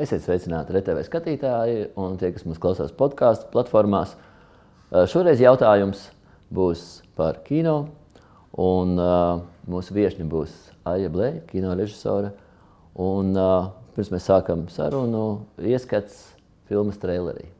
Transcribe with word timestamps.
Esiet 0.00 0.22
sveicināti 0.24 0.72
RTV 0.72 1.02
skatītāji 1.04 1.80
un 2.00 2.14
tie, 2.16 2.30
kas 2.32 2.46
mūsu 2.48 2.62
klausās 2.62 2.92
podkāstu 2.96 3.50
platformās. 3.52 4.14
Uh, 4.16 5.04
šoreiz 5.10 5.42
jautājums 5.44 6.06
būs 6.48 7.02
par 7.20 7.42
kino. 7.44 7.90
Un, 8.56 8.96
uh, 8.96 9.44
mūsu 9.68 9.92
viesiņa 9.98 10.28
būs 10.32 10.56
Aija 10.88 11.12
Blēja, 11.12 11.44
kino 11.52 11.76
režisore. 11.76 12.32
Un, 12.96 13.36
uh, 13.36 13.70
pirms 13.92 14.14
mēs 14.16 14.32
sākam 14.32 14.70
sarunu, 14.72 15.26
ieskats 15.60 16.30
filmas 16.70 16.96
trailerī. 17.02 17.50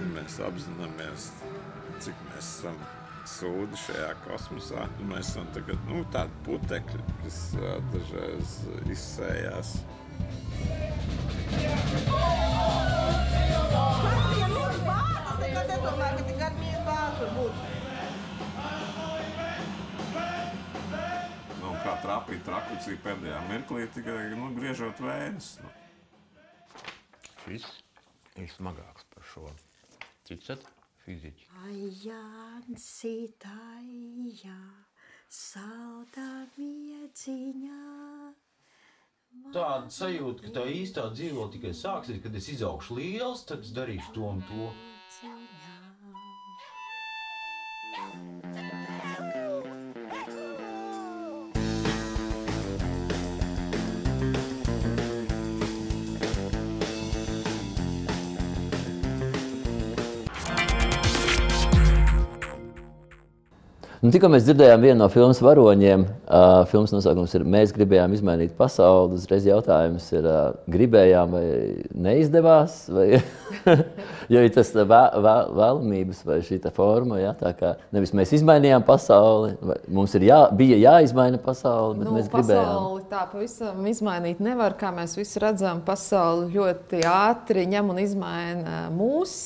Ja 0.00 0.08
mēs 0.14 0.38
apzināmies, 0.40 1.30
cik 2.00 2.14
mēs 2.30 2.46
esam 2.46 2.76
sūdi 3.28 3.76
šajā 3.76 4.14
kosmosā. 4.24 4.86
Mēs 5.10 5.32
esam 5.32 5.46
tagad, 5.54 5.78
nu, 5.88 6.04
tādi 6.12 6.32
putekļi, 6.46 7.02
kas 7.22 7.40
dažreiz 7.92 8.54
izsējās. 8.90 9.74
Nu, 21.60 21.74
kā 21.84 21.98
trapīt 22.00 22.42
trakucī 22.46 22.96
pēdējā 23.04 23.44
mirklī, 23.50 23.86
tikai 23.94 24.30
nu, 24.32 24.50
griežot 24.56 25.00
vējas. 25.04 25.58
Nu. 25.60 25.76
Šis 27.50 27.64
ir 28.38 28.50
smagāks 28.54 29.02
par 29.10 29.24
šo. 29.26 29.48
Ticat? 30.28 30.62
Fiziķi. 31.02 31.48
Ajansi 31.66 33.14
tajā, 33.42 34.58
saldā 35.26 36.28
mieciņā. 36.54 37.80
Tāda 39.50 39.90
sajūta, 39.96 40.46
ka 40.46 40.54
tā 40.60 40.64
īstā 40.76 41.08
dzīve 41.10 41.40
vēl 41.40 41.50
tikai 41.56 41.74
sāksies, 41.74 42.22
kad 42.22 42.38
es 42.38 42.46
izaugšu 42.54 43.00
liels, 43.00 43.42
tad 43.50 43.66
es 43.66 43.74
darīšu 43.74 44.14
to 44.14 44.30
un 44.30 44.46
to. 44.46 44.70
Nu, 64.00 64.08
Tikko 64.08 64.30
mēs 64.32 64.46
dzirdējām 64.46 64.80
vienu 64.80 64.96
no 65.02 65.06
filmas 65.12 65.42
varoņiem. 65.44 66.06
Uh, 66.24 66.62
filmas 66.70 66.88
nosaukums 66.94 67.34
ir 67.36 67.42
Mēs 67.44 67.72
gribējām 67.76 68.14
izmainīt 68.16 68.54
pasauli. 68.56 69.18
Uzreiz 69.18 69.44
jautājums 69.44 70.06
ir, 70.16 70.24
uh, 70.24 70.54
gribējām 70.72 71.34
vai 71.36 71.42
neizdevās? 72.06 72.78
Vai 72.96 73.18
ir 74.32 74.46
tas 74.54 74.70
vē- 74.72 75.18
vē- 75.20 75.50
vēlamības 75.58 76.22
vai 76.30 76.38
šī 76.48 76.62
forma, 76.72 77.18
ja, 77.20 77.34
tā 77.36 77.52
kā 77.58 77.74
nevis 77.92 78.14
mēs 78.16 78.32
izmainījām 78.38 78.86
pasauli, 78.88 79.52
mums 79.92 80.16
jā, 80.16 80.40
bija 80.56 80.80
jāizmaina 80.80 81.36
pasauli, 81.44 81.98
bet 82.00 82.08
Nu, 82.08 82.16
mēs 82.16 82.32
gribējām. 82.32 82.72
pasauli 82.72 83.04
tā 83.12 83.26
pavisam 83.34 83.84
izmainīt 83.92 84.40
nevar. 84.40 84.78
Kā 84.80 84.94
mēs 84.96 85.12
visi 85.20 85.44
redzam, 85.44 85.84
pasauli 85.84 86.48
ļoti 86.56 87.04
ātri 87.04 87.68
ņem 87.68 87.92
un 87.92 88.00
izmaina 88.08 88.80
mūs. 88.96 89.36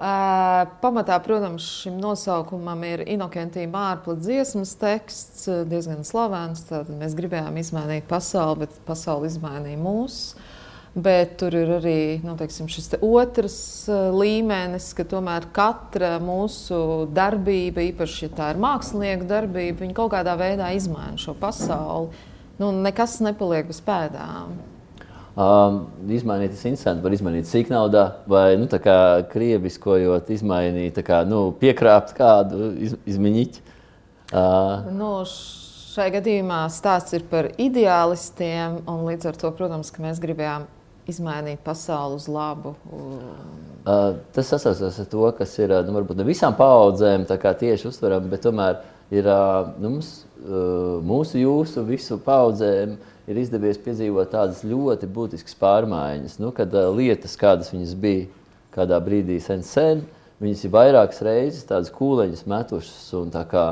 Pamatā, 0.00 1.18
protams, 1.20 1.64
šim 1.82 1.98
nosaukumam 2.00 2.86
ir 2.88 3.02
Inokentija 3.04 3.68
Mārpla 3.68 4.14
dziesmas 4.16 4.72
teksts, 4.80 5.44
diezgan 5.68 6.06
slavens. 6.08 6.62
Tātad 6.70 6.94
mēs 6.96 7.12
gribējām 7.18 7.58
izmainīt 7.60 8.06
pasauli, 8.08 8.62
bet 8.62 8.78
pasauli 8.88 9.28
izmainīja 9.28 9.76
mūs. 9.82 10.16
Bet 10.96 11.36
tur 11.38 11.54
ir 11.54 11.74
arī 11.76 11.98
nu, 12.24 12.32
teiksim, 12.40 12.66
šis 12.72 12.88
te 12.94 13.02
otrs 13.04 13.60
līmenis, 14.16 14.88
ka 14.96 15.04
tomēr 15.04 15.50
katra 15.54 16.16
mūsu 16.24 16.80
darbība, 17.12 17.84
īpaši 17.92 18.24
ja 18.24 18.32
tā 18.40 18.50
ir 18.54 18.64
mākslinieka 18.64 19.28
darbība, 19.28 19.92
kaut 19.94 20.16
kādā 20.16 20.32
veidā 20.40 20.72
izmaina 20.74 21.20
šo 21.20 21.36
pasauli. 21.38 22.26
Nu, 22.56 22.72
nekas 22.72 23.20
nepaliek 23.20 23.68
bez 23.68 23.84
pēdām. 23.84 24.56
Um, 25.38 25.84
izmainīt 26.10 26.50
tas 26.56 26.64
instants, 26.66 27.02
var 27.04 27.14
izmainīt 27.14 27.46
sīknaudā, 27.46 28.02
vai 28.28 28.56
nu, 28.58 28.66
kā 28.66 29.22
krieviskojot, 29.30 30.32
izmainīt, 30.34 30.98
kā, 31.06 31.20
nu, 31.28 31.52
piekrāpt 31.60 32.16
kādu 32.18 32.72
iz, 32.82 32.96
izmiņķi. 33.06 33.62
Uh, 34.34 34.90
Nu, 34.90 35.12
šai 35.94 36.08
gadījumā 36.16 36.64
stāsts 36.74 37.14
ir 37.14 37.22
par 37.30 37.52
ideālistiem, 37.62 38.80
un 38.90 39.06
līdz 39.06 39.30
ar 39.30 39.38
to, 39.38 39.52
protams, 39.54 39.94
mēs 40.02 40.18
gribējām 40.22 40.66
izmainīt 41.10 41.62
pasauli 41.62 42.18
uz 42.18 42.26
labu. 42.30 42.74
Uh, 42.90 44.18
tas 44.34 44.50
sasaucas 44.50 44.98
ar 44.98 45.08
to, 45.14 45.24
kas 45.38 45.54
ir 45.62 45.70
uh, 45.70 45.84
nu, 45.86 45.94
varbūt 45.94 46.18
ne 46.18 46.26
visām 46.26 46.58
paudzēm 46.58 47.28
tieši 47.30 47.86
uztverama, 47.90 48.30
bet 48.34 48.44
tomēr 48.46 48.82
ir 49.14 49.30
uh, 49.30 49.70
nu, 49.78 49.94
mums, 49.96 50.10
uh, 50.42 50.98
mūsu, 51.06 51.38
jūsu, 51.40 51.86
visu 51.86 52.18
paudzēm 52.26 52.98
ir 53.30 53.38
izdevies 53.38 53.78
piedzīvot 53.80 54.32
tādas 54.32 54.64
ļoti 54.66 55.08
būtiskas 55.10 55.56
pārmaiņas. 55.60 56.38
Nu, 56.42 56.50
kad 56.54 56.72
uh, 56.74 56.88
lietas, 56.94 57.36
kādas 57.40 57.70
viņas 57.74 57.94
bija 58.00 58.26
kādā 58.74 58.98
brīdī 59.02 59.38
sen, 59.42 59.62
sen 59.66 60.02
viņas 60.42 60.64
ir 60.66 60.74
vairākas 60.74 61.22
reizes 61.26 61.68
tādas 61.68 61.92
kūleņas 61.94 62.46
metušas 62.50 63.04
un 63.20 63.30
tā 63.34 63.44
kā. 63.50 63.66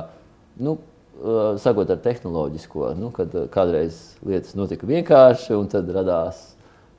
Nu, 0.63 0.77
uh, 0.79 1.57
Sakot 1.61 1.91
ar 1.91 2.01
tehnoloģisko, 2.05 2.93
nu, 2.99 3.11
kad 3.15 3.35
uh, 3.35 3.49
kādreiz 3.53 3.99
lietas 4.27 4.55
notika 4.59 4.89
vienkārši, 4.89 5.57
un 5.59 5.71
tad 5.71 5.91
radās 5.95 6.45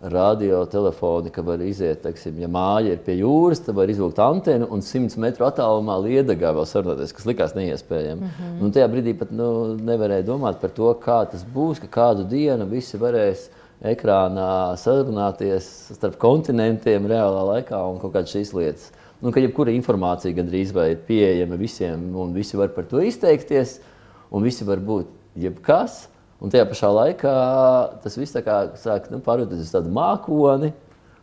radio, 0.01 0.63
telefoni, 0.65 1.29
ka 1.29 1.41
var 1.43 1.59
iziet, 1.59 1.99
teiksim, 2.03 2.37
ja 2.39 2.47
māja 2.51 2.93
ir 2.95 3.01
pie 3.03 3.17
jūras, 3.19 3.59
tad 3.65 3.75
var 3.75 3.91
izvilkt 3.91 4.19
antenu 4.23 4.69
un 4.71 4.83
100 4.85 5.19
metru 5.19 5.43
attālumā 5.47 5.97
liedagā 6.05 6.53
vēl 6.55 6.67
sarunāties, 6.69 7.11
kas 7.15 7.27
likās 7.27 7.55
neiespējami. 7.57 8.21
Mm 8.21 8.29
-hmm. 8.29 8.61
Un 8.63 8.71
tajā 8.71 8.87
brīdī 8.87 9.17
pat 9.19 9.31
nu, 9.31 9.75
nevarēja 9.75 10.25
domāt 10.25 10.61
par 10.61 10.69
to, 10.69 10.93
kā 11.03 11.25
tas 11.31 11.43
būs, 11.55 11.81
ka 11.83 11.87
kādu 11.87 12.23
dienu 12.29 12.65
visi 12.65 12.97
varēs 12.97 13.49
ekrānā 13.83 14.75
sarunāties 14.77 15.67
starp 15.95 16.17
kontinentiem 16.17 17.05
reālā 17.07 17.43
laikā 17.53 17.79
un 17.91 17.99
kaut 17.99 18.13
kādas 18.13 18.31
šīs 18.35 18.53
lietas. 18.53 18.91
Nu, 19.21 19.31
ka 19.31 19.39
jebkura 19.39 19.71
informācija 19.71 20.35
gandrīz 20.35 20.71
vai 20.73 20.91
ir 20.91 20.99
pieejama 21.07 21.57
visiem, 21.59 22.15
un 22.15 22.33
visi 22.33 22.57
var 22.57 22.69
par 22.69 22.85
to 22.85 23.01
izteikties, 23.03 23.81
un 24.31 24.43
visi 24.43 24.63
var 24.63 24.77
būt 24.77 25.07
jebkas. 25.35 26.07
Un 26.39 26.51
tajā 26.51 26.67
pašā 26.69 26.89
laikā 26.95 27.31
tas 28.03 28.15
viss 28.15 28.35
tā 28.35 28.43
sāk 28.79 29.09
nu, 29.11 29.19
pārvērties 29.23 29.65
uz 29.65 29.73
tādu 29.73 29.91
mākoni. 29.95 30.71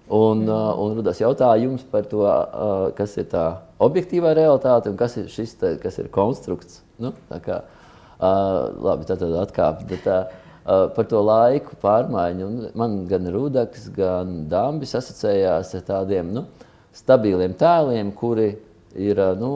Un, 0.07 0.45
uh, 0.47 0.71
un 0.79 1.01
radās 1.01 1.19
jautājums 1.19 1.83
par 1.91 2.05
to, 2.07 2.21
uh, 2.23 2.93
kas 2.95 3.17
ir 3.19 3.27
tā 3.33 3.47
objektīvā 3.83 4.37
realitāte 4.39 4.93
un 4.93 4.99
kas 5.01 5.17
ir 5.19 5.27
šis 5.33 5.57
te, 5.59 5.73
kas 5.83 5.99
ir 5.99 6.13
konstrukts. 6.15 6.85
Nu, 7.03 7.11
tā 7.27 7.41
kā, 7.43 7.57
uh, 8.21 8.77
labi, 8.87 9.09
tā 9.09 9.17
tad 9.19 9.35
atkāpjas. 9.41 9.89
Bet, 9.91 10.07
uh, 10.07 10.45
uh, 10.67 10.85
par 10.95 11.09
to 11.11 11.23
laiku 11.27 11.79
pārmaiņu. 11.83 12.47
Un 12.47 12.71
man 12.79 13.01
gan 13.11 13.27
Rudaks, 13.35 13.89
gan 13.97 14.45
Dambis 14.53 14.95
asociējās 14.99 15.75
ar 15.81 15.85
tādiem 15.91 16.31
nu, 16.37 16.45
stabiliem 16.97 17.57
tēliem, 17.59 18.13
kuri 18.17 18.53
ir 18.97 19.21
nu, 19.41 19.51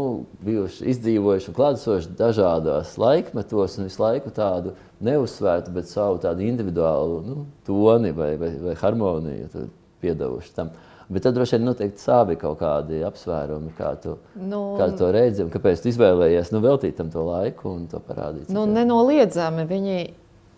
bijuši 0.45 0.85
izdzīvojuši 0.93 1.51
un 1.51 1.57
klātesoši 1.57 2.13
dažādos 2.19 2.93
laikmetos 3.01 3.79
un 3.79 3.89
visu 3.89 4.03
laiku 4.03 4.33
tādu 4.35 4.75
neuzsvērtu, 5.05 5.73
bet 5.75 5.89
savu 5.89 6.21
tādu 6.23 6.45
individuālu 6.45 7.21
nu, 7.25 7.45
toni 7.67 8.13
vai, 8.17 8.35
vai, 8.41 8.53
vai 8.61 8.77
harmoniju 8.81 9.67
piedevuši 10.01 10.55
tam. 10.57 10.73
Bet 11.11 11.25
tad 11.27 11.35
droši 11.35 11.57
vien 11.57 11.65
noteikti 11.67 11.99
savi 12.05 12.37
kaut 12.39 12.61
kādi 12.61 13.01
apsvērumi, 13.03 13.73
kā 13.75 13.97
tu, 13.99 14.15
Nu, 14.39 14.77
kā 14.79 14.93
tu 14.93 15.01
to 15.01 15.09
redzi, 15.15 15.43
un 15.43 15.51
kāpēc 15.51 15.83
tu 15.83 15.91
izvēlējies 15.91 16.53
nu, 16.55 16.61
veltīt 16.63 17.01
tam 17.01 17.11
to 17.11 17.25
laiku 17.27 17.73
un 17.73 17.89
to 17.91 17.99
parādīt. 17.99 18.47
Nu, 18.47 18.63
citiem. 18.63 18.77
nenoliedzami 18.77 19.65
viņi, 19.67 19.97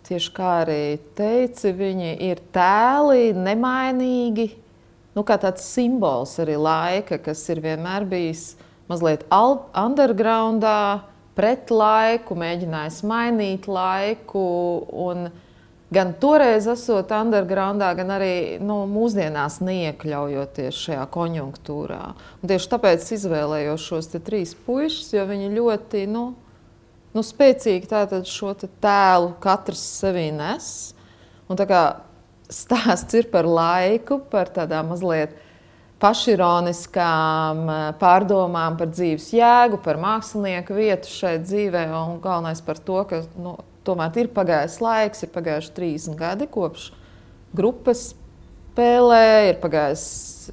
tieši 0.05 0.35
kā 0.35 0.51
arī 0.61 0.83
teica, 1.17 1.71
viņi 1.79 2.13
ir 2.27 2.43
tēli, 2.53 3.31
nemainīgi. 3.33 4.51
Nu, 5.17 5.25
kā 5.25 5.39
tāds 5.41 5.65
simbols 5.65 6.35
arī 6.41 6.59
laika, 6.61 7.17
kas 7.21 7.41
ir 7.49 7.63
vienmēr 7.63 8.05
bijis 8.09 8.51
mazliet 8.91 9.25
undergroundā, 9.31 11.03
pret 11.37 11.71
laiku, 11.73 12.37
mēģinājis 12.37 13.01
mainīt 13.09 13.67
laiku. 13.69 14.43
Un 15.05 15.27
gan 15.93 16.13
toreiz 16.21 16.67
esot 16.69 17.11
undergroundā, 17.13 17.91
gan 17.97 18.13
arī 18.15 18.35
nu, 18.63 18.83
mūsdienās 18.89 19.59
neiekļaujoties 19.65 20.81
šajā 20.87 21.05
konjunktūrā. 21.13 22.01
Un 22.41 22.51
tieši 22.51 22.71
tāpēc 22.73 23.11
izvēlējos 23.17 23.89
šos 23.89 24.11
trīs 24.19 24.55
puikas, 24.65 25.11
jo 25.13 25.25
viņi 25.29 25.53
ļoti 25.57 26.05
nu, 26.11 26.25
nu, 27.13 27.25
spēcīgi 27.25 27.89
šo 28.29 28.55
tēlu 28.63 29.33
katrs 29.43 29.83
sevī 30.01 30.29
nes. 30.35 30.67
Un 31.51 31.59
stāsts 32.53 33.17
ir 33.17 33.29
par 33.33 33.47
laiku, 33.49 34.21
par 34.31 34.51
tādām 34.53 34.93
mazliet 34.93 35.35
pašironiskām 36.01 37.61
eh, 37.69 37.83
pārdomām 38.01 38.79
par 38.79 38.89
dzīves 38.93 39.29
jēgu, 39.37 39.79
par 39.85 40.01
mākslinieku 40.01 40.75
vietu 40.77 41.11
šeit 41.11 41.45
dzīvē. 41.47 41.85
Un 41.99 42.19
galvenais 42.23 42.63
par 42.65 42.81
to, 42.81 42.99
ka 43.09 43.23
nu, 43.37 43.57
tomēr 43.87 44.23
ir 44.23 44.33
pagājis 44.35 44.79
laiks, 44.83 45.23
ir 45.25 45.33
pagājuši 45.35 45.73
30 45.77 46.19
gadi 46.19 46.49
kopš 46.51 46.91
grupas 47.55 48.11
spēlē, 48.73 49.51
ir 49.51 49.59
pagājis 49.61 50.05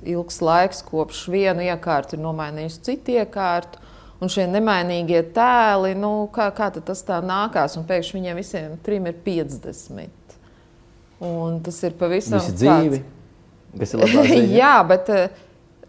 ilgs 0.05 0.41
laiks 0.45 0.83
kopš 0.87 1.25
vienu 1.33 1.65
iekārtu 1.65 2.17
ir 2.17 2.25
nomainījusi 2.25 2.83
citu 2.91 3.17
iekārtu. 3.17 3.81
Un 4.21 4.29
šie 4.29 4.45
nemainīgie 4.45 5.23
tēli, 5.33 5.95
nu, 5.97 6.27
kā, 6.35 6.51
kā 6.53 6.69
tas 6.77 7.01
tā 7.09 7.23
nākās, 7.25 7.79
un 7.81 7.87
pēkšņi 7.89 8.19
viņiem 8.19 8.37
visiem 8.37 8.75
trim 8.85 9.09
ir 9.09 9.17
50. 9.25 10.35
Un 11.25 11.57
tas 11.65 11.79
ir 11.89 11.97
pavisam 11.97 12.37
Visi 12.37 12.53
dzīvi, 12.59 13.01
kas 13.79 13.95
ir 13.95 14.03
labā 14.05 14.27
ziņa. 14.31 14.53
Jā, 14.57 14.75
bet 14.89 15.11
eh, 15.15 15.41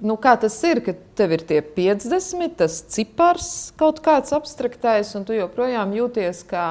nu, 0.01 0.17
kā 0.21 0.35
tas 0.41 0.55
ir, 0.67 0.81
ka 0.85 0.95
tev 1.17 1.35
ir 1.37 1.45
tie 1.49 1.61
50, 1.65 2.57
tas 2.61 2.79
cipars 2.93 3.51
kaut 3.79 4.01
kāds 4.05 4.33
abstraktais, 4.35 5.13
un 5.17 5.27
tu 5.27 5.37
joprojām 5.37 5.93
jūties 5.97 6.43
kā 6.49 6.65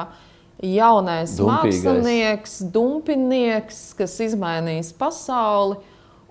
jaunais 0.61 1.33
Dumpīgais. 1.39 1.81
mākslinieks, 1.81 2.59
dumpinieks, 2.73 3.79
kas 3.97 4.19
izmainīs 4.27 4.93
pasauli. 4.97 5.79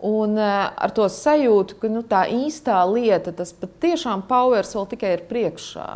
Un 0.01 0.39
uh, 0.41 0.71
ar 0.81 0.95
to 0.97 1.05
sajūtu, 1.13 1.77
ka 1.83 1.89
nu, 1.93 2.01
tā 2.09 2.23
īstā 2.33 2.79
lieta, 2.89 3.35
tas 3.37 3.51
patiešām 3.53 4.23
powers 4.31 4.73
vēl 4.73 4.87
tikai 4.95 5.11
ir 5.19 5.27
priekšā. 5.29 5.89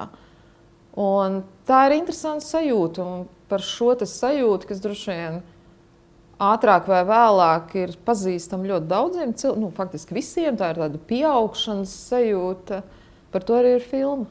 Un 1.00 1.38
tā 1.64 1.86
ir 1.88 1.96
interesanta 1.96 2.44
sajūta. 2.44 3.00
Un 3.00 3.24
par 3.48 3.64
šo 3.64 3.94
sajūtu, 3.96 4.68
kas 4.68 4.82
droši 4.84 5.10
vien 5.10 5.40
ātrāk 6.52 6.88
vai 6.90 7.02
vēlāk 7.08 7.74
ir 7.80 7.96
pazīstama 8.06 8.68
ļoti 8.70 8.90
daudziem 8.90 9.34
cilvēkiem, 9.34 9.64
nu, 9.64 9.72
faktiski 9.76 10.16
visiem, 10.16 10.56
tā 10.60 10.72
ir 10.72 10.80
tāda 10.82 11.00
pieaugšanas 11.10 11.92
sajūta. 12.10 12.80
Par 13.34 13.42
to 13.46 13.58
arī 13.58 13.76
ir 13.78 13.86
filma. 13.88 14.26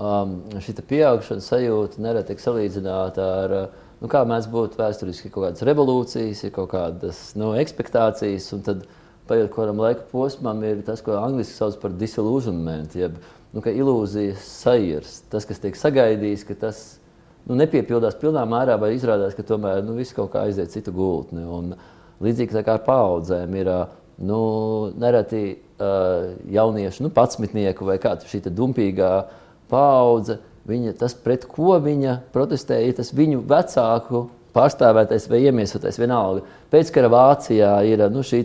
um, 0.00 0.38
šī 0.64 0.74
pieaugšanas 0.88 1.50
sajūta 1.52 2.00
nereti 2.02 2.32
tiek 2.32 2.40
salīdzināta 2.40 3.26
ar 3.42 3.56
nu, 4.00 4.08
kā 4.10 4.24
mēs 4.26 4.48
būtu 4.50 4.80
vēsturiski 4.80 5.30
kaut 5.30 5.48
kādas 5.48 5.66
revolūcijas, 5.68 6.42
ir 6.46 6.54
kaut 6.56 6.72
kādas 6.72 7.20
nu, 7.38 7.52
expectācijas, 7.60 8.48
un 8.56 8.64
tad 8.66 8.86
paiet 9.28 9.50
kaut 9.52 9.60
kādam 9.62 9.82
laika 9.82 10.08
posmam, 10.10 10.64
ir 10.66 10.82
tas, 10.86 11.04
ko 11.04 11.18
angļuiski 11.20 11.54
sauc 11.58 11.78
par 11.82 11.94
disillusionment, 12.00 12.96
jeb 12.98 13.20
nu, 13.52 13.62
ilūzijas 13.62 14.42
sajūta. 14.64 15.14
Tas, 15.32 15.46
kas 15.48 15.62
tiek 15.62 15.78
sagaidīts, 15.78 16.46
ka 16.48 16.56
tas 16.66 16.82
nu, 17.48 17.56
nepiepildās 17.58 18.18
pilnā 18.20 18.44
mērā, 18.48 18.78
vai 18.80 18.92
izrādās, 18.96 19.34
ka 19.36 19.44
tomēr 19.46 19.82
nu, 19.86 19.96
viss 19.98 20.14
kaut 20.16 20.32
kā 20.34 20.46
aiziet 20.46 20.72
citu 20.74 20.94
gultni. 20.94 21.42
Un, 21.42 21.74
līdzīgi 22.22 22.62
kā 22.62 22.76
ar 22.76 22.84
paudzēm 22.86 23.56
ir 23.58 23.70
nu, 24.22 24.40
nereti 25.00 25.42
uh, 25.52 26.32
jauniešu, 26.52 27.06
nu, 27.06 27.12
patsmitnieku 27.14 27.88
vai 27.88 27.98
kāda 28.02 28.28
šī 28.28 28.44
dumpīgā 28.50 29.12
paudze. 29.72 30.38
Viņa, 30.68 30.92
tas, 30.94 31.16
pret 31.18 31.42
ko 31.50 31.74
viņa 31.82 32.20
protestēja, 32.30 32.86
ir 32.86 32.94
tas 32.94 33.10
viņu 33.18 33.40
vecāku 33.50 34.28
pārstāvētais 34.54 35.26
vai 35.30 35.40
iemiesotais 35.48 35.98
vienalga. 35.98 36.44
Pēckara 36.70 37.10
Vācijā 37.10 37.72
ir 37.88 38.04
nu, 38.12 38.22
šī 38.22 38.44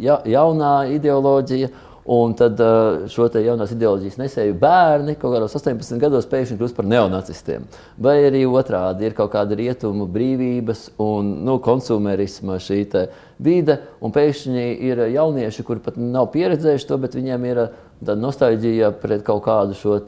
ja, 0.00 0.16
jaunā 0.24 0.86
ideoloģija, 0.94 1.68
un 2.04 2.34
tad 2.38 2.58
uh, 2.60 3.04
šo 3.12 3.28
te 3.30 3.44
jaunās 3.44 3.74
ideoloģijas 3.74 4.18
nesēju 4.18 4.56
bērni 4.58 5.14
kaut 5.20 5.36
kādos 5.36 5.54
18 5.58 6.00
gados 6.02 6.26
pēkšņi 6.30 6.58
kļūst 6.58 6.78
par 6.78 6.88
neonacistiem. 6.90 7.68
Vai 8.02 8.16
arī 8.26 8.42
otrādi 8.48 9.06
ir 9.06 9.14
kaut 9.18 9.34
kāda 9.36 9.58
rietumu 9.58 10.08
brīvības 10.10 10.88
un 11.02 11.36
nu, 11.46 11.60
konsumerisma 11.62 12.58
šī 12.62 12.82
vide, 13.42 13.78
un 14.02 14.14
pēkšņi 14.14 14.66
ir 14.88 15.06
jaunieši, 15.14 15.64
kuri 15.66 15.82
pat 15.82 15.96
nav 16.00 16.32
pieredzējuši 16.34 16.88
to, 16.90 16.98
bet 17.02 17.14
viņiem 17.18 17.48
ir 17.50 17.62
uh, 17.66 17.80
tāda 18.02 18.18
nostalģija 18.20 18.90
pret 19.02 19.22
kaut 19.26 19.44
kādu 19.46 19.76
šo 19.78 19.98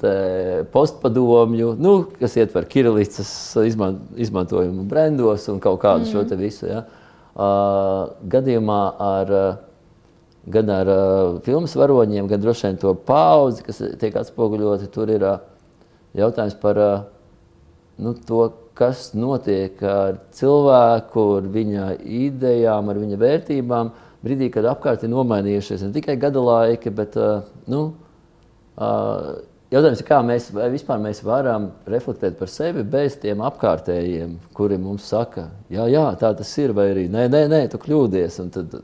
postpadomju, 0.73 1.75
nu, 1.81 1.95
kas 2.19 2.37
ietver 2.41 2.67
Kirillicas 2.71 3.31
izman, 3.67 4.01
izmantojumu 4.21 4.87
brendos 4.91 5.47
un 5.53 5.61
kaut 5.63 5.81
kādu 5.85 6.07
mm. 6.07 6.11
šo 6.13 6.25
te 6.29 6.39
visu. 6.39 6.67
Ja. 6.71 6.85
Uh, 7.35 8.15
gadījumā 8.31 8.81
ar, 9.03 9.33
uh, 9.35 9.63
gan 10.47 10.71
ar 10.73 10.91
uh, 10.91 11.39
filmas 11.45 11.75
varoņiem, 11.79 12.29
gan 12.29 12.43
droši 12.43 12.69
vien 12.69 12.81
to 12.81 12.93
paudzi, 13.09 13.65
kas 13.65 13.81
tiek 14.01 14.17
atspoguļoti, 14.21 14.91
tur 14.93 15.13
ir 15.13 15.25
uh, 15.25 15.39
jautājums 16.19 16.57
par 16.61 16.81
uh, 16.81 16.93
nu, 17.97 18.15
to, 18.29 18.49
kas 18.77 19.13
notiek 19.17 19.79
ar 19.87 20.19
cilvēku, 20.35 21.27
ar 21.39 21.49
viņa 21.55 21.89
idejām, 22.03 22.91
ar 22.91 23.01
viņa 23.01 23.21
vērtībām, 23.23 23.93
brīdī, 24.25 24.51
kad 24.53 24.69
apkārt 24.69 25.05
ir 25.05 25.13
nomainījušies 25.13 25.87
ne 25.87 25.93
tikai 25.95 26.19
gada 26.21 26.43
laiki, 26.43 26.93
bet 26.95 27.17
uh, 27.21 27.47
nu, 27.71 27.87
uh, 28.77 29.35
jautājums 29.75 30.01
ir, 30.03 30.09
kā 30.09 30.21
mēs 30.27 30.49
vispār 30.75 31.01
mēs 31.03 31.23
varam 31.27 31.71
reflektēt 31.91 32.39
par 32.39 32.51
sevi 32.53 32.85
bez 32.87 33.17
tiem 33.23 33.43
apkārtējiem, 33.45 34.37
kuri 34.57 34.79
mums 34.81 35.07
saka, 35.11 35.49
jā, 35.73 35.87
jā, 35.93 36.07
tā 36.21 36.35
tas 36.37 36.53
ir, 36.61 36.75
vai 36.77 36.91
arī 36.93 37.07
nē, 37.13 37.27
nē, 37.33 37.45
nē 37.53 37.63
tu 37.73 37.81
kļūdies. 37.83 38.41
Un 38.45 38.53
tad, 38.55 38.77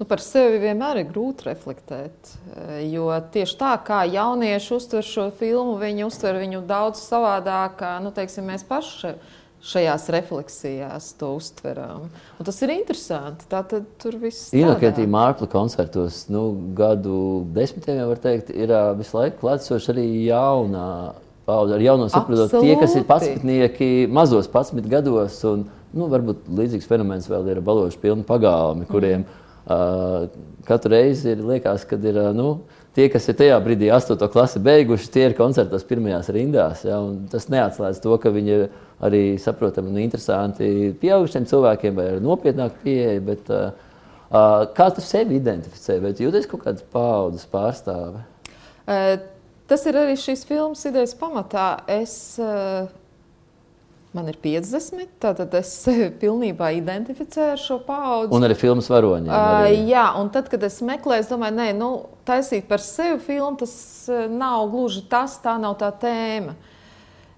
Nu, 0.00 0.06
par 0.08 0.22
sevi 0.24 0.56
vienmēr 0.62 1.02
ir 1.02 1.10
grūti 1.10 1.44
reflektēt. 1.44 2.30
eh, 2.56 2.88
Jo 2.88 3.12
tieši 3.32 3.56
tā 3.60 3.74
kā 3.84 4.00
jaunieši 4.08 4.72
uztver 4.72 5.04
šo 5.04 5.26
filmu, 5.30 5.76
viņi 5.76 6.06
uztver 6.06 6.38
viņu 6.40 6.62
daudz 6.64 7.02
savādāk, 7.04 7.76
kā 7.76 8.00
nu, 8.00 8.08
teiksim, 8.10 8.48
mēs 8.48 8.64
paši 8.64 9.12
šajās 9.60 10.08
refleksijās 10.08 11.10
to 11.20 11.34
uztveram. 11.36 12.08
Un 12.38 12.46
tas 12.48 12.62
ir 12.62 12.70
interesanti. 12.70 13.44
Tā 13.44 13.60
tad 13.60 13.84
tur 14.00 14.16
viss 14.16 14.48
strādā. 14.48 14.62
Inokentī 14.62 15.04
Mārpla 15.04 15.50
koncertos, 15.52 16.30
nu, 16.32 16.46
gadu 16.72 17.44
desmitiem 17.52 18.00
jau 18.00 18.08
var 18.08 18.22
teikt, 18.24 18.48
ir 18.56 18.72
visu 18.96 19.18
laiku 19.18 19.36
klātsoši 19.42 19.92
arī 19.92 20.06
jaunā 20.30 21.12
paudze, 21.44 21.76
ar 21.76 21.84
jauno 21.84 22.08
saprotot 22.08 22.56
tie, 22.56 22.72
kas 22.80 22.96
ir 22.96 23.04
Absolūti. 23.04 23.10
patsmitnieki, 23.12 24.08
mazos 24.08 24.48
patsmit 24.48 24.88
gados, 24.88 25.36
un, 25.44 25.68
nu, 25.92 26.08
varbūt 26.08 26.48
līdzīgs 26.48 26.88
fenomens 26.88 27.28
vēl 27.28 27.52
ir 27.52 27.60
baloši 27.60 28.00
pilni 28.00 28.24
pagalmi, 28.24 28.88
kuriem 28.88 29.28
uh, 29.28 29.39
katru 30.68 30.92
reizi 30.94 31.34
ir 31.34 31.42
liekas, 31.46 31.84
kad 31.88 32.04
ir, 32.04 32.18
nu, 32.36 32.62
tie, 32.96 33.08
kas 33.12 33.28
ir 33.30 33.38
tajā 33.38 33.58
brīdī 33.64 33.90
8. 33.94 34.20
klasi 34.32 34.62
beiguši, 34.64 35.10
tie 35.14 35.26
ir 35.28 35.36
koncertos 35.38 35.86
pirmajās 35.88 36.30
rindās, 36.34 36.84
ja, 36.88 37.00
tas 37.32 37.48
neatslēdz 37.52 38.00
to, 38.04 38.16
ka 38.22 38.32
viņi 38.34 38.54
ir 38.56 38.64
arī 39.00 39.24
saprotami 39.40 39.92
un 39.92 40.00
interesanti 40.02 40.94
pieaugušiem 41.00 41.48
cilvēkiem 41.48 41.96
vai 41.96 42.08
ar 42.14 42.24
nopietnāku 42.24 42.82
pieeju, 42.84 43.26
bet 43.28 43.52
uh, 43.54 43.70
uh, 44.30 44.64
kā 44.76 44.90
tu 44.96 45.04
sevi 45.04 45.38
identificē, 45.40 46.00
vai 46.02 46.12
jūties 46.12 46.48
kaut 46.50 46.66
kādas 46.66 46.84
paudzes 46.92 47.46
pārstāve? 47.52 48.24
Eh, 48.90 49.20
Tas 49.70 49.84
ir 49.86 49.94
arī 49.94 50.16
šīs 50.18 50.40
filmas 50.48 50.80
idejas 50.88 51.12
pamatā. 51.14 51.84
Es, 51.86 52.34
eh, 52.42 52.88
man 54.16 54.26
ir 54.26 54.36
50, 54.42 55.06
tātad 55.22 55.52
es 55.54 55.70
pilnībā 56.22 56.72
identificēju 56.80 57.52
ar 57.54 57.60
šo 57.62 57.76
paudzi. 57.86 58.32
Un 58.34 58.46
arī 58.48 58.56
filmas 58.58 58.88
varoņiem. 58.90 59.30
Uh, 59.30 59.60
Arī. 59.60 59.76
jā, 59.90 60.06
un 60.18 60.32
tad, 60.34 60.48
kad 60.50 60.64
es 60.66 60.80
meklēju, 60.82 61.26
es 61.26 61.30
domāju, 61.30 61.54
nē, 61.60 61.68
nu, 61.78 61.90
taisīt 62.26 62.66
par 62.70 62.82
sevi 62.82 63.20
filmu, 63.22 63.56
tas 63.62 63.72
eh, 64.10 64.26
nav 64.30 64.66
gluži 64.72 65.04
tas, 65.10 65.38
tā 65.44 65.54
nav 65.62 65.76
tā 65.78 65.92
tēma. 66.02 66.56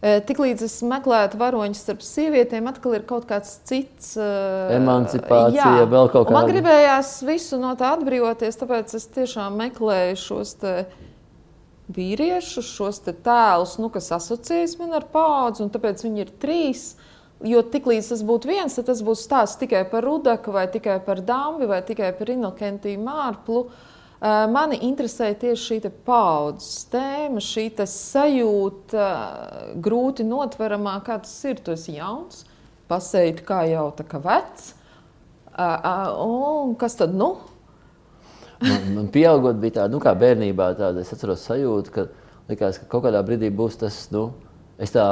Eh, 0.03 0.19
Tiklīdz 0.27 0.65
es 0.67 0.81
meklēju 0.83 1.39
varoņus 1.39 1.85
starp 1.85 2.01
sievietēm, 2.03 2.67
atkal 2.73 2.97
ir 2.97 3.05
kaut 3.07 3.29
kāds 3.31 3.53
cits. 3.69 4.17
eh, 4.17 4.73
Emancipācija, 4.81 5.77
jā. 5.85 5.87
vēl 5.93 6.09
kaut 6.11 6.27
Un 6.33 6.35
Man 6.35 6.49
kāda. 6.49 6.57
gribējās 6.57 7.13
visu 7.29 7.61
no 7.63 7.77
tā 7.79 7.93
atbrīvoties, 7.99 8.59
tāpēc 8.65 8.97
es 8.99 9.07
tiešām 9.15 9.61
meklēju 9.61 10.19
šos 10.25 10.57
te 10.65 10.75
vīriešus, 11.91 12.69
šos 12.77 13.01
tēlus, 13.07 13.79
nu, 13.83 13.91
kas 13.93 14.13
asociējas 14.15 14.77
man 14.81 14.95
ar 14.99 15.09
paudzi, 15.13 15.65
un 15.65 15.73
tāpēc 15.73 16.05
viņi 16.07 16.25
ir 16.25 16.31
trīs. 16.43 16.93
Jo 17.43 17.65
tiklīdz 17.67 18.13
tas 18.13 18.21
būtu 18.23 18.53
viens, 18.53 18.77
tad 18.79 18.87
tas 18.87 19.01
būs 19.03 19.25
stāsts 19.27 19.59
tikai 19.59 19.83
par 19.91 20.05
Rudaku, 20.07 20.53
vai 20.55 20.69
tikai 20.71 21.01
par 21.03 21.25
Dāmbi, 21.27 21.67
vai 21.67 21.81
tikai 21.83 22.13
par 22.15 22.31
Inokentiju 22.31 23.01
Mārplu. 23.03 23.65
Mani 24.23 24.79
interesē 24.87 25.33
tieši 25.35 25.81
šī 25.81 25.91
paudzes 26.07 26.85
tēma, 26.93 27.43
šī 27.43 27.65
sajūta, 27.91 29.09
grūti 29.83 30.23
notveramā, 30.23 31.01
kā 31.03 31.19
tas 31.25 31.35
ir. 31.51 31.59
Tu 31.59 31.75
esi 31.75 31.97
jauns, 31.97 32.45
pasēji 32.87 33.43
kā 33.43 33.65
jau 33.73 33.89
tā 33.99 34.07
kā 34.07 34.23
vecs. 34.23 34.77
Un 35.59 36.77
kas 36.79 36.95
tad 37.03 37.19
nu? 37.19 37.35
Man, 38.63 38.89
man 38.95 39.07
pieaugot 39.13 39.59
bija 39.63 39.81
tāda, 39.81 39.91
nu, 39.95 40.01
kā 40.03 40.13
bērnībā, 40.19 40.73
tāda, 40.79 41.03
es 41.03 41.13
atceros 41.15 41.43
sajūta, 41.49 41.95
ka 41.95 42.05
likās, 42.51 42.79
ka 42.79 42.89
kaut 42.91 43.07
kādā 43.07 43.23
brīdī 43.27 43.51
būs 43.55 43.79
tas, 43.81 43.97
nu, 44.15 44.29
es 44.83 44.95
tā, 44.95 45.05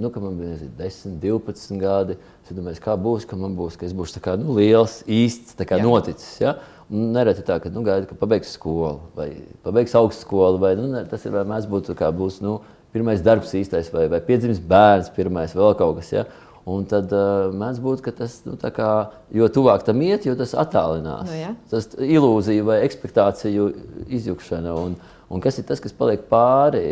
nu, 0.00 0.08
ka 0.14 0.22
man 0.22 0.38
bija 0.38 0.54
nezinu, 0.54 0.72
10, 0.78 1.18
12 1.22 1.82
gadi, 1.82 2.16
es 2.46 2.56
domāju, 2.56 2.80
kā 2.84 2.96
būs, 3.04 3.28
ka 3.28 3.36
man 3.36 3.56
būs, 3.58 3.76
ka 3.76 3.84
es 3.88 3.94
būšu 3.96 4.22
kā, 4.24 4.38
nu, 4.40 4.56
liels, 4.56 5.02
īsts, 5.04 5.58
kā 5.60 5.76
Jā. 5.76 5.84
noticis, 5.84 6.40
ja? 6.40 6.56
Un 6.88 7.10
nereti 7.12 7.44
tā, 7.44 7.58
ka, 7.60 7.68
nu, 7.74 7.82
gaida, 7.84 8.08
ka 8.08 8.16
pabeigs 8.16 8.54
skolu 8.56 9.10
vai 9.18 9.28
pabeigs 9.66 9.92
augstskolu, 9.98 10.62
vai, 10.62 10.72
nu, 10.78 10.88
tas 11.10 11.26
ir, 11.28 11.34
vai 11.36 11.44
mēs 11.50 11.68
būtu, 11.68 11.92
kā 11.98 12.08
būs, 12.16 12.40
nu, 12.40 12.62
pirmais 12.94 13.20
darbs 13.20 13.52
īstais, 13.58 13.90
vai, 13.92 14.06
vai 14.08 14.22
piedzimis 14.24 14.62
bērns, 14.64 15.10
pirmais, 15.12 15.52
vēl 15.56 15.76
kaut 15.76 15.98
kas. 16.00 16.14
Ja? 16.14 16.24
Un 16.68 16.84
tad 16.88 17.12
uh, 17.16 17.48
mēdz 17.56 17.80
būt, 17.80 18.02
ka 18.04 18.12
tas, 18.12 18.40
nu, 18.44 18.56
kā, 18.58 18.90
jo 19.32 19.46
tuvāk 19.52 19.86
tam 19.86 20.02
iet, 20.04 20.26
jo 20.28 20.34
tas 20.36 20.52
attālinās. 20.58 21.28
Nu, 21.30 21.36
ja. 21.38 21.52
Tas 21.70 21.88
ilūzija 21.96 22.66
vai 22.66 22.80
expectāciju 22.84 23.70
izjukšana. 24.18 24.74
Un, 24.76 24.96
un 25.32 25.44
kas 25.44 25.60
ir 25.60 25.68
tas, 25.68 25.80
kas 25.80 25.96
paliek 25.96 26.26
pāri? 26.28 26.82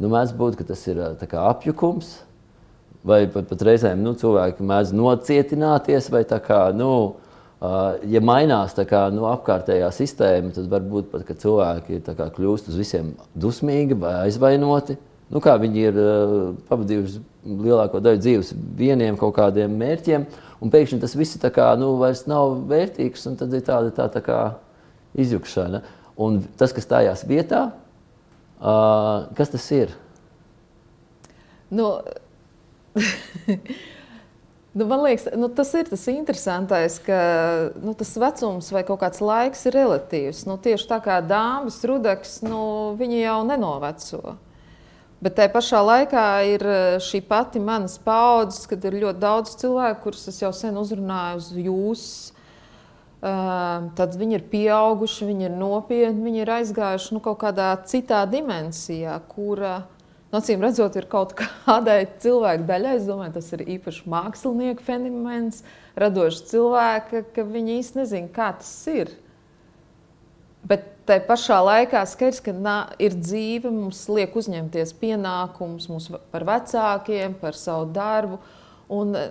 Nu, 0.00 0.12
mēdz 0.12 0.36
būt, 0.38 0.60
ka 0.60 0.68
tas 0.68 0.84
ir 0.86 1.00
uh, 1.02 1.16
kā, 1.24 1.42
apjukums, 1.50 2.20
vai 3.02 3.24
pat, 3.32 3.48
pat 3.50 3.66
reizēm 3.66 4.04
nu, 4.04 4.14
cilvēki 4.20 4.68
mēdz 4.70 4.94
nocietināties, 4.94 6.12
vai 6.14 6.22
tā 6.28 6.38
kā, 6.44 6.68
nu, 6.76 6.92
Uh, 7.60 7.98
ja 8.08 8.22
mainās 8.24 8.72
kā, 8.88 9.02
nu, 9.12 9.26
apkārtējā 9.28 9.90
sistēma, 9.92 10.48
tad 10.56 10.70
varbūt 10.72 11.10
pat 11.12 11.28
cilvēki 11.42 11.98
kā, 12.06 12.30
kļūst 12.32 12.70
uz 12.72 12.78
visiem 12.80 13.10
dusmīgi 13.36 13.98
vai 14.00 14.14
aizvainoti. 14.22 14.96
Nu, 15.30 15.38
kā 15.42 15.54
viņi 15.62 15.84
ir 15.86 15.98
uh, 16.00 16.32
pavadījuši 16.66 17.20
lielāko 17.46 18.00
daļu 18.02 18.22
dzīves 18.24 18.50
vieniem 18.78 19.18
kaut 19.20 19.36
kādiem 19.36 19.76
mērķiem, 19.78 20.26
un 20.60 20.72
pēkšņi 20.72 20.98
tas 21.04 21.14
viss 21.18 21.38
kā, 21.54 21.68
nu, 21.78 21.92
vairs 22.00 22.24
nav 22.30 22.56
vērtīgs, 22.70 23.28
un 23.30 23.38
tad 23.38 23.54
ir 23.54 23.62
tāda 23.66 23.92
tā, 23.94 24.08
tā 24.10 24.24
kā 24.26 24.40
izjukšana. 25.14 25.84
Un 26.20 26.42
tas, 26.58 26.74
kas 26.76 26.84
stājās 26.84 27.22
vietā, 27.28 27.68
uh, 28.58 29.30
kas 29.38 29.54
tas 29.54 29.70
ir? 29.76 29.94
Nu, 31.70 31.94
Nu, 34.72 34.86
man 34.86 35.02
liekas, 35.02 35.26
nu, 35.34 35.48
tas 35.50 35.72
ir 35.74 35.88
tas 35.90 36.04
interesantais, 36.06 37.00
ka 37.02 37.16
nu, 37.82 37.90
tas 37.98 38.12
vecums 38.22 38.68
vai 38.70 38.84
kaut 38.86 39.00
kāds 39.02 39.18
laiks 39.18 39.64
ir 39.66 39.74
relatīvs. 39.74 40.44
Nu, 40.46 40.54
tieši 40.62 40.86
tā 40.92 41.00
kā 41.02 41.16
dāmas 41.26 41.80
rudaks, 41.82 42.36
nu, 42.46 42.60
viņi 43.00 43.18
jau 43.24 43.40
nenoveco. 43.48 44.36
Bet 45.20 45.36
tajā 45.36 45.52
pašā 45.52 45.80
laikā 45.84 46.26
ir 46.48 46.64
eh, 46.64 46.98
šī 47.04 47.22
pati 47.28 47.60
manas 47.60 47.98
paudzes, 48.00 48.66
kad 48.70 48.84
ir 48.88 49.00
ļoti 49.04 49.20
daudz 49.20 49.56
cilvēku, 49.60 50.02
kurus 50.06 50.28
es 50.32 50.40
jau 50.40 50.52
sen 50.56 50.78
uzrunāju 50.80 51.40
uz 51.42 51.50
jūs. 51.68 52.04
Uh, 53.20 53.90
tad 53.98 54.14
viņi 54.16 54.38
ir 54.38 54.44
pieauguši, 54.48 55.26
viņi 55.28 55.44
ir 55.50 55.56
nopietni, 55.60 56.22
viņi 56.24 56.38
ir 56.40 56.52
aizgājuši 56.54 57.12
nu, 57.12 57.20
kaut 57.20 57.36
kādā 57.42 57.66
citā 57.84 58.22
dimensijā, 58.24 59.18
kura 59.28 59.74
uh, 59.82 60.00
Nocīm 60.30 60.62
redzot, 60.62 60.94
ir 60.94 61.08
kaut 61.10 61.32
kādai 61.38 62.04
cilvēku 62.22 62.66
daļai, 62.68 62.94
es 63.00 63.06
domāju, 63.08 63.34
tas 63.40 63.48
ir 63.56 63.64
īpaši 63.74 64.04
mākslinieku 64.10 64.84
fenomens, 64.86 65.64
radošs 65.98 66.44
cilvēki, 66.52 67.24
ka 67.34 67.44
viņi 67.48 67.80
īsti 67.80 67.98
nezina, 67.98 68.30
kā 68.36 68.52
tas 68.60 68.70
ir. 68.92 69.10
Bet 70.70 70.86
tai 71.10 71.18
pašā 71.26 71.58
laikā 71.66 72.04
skaidrs, 72.08 72.40
ka 72.46 72.54
nā, 72.54 72.78
ir 73.02 73.18
dzīve, 73.18 73.72
mums 73.74 74.04
liek 74.08 74.36
uzņemties 74.38 74.94
pienākumus 75.02 76.08
par 76.30 76.46
vecākiem, 76.48 77.34
par 77.42 77.58
savu 77.58 77.90
darbu. 77.94 78.38
Un 78.94 79.18
e, 79.18 79.26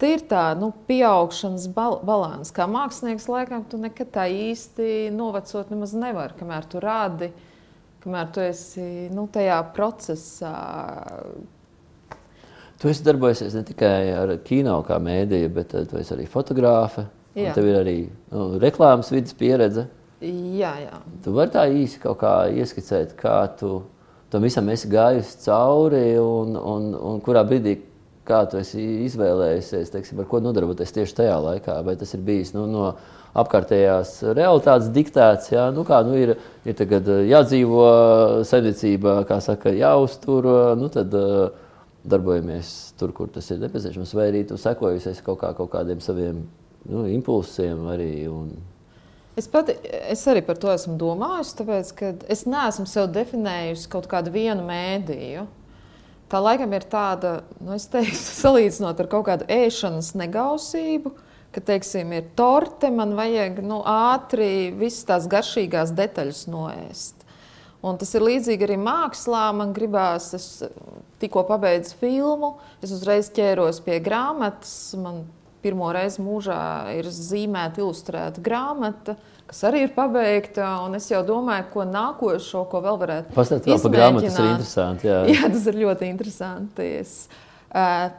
tā 0.00 0.12
ir 0.18 0.22
tā 0.28 0.44
nu, 0.60 0.70
pieaugšanas 0.88 1.66
bal 1.72 1.98
balans. 2.04 2.52
Kā 2.54 2.68
mākslinieks, 2.70 3.26
laikam, 3.32 3.64
tu 3.68 3.80
nekad 3.80 4.12
tā 4.14 4.28
īsti 4.28 5.08
novecot 5.16 5.72
nemaz 5.72 5.96
nevari, 5.96 6.36
kamēr 6.38 6.70
tu 6.70 6.84
rādi 6.84 7.32
kamēr 8.04 8.30
tu 8.34 8.44
esi 8.44 9.08
nu, 9.14 9.26
tajā 9.32 9.58
procesā. 9.76 10.54
Tu 12.80 12.90
esi 12.90 13.04
darbojies 13.06 13.54
ne 13.56 13.64
tikai 13.64 13.98
ar 14.12 14.34
kino 14.44 14.76
kā 14.84 14.98
mēdīju, 15.00 15.52
bet 15.56 15.76
eh, 15.78 15.86
tu 15.88 16.00
esi 16.00 16.12
arī 16.16 16.28
fotogrāfe. 16.28 17.06
Tev 17.34 17.66
ir 17.66 17.80
arī 17.80 17.96
nu, 18.30 18.58
reklāmas 18.62 19.10
vidas 19.10 19.34
pieredze. 19.34 19.88
Jā, 20.24 20.74
jā. 20.80 21.00
Tu 21.24 21.32
vari 21.34 21.52
tā 21.52 21.64
īsi 21.68 22.00
kaut 22.02 22.20
kā 22.22 22.36
ieskicēt, 22.52 23.16
kā 23.18 23.42
tu 23.60 23.82
tam 24.32 24.44
visam 24.46 24.68
esi 24.72 24.88
gājusi 24.90 25.42
cauri 25.44 26.14
un, 26.18 26.56
un, 26.58 26.94
un 26.96 27.20
kurā 27.24 27.44
brīdī 27.46 27.76
kā 28.24 28.44
tu 28.48 28.58
esi 28.60 28.82
izvēlējies, 29.04 29.92
teiksim, 29.92 30.22
ar 30.22 30.28
ko 30.30 30.40
nodarboties 30.42 30.94
tieši 30.96 31.18
tajā 31.20 31.36
laikā. 31.44 31.76
Vai 31.86 31.96
tas 32.00 32.14
ir 32.16 32.24
bijis 32.24 32.54
nu, 32.56 32.64
no 32.70 32.86
apkārtējās 33.36 34.16
realitātes 34.36 34.90
diktēts. 34.94 35.50
Jā, 35.52 35.68
nu 35.74 35.84
kā, 35.86 36.00
nu 36.06 36.16
ir, 36.18 36.34
ir 36.64 36.78
tagad 36.78 37.08
eh, 37.12 37.24
jādzīvo 37.32 37.86
saimniecība, 38.48 39.20
kā 39.28 39.40
saka, 39.44 39.74
jāuztur, 39.74 40.48
nu 40.80 40.90
tad 40.94 41.14
uh, 41.18 41.48
darbojamies 42.08 42.74
tur, 43.00 43.12
kur 43.16 43.32
tas 43.32 43.48
ir 43.50 43.60
nepieciešams, 43.64 44.14
vai 44.16 44.28
arī 44.30 44.44
tu 44.48 44.60
sekojusies 44.60 45.22
kaut, 45.24 45.40
kā, 45.42 45.52
kaut 45.56 45.72
kādiem 45.74 46.00
saviem 46.04 46.44
nu, 46.88 47.04
impulsiem 47.10 47.90
arī. 47.92 48.12
Un... 48.30 48.54
Es, 49.34 49.48
pat, 49.50 49.72
es 49.82 50.20
arī 50.30 50.44
par 50.46 50.58
to 50.62 50.70
esmu 50.70 50.94
domājusi, 51.00 51.56
tāpēc, 51.58 51.90
ka 51.98 52.12
es 52.30 52.44
neesmu 52.46 52.86
sev 52.86 53.08
definējusi 53.16 53.90
kaut 53.90 54.06
kādu 54.10 54.30
vienu 54.34 54.62
mēdīju. 54.68 55.48
Tā 56.30 56.40
laikam 56.40 56.72
ir 56.76 56.86
tāda, 56.90 57.40
nu, 57.58 57.74
teiktu, 57.76 58.20
salīdzinot 58.44 59.02
ar 59.02 59.10
kaut 59.10 59.26
kādu 59.28 59.48
ēšanas 59.50 60.12
negausību, 60.18 61.12
ka, 61.54 61.62
teiksim, 61.66 62.14
ir 62.14 62.30
torte, 62.38 62.90
man 62.94 63.16
vajag 63.18 63.58
nu, 63.66 63.82
ātri 63.86 64.70
visas 64.78 65.04
tās 65.10 65.28
garšīgās 65.30 65.94
detaļas 65.98 66.46
noēst. 66.50 67.24
Un 67.84 67.98
tas 68.00 68.14
ir 68.16 68.24
līdzīgi 68.24 68.64
arī 68.64 68.78
mākslā. 68.80 69.44
Man 69.52 69.74
gribās, 69.76 70.30
es 70.36 70.46
tikko 71.20 71.42
pabeidzu 71.50 71.98
filmu, 72.00 72.54
es 72.80 72.94
uzreiz 72.96 73.28
ķēros 73.34 73.82
pie 73.84 73.98
grāmatas. 74.00 74.94
Man 74.96 75.26
pirmo 75.64 75.88
reizi 75.94 76.22
mūžā 76.24 76.58
ir 76.94 77.08
zīmēta, 77.10 77.82
ilustrēta 77.82 78.42
grāmata, 78.44 79.16
kas 79.50 79.62
arī 79.68 79.86
ir 79.86 79.94
pabeigta. 79.96 80.68
Es 80.96 81.08
jau 81.10 81.24
domāju, 81.26 81.70
ko 81.72 81.86
nākošo, 81.88 82.66
ko 82.70 82.82
vēl 82.84 83.00
varētu 83.00 83.32
pateikt. 83.32 83.38
Pastāstiet 83.40 83.86
par 83.86 83.96
grāmatu, 83.96 84.28
tas 84.28 84.38
ir 84.38 84.50
interesanti. 84.52 85.10
Jā. 85.10 85.22
jā, 85.32 85.48
tas 85.56 85.72
ir 85.72 85.80
ļoti 85.80 86.12
interesanti. 86.12 86.90
Es, 87.00 87.16
uh, 87.72 88.12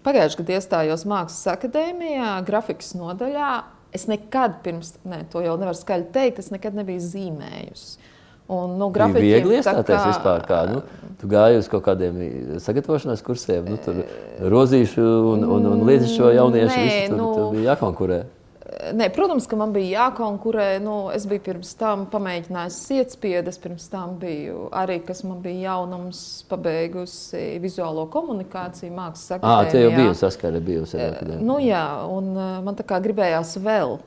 Pagājušajā 0.00 0.40
gadā 0.40 0.56
iestājos 0.56 1.02
Mākslas 1.04 1.50
akadēmijā, 1.52 2.38
grafikas 2.48 2.94
nodaļā. 2.96 3.50
Es 3.92 4.06
nekad 4.08 4.62
pirms, 4.64 4.94
ne, 5.04 5.18
to 5.28 5.42
jau 5.44 5.58
nevaru 5.60 5.76
skaļi 5.76 6.06
teikt, 6.14 6.40
es 6.40 6.48
nekad 6.54 6.78
nebiju 6.78 7.02
zīmējusi. 7.04 7.98
Un, 8.50 8.74
nu, 8.80 8.88
grafikiem, 8.90 9.22
bija 9.22 9.38
viegli 9.38 9.58
iestāties 9.60 9.94
kā... 9.94 10.08
vispār. 10.10 10.42
Kā, 10.48 10.64
nu, 10.66 10.80
tu 11.20 11.30
gāji 11.30 11.60
uz 11.60 11.70
kaut 11.70 11.84
kādiem 11.86 12.18
sagatavošanās 12.64 13.22
kursiem, 13.22 13.68
nu, 13.70 13.78
tur 13.84 14.02
rozīšu 14.50 15.06
un, 15.36 15.46
un, 15.46 15.70
un 15.70 15.86
līdz 15.86 16.10
šo 16.16 16.32
jauniešu. 16.34 16.74
Nē, 16.74 16.84
visu, 16.88 17.08
tur, 17.12 17.20
nu, 17.20 17.30
tur 17.36 17.54
bija 17.54 17.72
jākonkurē. 17.72 18.20
Nē, 18.96 19.06
protams, 19.14 19.46
ka 19.50 19.58
man 19.60 19.74
bija 19.74 20.06
jākonkurē. 20.06 20.66
Nu, 20.82 20.96
es 21.14 21.26
biju 21.30 21.44
pirms 21.46 21.72
tam 21.78 22.04
pamēģinājis 22.10 22.80
sietspiedes, 22.88 23.58
pirms 23.62 23.86
tam 23.92 24.18
biju 24.18 24.68
arī, 24.82 25.00
kas 25.06 25.22
man 25.26 25.38
bija 25.44 25.70
jaunums, 25.70 26.20
pabeigusi 26.50 27.60
vizuālo 27.62 28.08
komunikāciju 28.10 28.94
mākslas 28.94 29.38
akadēmijā. 29.38 29.56
Ah, 29.62 29.70
tie 29.70 29.86
jau 29.86 29.94
bija 29.94 30.14
saskara 30.24 30.62
bijusi. 30.64 31.02
Nu, 31.38 31.58
jā, 31.62 31.84
un 32.10 32.32
man 32.66 32.78
tā 32.78 32.86
kā 32.86 32.98
gribējās 33.04 33.58
vēl 33.62 34.00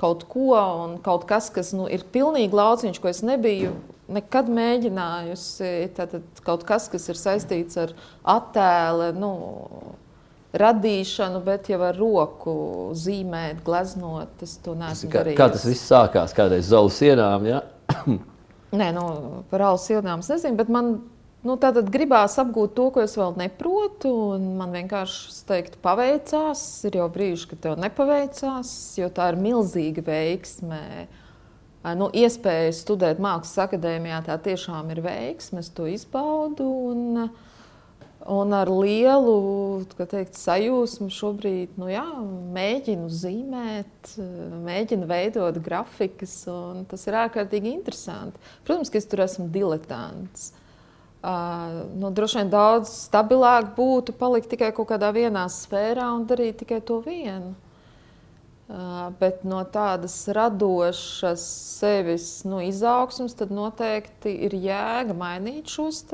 kaut 0.00 0.24
ko, 0.30 0.54
un 0.56 0.98
kaut 1.04 1.26
kas, 1.28 1.50
kas 1.52 1.74
nu, 1.76 1.86
ir 1.92 2.06
pilnīgi 2.12 2.56
lauciņš, 2.56 3.00
ko 3.02 3.10
es 3.12 3.20
nebiju 3.26 3.74
nekad 4.10 4.50
mēģinājusi. 4.50 5.72
Tātad 5.96 6.42
kaut 6.46 6.64
kas, 6.68 6.88
kas 6.92 7.08
ir 7.12 7.20
saistīts 7.20 7.78
ar 7.80 7.94
attēlu. 8.38 9.10
Nu, 9.20 9.32
radīšanu, 10.60 11.42
bet 11.46 11.70
jau 11.70 11.80
ar 11.86 11.98
roku 11.98 12.54
zīmēt, 12.98 13.62
gleznot. 13.66 14.32
Tas 14.40 14.56
neesmu 14.66 15.12
kā, 15.12 15.20
darījis. 15.20 15.38
Kā 15.38 15.48
tas 15.54 15.66
viss 15.68 15.86
sākās? 15.92 16.34
Kādreiz 16.36 16.70
zaudējis 16.72 17.00
sienām? 17.04 17.46
Ja? 17.46 17.62
Nē, 18.80 18.90
nu, 18.94 19.06
par 19.50 19.66
alu 19.66 19.80
sienām 19.82 20.24
es 20.24 20.30
nezinu, 20.30 20.58
bet 20.58 20.70
man 20.72 20.96
nu, 21.46 21.56
tātad 21.60 21.90
gribās 21.92 22.36
apgūt 22.42 22.74
to, 22.76 22.88
ko 22.94 23.04
es 23.04 23.16
vēl 23.18 23.36
neprotu. 23.40 24.12
Man 24.58 24.74
vienkārši 24.76 25.34
teikt, 25.48 25.78
paveicās. 25.84 26.62
Ir 26.88 27.00
jau 27.00 27.08
brīži, 27.12 27.50
kad 27.52 27.64
tev 27.66 27.76
nepaveicās, 27.82 28.72
jo 29.00 29.10
tā 29.14 29.32
ir 29.32 29.40
milzīga 29.40 30.04
veiksme. 30.06 30.82
Nu, 31.96 32.10
iespēja 32.12 32.74
studēt 32.76 33.22
mākslas 33.24 33.68
akadēmijā, 33.68 34.20
tā 34.26 34.36
tiešām 34.44 34.90
ir 34.92 35.00
veiksme. 35.04 35.64
Es 35.64 35.72
to 35.72 35.88
izbaudu. 35.88 36.68
Un, 36.92 37.30
Un 38.28 38.52
ar 38.52 38.68
lielu 38.68 39.80
teikt, 39.96 40.36
sajūsmu 40.36 41.08
šobrīd 41.08 41.78
nu 41.80 41.88
jā, 41.88 42.04
mēģinu 42.52 43.08
zīmēt, 43.08 44.10
mēģinu 44.66 45.08
veidot 45.08 45.56
grafikas. 45.64 46.34
Tas 46.90 47.06
ir 47.08 47.16
ārkārtīgi 47.22 47.72
interesanti. 47.72 48.36
Protams, 48.68 48.92
ka 48.92 49.00
es 49.00 49.08
tur 49.08 49.24
esmu 49.24 49.48
diletants. 49.54 50.50
Uh, 51.20 51.82
nu, 52.00 52.08
droši 52.16 52.38
vien 52.38 52.50
daudz 52.52 52.88
stabilāk 53.02 53.74
būtu 53.76 54.14
palikt 54.16 54.48
tikai 54.54 54.70
kaut 54.72 54.88
kādā 54.88 55.10
vienā 55.12 55.42
sfērā 55.52 56.06
un 56.16 56.22
darīt 56.24 56.62
tikai 56.62 56.78
to 56.80 57.02
vienu. 57.04 57.52
Uh, 58.70 59.10
bet 59.20 59.42
no 59.44 59.58
tādas 59.68 60.14
radošas 60.32 61.44
sevis 61.76 62.28
nu, 62.48 62.62
izaugsmas, 62.64 63.34
tad 63.36 63.52
noteikti 63.52 64.32
ir 64.46 64.56
jēga 64.56 65.16
mainīt 65.18 65.68
šos 65.68 66.06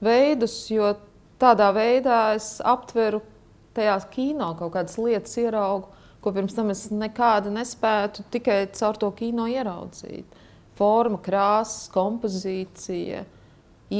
veidus, 0.00 0.56
jo 0.72 0.94
tādā 1.42 1.68
veidā 1.76 2.22
es 2.38 2.54
aptveru 2.64 3.20
tajā 3.76 3.98
kino 4.14 4.52
kaut 4.56 4.72
kādas 4.78 4.96
lietas, 4.96 5.36
ieraugu, 5.42 5.90
ko 6.22 6.32
pirms 6.32 6.56
tam 6.56 6.70
es 6.72 6.86
nekādu 6.88 7.52
nespētu 7.52 8.24
tikai 8.32 8.62
caur 8.78 8.96
to 8.96 9.10
kino 9.18 9.44
ieraudzīt. 9.50 10.40
Forma, 10.78 11.18
krāsas, 11.20 11.90
kompozīcija, 11.92 13.26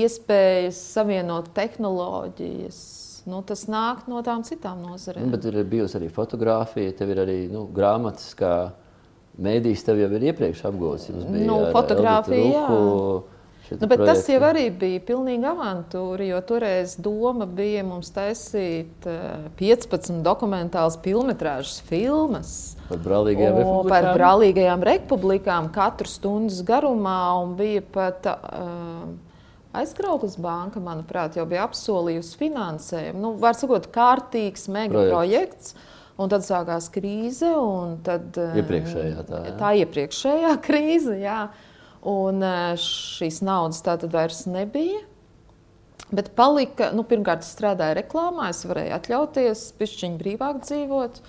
iespējas 0.01 0.79
savienot 0.97 1.53
tehnoloģijas. 1.57 2.81
Nu, 3.31 3.39
tas 3.47 3.69
nāk 3.71 4.09
no 4.11 4.19
tām 4.27 4.43
citām 4.47 4.81
nozarēm. 4.83 5.29
Nu, 5.29 5.37
bet 5.37 5.45
ir 5.47 5.61
bijusi 5.69 5.99
arī 6.01 6.09
fotografija, 6.11 6.95
tev 6.99 7.13
ir 7.15 7.23
arī 7.23 7.37
nu, 7.53 7.69
grāmatas, 7.71 8.33
kā 8.39 8.73
mēdīs 9.43 9.85
tev 9.87 10.01
jau 10.03 10.11
ir 10.17 10.33
iepriekš 10.33 10.65
apgūts. 10.73 11.13
Nu, 11.15 11.61
fotografija, 11.75 12.43
Elvitu 12.43 12.57
jā. 12.57 13.39
Nu, 13.79 13.87
bet 13.89 14.03
tas 14.05 14.27
jau 14.29 14.41
arī 14.45 14.67
bija 14.75 15.01
pilnīgi 15.07 15.47
avantūra, 15.49 16.25
jo 16.27 16.41
toreiz 16.45 16.97
doma 17.01 17.47
bija 17.49 17.85
mums 17.87 18.11
taisīt 18.13 19.07
eh, 19.09 19.47
15 19.57 20.19
dokumentālas 20.27 20.99
filmas 21.01 21.79
filmas. 21.89 22.53
Par 22.89 23.01
brālīgajām 23.05 23.55
Un 23.55 23.63
republikām. 23.63 23.93
Par 23.95 24.09
brālīgajām 24.19 24.87
republikām 24.89 25.71
katru 25.73 26.11
stundas 26.11 26.61
garumā. 26.67 27.21
un 27.41 27.55
Bija 27.57 27.85
pat 27.95 28.29
uh, 28.29 29.07
aizkrauklis 29.77 30.37
banka, 30.43 30.81
manuprāt, 30.85 31.37
jau 31.39 31.47
bija 31.49 31.65
apsolījusi 31.69 32.39
finansējumu. 32.41 33.21
Nu, 33.23 33.33
var 33.41 33.57
sakot, 33.59 33.89
kārtīgs 33.95 34.69
mega 34.73 34.99
Projekts. 34.99 35.13
projekts. 35.17 35.75
Un 36.21 36.29
tad 36.29 36.45
sākās 36.45 36.91
krīze. 36.93 37.49
un 37.57 37.97
Tad, 38.05 38.37
uh, 38.37 38.57
Iepriekšējā 38.61 39.23
tā, 39.29 39.39
jā. 39.49 39.55
tā 39.59 39.71
iepriekšējā 39.81 40.51
krīze. 40.67 41.17
Jā. 41.23 41.39
Un 42.09 42.43
uh, 42.45 42.75
šīs 42.79 43.41
naudas 43.47 43.81
tā 43.87 43.97
tad 44.03 44.13
vairs 44.13 44.45
nebija. 44.51 45.01
Bet 46.13 46.35
palika, 46.37 46.91
nu, 46.93 47.07
pirmkārt, 47.09 47.41
es 47.41 47.55
strādāju 47.57 47.97
reklāmā, 48.03 48.51
es 48.53 48.61
varēju 48.69 48.93
atļauties 48.99 49.63
pišķiņu 49.79 50.19
brīvāk 50.21 50.59
dzīvot. 50.67 51.23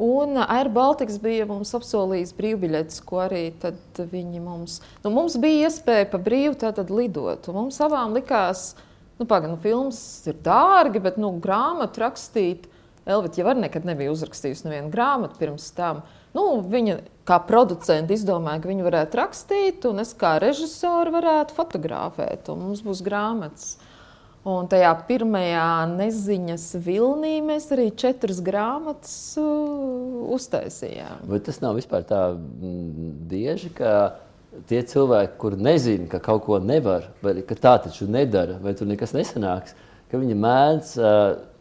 Un 0.00 0.38
Air 0.40 0.70
Baltics 0.72 1.18
bija 1.20 1.44
mums 1.44 1.74
apsolījis 1.76 2.30
brīvbiļetes, 2.38 3.02
ko 3.04 3.18
arī 3.26 3.42
viņi 3.98 4.40
mums. 4.40 4.78
Nu, 5.04 5.12
mums 5.12 5.36
bija 5.36 5.68
iespēja 5.68 6.06
pa 6.08 6.16
brīvu 6.16 6.56
lidot. 6.88 7.50
Mums 7.52 7.76
abām 7.84 8.14
likās, 8.16 8.70
nu, 9.18 9.26
pagaidi, 9.26 9.52
nu, 9.52 9.58
filmas 9.60 10.00
ir 10.24 10.38
dārgi, 10.40 11.02
bet 11.04 11.20
nu, 11.20 11.34
grāmatu 11.44 12.00
rakstīt. 12.00 12.64
Elvita 13.04 13.42
jau 13.42 13.52
nekad 13.56 13.84
nebija 13.84 14.14
uzrakstījusi 14.14 14.70
nevienu 14.70 14.88
grāmatu 14.94 15.36
pirms 15.36 15.68
tam. 15.76 16.00
Nu, 16.32 16.46
viņa 16.64 17.00
kā 17.28 17.36
producente 17.44 18.16
izdomāja, 18.16 18.62
ka 18.62 18.72
viņa 18.72 18.86
varētu 18.86 19.20
rakstīt, 19.20 19.84
un 19.90 20.00
es 20.00 20.14
kā 20.16 20.38
režisore 20.40 21.12
varētu 21.12 21.56
fotografēt, 21.56 22.48
un 22.48 22.70
mums 22.70 22.80
būs 22.86 23.04
grāmatas. 23.04 23.74
Un 24.48 24.70
tajā 24.72 24.94
pirmajā 25.04 25.66
neziņas 25.90 26.62
vilnī 26.80 27.34
mēs 27.44 27.66
arī 27.74 27.90
četras 27.92 28.38
grāmatas 28.40 29.36
uh, 29.36 30.30
uztaisījām. 30.32 31.26
Vai 31.28 31.42
tas 31.44 31.60
nav 31.60 31.76
vispār 31.76 32.06
tā 32.08 32.22
bieži, 33.28 33.68
ka 33.76 34.16
tie 34.70 34.80
cilvēki, 34.80 35.36
kur 35.42 35.58
nezina, 35.60 36.08
ka 36.08 36.22
kaut 36.24 36.46
ko 36.46 36.56
nevar, 36.56 37.10
vai 37.20 37.36
ka 37.44 37.58
tā 37.58 37.76
taču 37.84 38.08
nedara, 38.08 38.56
vai 38.64 38.72
tur 38.78 38.88
nekas 38.88 39.12
nesanāks, 39.12 39.76
ka 40.08 40.22
viņi 40.22 40.38
mēdz 40.40 40.96
uh, 40.96 41.20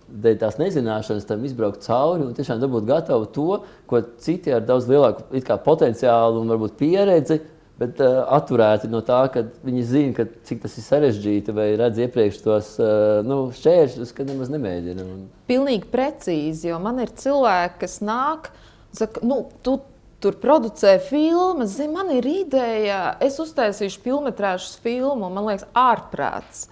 dēļ 0.10 0.40
tās 0.42 0.58
nezināšanas 0.62 1.28
tam 1.28 1.44
izbraukt 1.46 1.84
cauri 1.86 2.24
un 2.26 2.34
tiešām 2.38 2.64
dabūt 2.64 2.88
gatavu 2.88 3.28
to, 3.36 3.62
ko 3.92 4.02
citi 4.24 4.56
ar 4.56 4.64
daudz 4.66 4.88
lielāku 4.90 5.60
potenciālu 5.66 6.42
un 6.42 6.56
varbūt 6.56 6.80
pieredzi. 6.80 7.42
Bet 7.80 8.02
uh, 8.04 8.26
atturēti 8.36 8.90
no 8.92 9.00
tā, 9.06 9.22
ka 9.32 9.46
viņi 9.64 9.84
zina, 9.88 10.16
ka, 10.18 10.26
cik 10.48 10.66
tas 10.66 10.74
ir 10.76 10.84
sarežģīti, 10.84 11.54
vai 11.56 11.70
redz 11.80 12.02
iepriekš 12.04 12.42
tos 12.44 12.74
uh, 12.82 13.22
nu, 13.24 13.46
šķēršļus, 13.56 14.12
ka 14.18 14.26
nemaz 14.28 14.52
nemēģina. 14.52 15.06
Un... 15.06 15.22
Pilnīgi 15.48 15.88
precīzi, 15.88 16.68
jo 16.74 16.82
man 16.84 17.00
ir 17.06 17.14
cilvēki, 17.22 17.80
kas 17.86 18.02
nāk 18.04 18.52
un 18.52 19.00
saka, 19.00 19.24
nu, 19.24 19.46
tu 19.64 19.78
tur 20.20 20.36
producē 20.42 20.98
filmas, 21.00 21.78
zini, 21.78 21.94
man 21.96 22.12
ir 22.12 22.28
ideja, 22.28 23.16
es 23.24 23.40
uztaisīšu 23.40 24.04
filmas 24.04 24.76
filmu, 24.84 25.30
man 25.32 25.48
liekas, 25.48 25.68
ārprāts. 25.72 26.68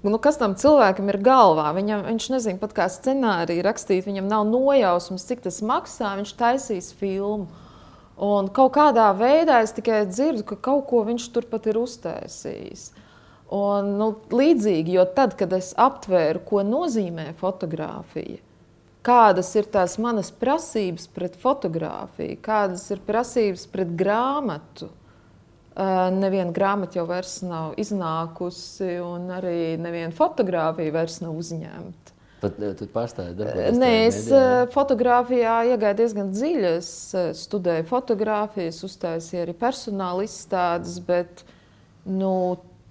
Nu, 0.00 0.16
kas 0.16 0.38
tam 0.40 0.54
cilvēkam 0.56 1.10
ir 1.12 1.18
galvā? 1.20 1.66
Viņam, 1.76 2.06
viņš 2.06 2.28
nezina 2.32 2.60
pat 2.62 2.72
kā 2.76 2.86
scenāriju 2.88 3.64
rakstīt, 3.66 4.06
viņam 4.06 4.30
nav 4.30 4.46
nojausmas, 4.48 5.26
cik 5.28 5.42
tas 5.44 5.60
maksā. 5.60 6.14
Viņš 6.16 6.32
taisīs 6.38 6.88
filmu. 6.96 7.50
Un 8.20 8.50
kaut 8.52 8.74
kādā 8.76 9.06
veidā 9.16 9.62
es 9.64 9.72
tikai 9.72 10.02
dzirdu, 10.10 10.44
ka 10.50 10.58
kaut 10.60 10.84
ko 10.90 11.00
viņš 11.06 11.30
turpat 11.32 11.70
ir 11.70 11.78
uztaisījis. 11.80 12.90
Un, 13.56 13.94
nu, 13.98 14.12
līdzīgi, 14.30 14.92
jo 14.98 15.06
tad, 15.16 15.34
kad 15.40 15.54
es 15.56 15.72
aptvēru, 15.80 16.42
ko 16.46 16.60
nozīmē 16.62 17.30
fotografija, 17.40 18.38
kādas 19.06 19.50
ir 19.56 19.66
tās 19.72 19.96
manas 19.98 20.28
prasības 20.30 21.08
pret 21.10 21.38
fotografiju, 21.40 22.36
kādas 22.44 22.84
ir 22.92 23.00
prasības 23.08 23.64
pret 23.72 23.96
grāmatu. 23.98 24.90
Neviena 26.20 26.52
grāmata 26.52 27.00
jau 27.00 27.06
vairs 27.08 27.38
nav 27.46 27.72
iznākusi, 27.80 28.98
un 29.00 29.30
arī 29.32 29.78
neviena 29.80 30.12
fotografija 30.14 30.92
vairs 30.92 31.22
nav 31.24 31.40
uzņemta. 31.40 32.19
Pat 32.40 32.56
eh, 32.60 32.72
tu 32.78 32.88
pārstāji 32.90 33.34
darboties. 33.36 33.76
Nē, 33.76 33.90
tajā 33.90 34.06
es 34.08 34.18
mēdījā, 34.18 34.40
jā? 34.40 34.56
uh, 34.62 34.72
fotografijā 34.74 35.56
iegāju 35.74 35.98
diezgan 36.00 36.32
dziļi. 36.32 36.72
Es 36.78 36.90
studēju 37.42 37.86
fotografiju, 37.90 38.72
es 38.72 38.80
uztaisīju 38.86 39.44
arī 39.44 39.56
personāla 39.60 40.24
izstādes, 40.26 40.96
bet 41.04 41.44
nu, 42.08 42.32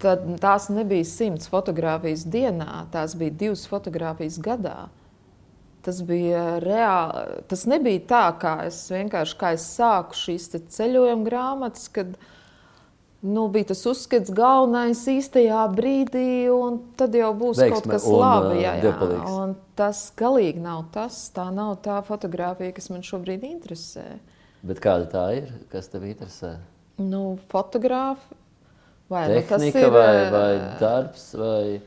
tad, 0.02 0.24
tās 0.42 0.70
nebija 0.72 1.08
simts 1.08 1.50
fotografijas 1.50 2.24
dienā, 2.30 2.86
tās 2.94 3.16
bija 3.18 3.36
divas 3.44 3.66
fotografijas 3.70 4.38
gadā. 4.42 4.88
Tas 5.80 6.02
bija 6.04 6.58
reāli. 6.60 7.40
Tas 7.48 7.64
nebija 7.68 8.02
tā, 8.08 8.24
kā 8.40 8.56
es 8.68 8.82
vienkārši 8.92 9.38
kā 9.40 9.54
es 9.56 9.64
sāku 9.78 10.18
šīs 10.18 10.50
ceļojuma 10.76 11.24
grāmatas, 11.24 11.88
kad 11.92 12.18
nu, 13.22 13.48
bija 13.52 13.70
tas 13.70 13.82
uzskats 13.90 14.32
galvenais 14.34 15.02
īstajā 15.10 15.60
brīdī, 15.76 16.48
un 16.54 16.80
tad 16.98 17.14
jau 17.16 17.30
būs 17.36 17.60
Veiksme 17.60 17.76
kaut 17.76 17.88
kas 17.92 18.08
un, 18.08 18.18
labi. 18.22 18.58
ā, 18.64 18.74
Jā, 18.80 18.90
jā. 18.90 19.20
Un 19.34 19.54
tas 19.78 20.02
galīgi 20.16 20.62
nav 20.64 20.86
tas. 20.94 21.22
Tā 21.34 21.50
nav 21.54 21.76
tā 21.84 22.00
fotografija, 22.06 22.74
kas 22.76 22.90
man 22.92 23.04
šobrīd 23.06 23.44
interesē. 23.48 24.06
Bet 24.66 24.82
kāda 24.84 25.08
tā 25.12 25.24
ir? 25.38 25.54
Kas 25.72 25.88
tev 25.92 26.04
interesē? 26.08 26.58
Nu, 27.00 27.38
fotogrāfi. 27.52 28.36
Vai 29.10 29.24
nu, 29.26 29.40
tas 29.42 29.58
Tehnika 29.58 29.80
ir, 29.82 29.90
vai, 29.90 30.10
ā, 30.14 30.26
vai 30.30 30.50
darbs? 30.78 31.22
Vai... 31.34 31.80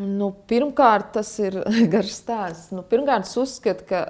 Nu, 0.00 0.30
pirmkārt, 0.48 1.10
tas 1.18 1.30
ir 1.42 1.58
garš 1.92 2.14
stāsts. 2.22 2.70
Nu, 2.72 2.84
pirmkārt, 2.88 3.28
es 3.28 3.36
uzskatu, 3.36 3.84
ka 3.90 4.00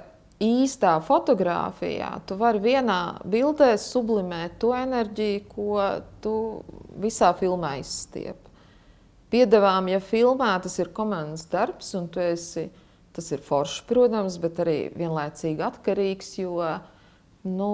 īstā 0.43 0.97
fotografijā 1.05 2.09
tu 2.27 2.37
vari 2.39 2.61
vienā 2.63 2.99
bildē 3.23 3.73
sublimēt 3.79 4.57
to 4.61 4.73
enerģiju, 4.75 5.43
ko 5.51 5.77
tu 6.23 6.35
visā 6.99 7.31
filmā 7.37 7.77
izstiep. 7.81 8.39
Piedāvājumā, 9.33 9.95
ja 9.95 10.01
filmā 10.03 10.51
tas 10.61 10.75
ir 10.77 10.91
komandas 10.93 11.47
darbs, 11.49 11.93
un 11.97 12.09
esi, 12.21 12.67
tas 13.15 13.31
ir 13.33 13.41
foršs, 13.41 13.81
protams, 13.89 14.37
bet 14.41 14.59
arī 14.61 14.77
vienlaicīgi 14.93 15.63
atkarīgs 15.65 16.35
jo, 16.37 16.59
nu, 17.47 17.71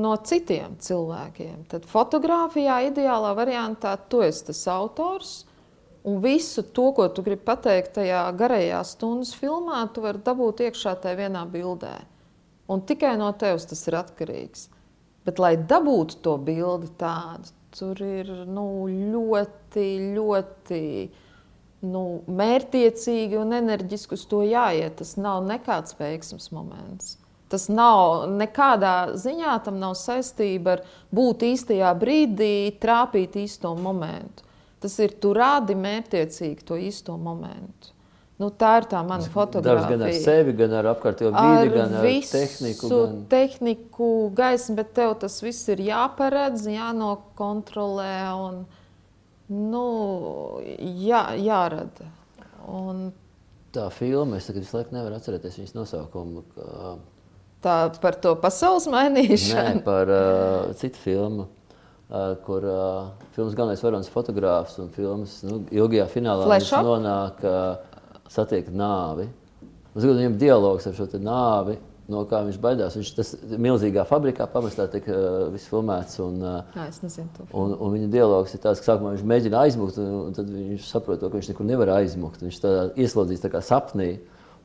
no 0.00 0.14
citiem 0.24 0.78
cilvēkiem. 0.80 1.66
Tad 1.68 1.84
fotografijā, 1.90 2.80
ideālā 2.88 3.34
variantā, 3.36 3.96
tu 4.08 4.22
esi 4.24 4.48
tas 4.48 4.64
autors. 4.72 5.45
Un 6.06 6.20
visu 6.22 6.62
to, 6.62 6.92
ko 6.94 7.08
tu 7.10 7.24
gribi 7.26 7.42
pateikt 7.48 7.96
tajā 7.98 8.22
garajā 8.38 8.84
stundas 8.86 9.32
filmā, 9.34 9.80
tu 9.90 10.04
vari 10.04 10.22
dabūt 10.22 10.62
iekšā 10.68 10.94
tajā 11.02 11.18
vienā 11.18 11.42
bildē. 11.50 11.96
Un 12.70 12.82
tikai 12.86 13.16
no 13.18 13.32
tevis 13.34 13.66
tas 13.66 13.82
ir 13.90 13.98
atkarīgs. 13.98 14.68
Bet, 15.26 15.42
lai 15.42 15.56
dabūtu 15.58 16.20
to 16.22 16.36
bildi 16.38 16.92
tādu, 17.00 17.50
tur 17.74 17.98
ir 18.06 18.30
nu, 18.46 18.86
ļoti, 18.86 19.86
ļoti 20.14 20.82
nu, 21.90 22.04
mērķiecīgi 22.30 23.42
un 23.42 23.58
enerģiski 23.58 24.14
uz 24.14 24.24
to 24.30 24.44
jāiet. 24.46 25.00
Tas 25.02 25.16
nav 25.18 25.42
nekāds 25.50 25.98
veiksmes 25.98 26.52
moments. 26.54 27.16
Tas 27.50 27.66
nav 27.70 28.28
nekādā 28.30 29.18
ziņā 29.18 29.58
tam 29.66 29.82
nav 29.82 29.98
saistība 29.98 30.78
ar 30.78 30.86
būt 31.14 31.44
īstajā 31.50 31.92
brīdī, 31.98 32.74
trāpīt 32.82 33.38
īsto 33.42 33.74
momentu. 33.78 34.45
Tas 34.86 34.96
ir 35.02 35.16
tu 35.18 35.32
rādi 35.34 35.74
mērķiecīgi 35.74 36.62
to 36.66 36.78
īsto 36.78 37.16
momentu. 37.18 37.90
Nu, 38.38 38.50
tā 38.52 38.74
ir 38.82 38.86
tā 38.90 39.00
mana 39.00 39.24
fotografija. 39.32 39.96
gan 39.96 40.02
ar 40.06 40.16
sevi, 40.20 40.52
gan 40.54 40.74
ar 40.76 40.90
apkārtējo 40.92 41.32
vidi, 41.32 41.70
gan 41.72 41.94
ar 41.96 42.08
tehniku. 42.30 42.90
Gan... 42.92 43.14
tehniku, 43.32 44.10
gaismu, 44.36 44.76
bet 44.76 44.92
tev 44.98 45.14
tas 45.22 45.40
viss 45.42 45.72
ir 45.72 45.80
jāparedz, 45.86 46.66
jānokontrolē 46.68 48.16
un 48.44 48.60
nu, 49.48 49.86
jā, 51.00 51.24
jārada. 51.40 52.10
Un 52.68 53.08
Tā 53.76 53.90
filma, 53.92 54.38
es 54.38 54.46
tagad 54.48 54.64
visu 54.64 54.78
laiku 54.78 54.94
nevaru 54.96 55.18
atcerēties 55.18 55.58
viņas 55.60 55.74
nosaukumu. 55.76 56.44
Ka... 56.54 56.94
tā 57.64 57.74
par 58.00 58.16
to 58.24 58.32
pasaules 58.40 58.86
Nē, 58.88 58.94
mainīšanu. 58.94 59.82
par 59.84 60.12
uh, 60.12 60.70
citu 60.80 61.02
filmu, 61.02 61.48
kur 62.46 62.62
uh, 62.62 63.08
filmas 63.34 63.56
galvenais 63.58 63.82
varonis 63.82 64.10
fotogrāfs 64.12 64.76
un 64.78 64.92
filmas 64.94 65.40
nu, 65.42 65.64
ilgajā 65.74 66.06
finālā 66.12 66.60
nonāk, 66.86 67.42
uh, 67.42 68.06
satiek 68.30 68.68
nāvi. 68.70 69.26
Uz 69.96 70.04
gadu 70.04 70.20
viņam 70.20 70.36
dialogs 70.38 70.86
ar 70.86 70.94
šo 70.94 71.08
nāvi. 71.18 71.78
no 72.06 72.20
kā 72.30 72.44
viņš 72.46 72.58
baidās. 72.62 72.94
Viņš 72.94 73.08
tas 73.16 73.32
milzīgā 73.58 74.04
fabrikā 74.06 74.46
pamestā 74.46 74.86
tiek 74.92 75.08
uh, 75.10 75.48
viss 75.50 75.66
filmēts. 75.66 76.20
Un, 76.22 76.36
uh, 76.38 76.76
Jā, 76.76 76.84
es 76.92 77.00
nezinu 77.02 77.26
to. 77.34 77.46
Un, 77.50 77.74
un 77.74 77.96
viņa 77.96 78.10
dialogs 78.12 78.54
ir 78.54 78.62
tāds, 78.62 78.78
ka 78.78 78.92
sākumā 78.92 79.16
viņš 79.16 79.24
mēģina 79.32 79.64
aizmukt, 79.64 79.98
un, 79.98 80.12
un 80.28 80.36
tad 80.36 80.52
viņš 80.52 80.86
saprot, 80.86 81.18
to, 81.18 81.30
ka 81.32 81.40
viņš 81.40 81.50
nekur 81.50 81.66
nevar 81.66 81.96
aizmukt. 81.96 82.44
Viņš 82.46 82.60
tā 82.62 82.74
ieslodzīts 82.94 83.42
tā 83.42 83.50
kā 83.50 83.64
sapnī, 83.64 84.12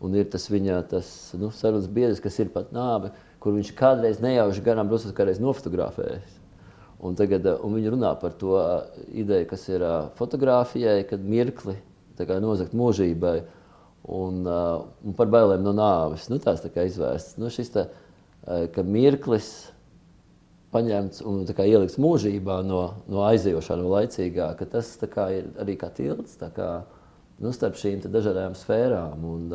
un 0.06 0.20
ir 0.20 0.30
tas 0.30 0.46
viņa 0.52 0.84
tas, 0.92 1.10
nu, 1.42 1.50
sarunas 1.56 1.90
biedrs, 1.90 2.22
kas 2.22 2.38
ir 2.44 2.54
pat 2.54 2.70
nāve, 2.76 3.10
kur 3.42 3.58
viņš 3.58 3.74
kādreiz 3.80 4.22
nejauši 4.22 4.68
garām 4.68 4.92
brosot, 4.92 5.16
kādreiz 5.18 5.42
nofotografējis. 5.42 6.41
Un 7.02 7.16
tagad 7.18 7.48
uh, 7.50 7.58
un 7.66 7.74
viņi 7.78 7.96
runā 7.96 8.12
par 8.22 8.36
to 8.38 8.54
uh, 8.60 8.84
ideju, 9.18 9.48
kas 9.50 9.66
ir 9.72 9.82
uh, 9.82 10.12
fotografijai, 10.20 11.02
kad 11.10 11.24
mirkli 11.26 11.80
nozagt 12.22 12.76
mūžībai 12.78 13.40
un, 14.14 14.44
un 14.46 15.16
par 15.18 15.30
bailēm 15.34 15.64
no 15.66 15.72
nāves. 15.74 16.28
Nu, 16.30 16.38
tās 16.38 16.62
tā 16.62 16.70
kā 16.70 16.84
izvērstas. 16.86 17.40
Nu, 17.42 17.50
šis 17.50 17.72
tā, 17.74 17.88
ka 18.76 18.84
mirklis 18.86 19.48
paņemts 20.70 21.24
un 21.26 21.40
ielikts 21.50 21.98
mūžībā 21.98 22.60
no, 22.68 22.84
no 23.10 23.24
aizejošā, 23.26 23.80
no 23.80 23.90
laicīgā, 23.96 24.52
ka 24.60 24.70
tas 24.70 24.94
kā 25.10 25.32
ir 25.40 25.50
arī 25.64 25.80
kā 25.82 25.90
tilts 25.98 26.38
kā, 26.54 26.70
nu, 27.42 27.56
starp 27.58 27.82
šīm 27.82 28.06
dažādām 28.06 28.54
sfērām. 28.60 29.26
Un, 29.26 29.50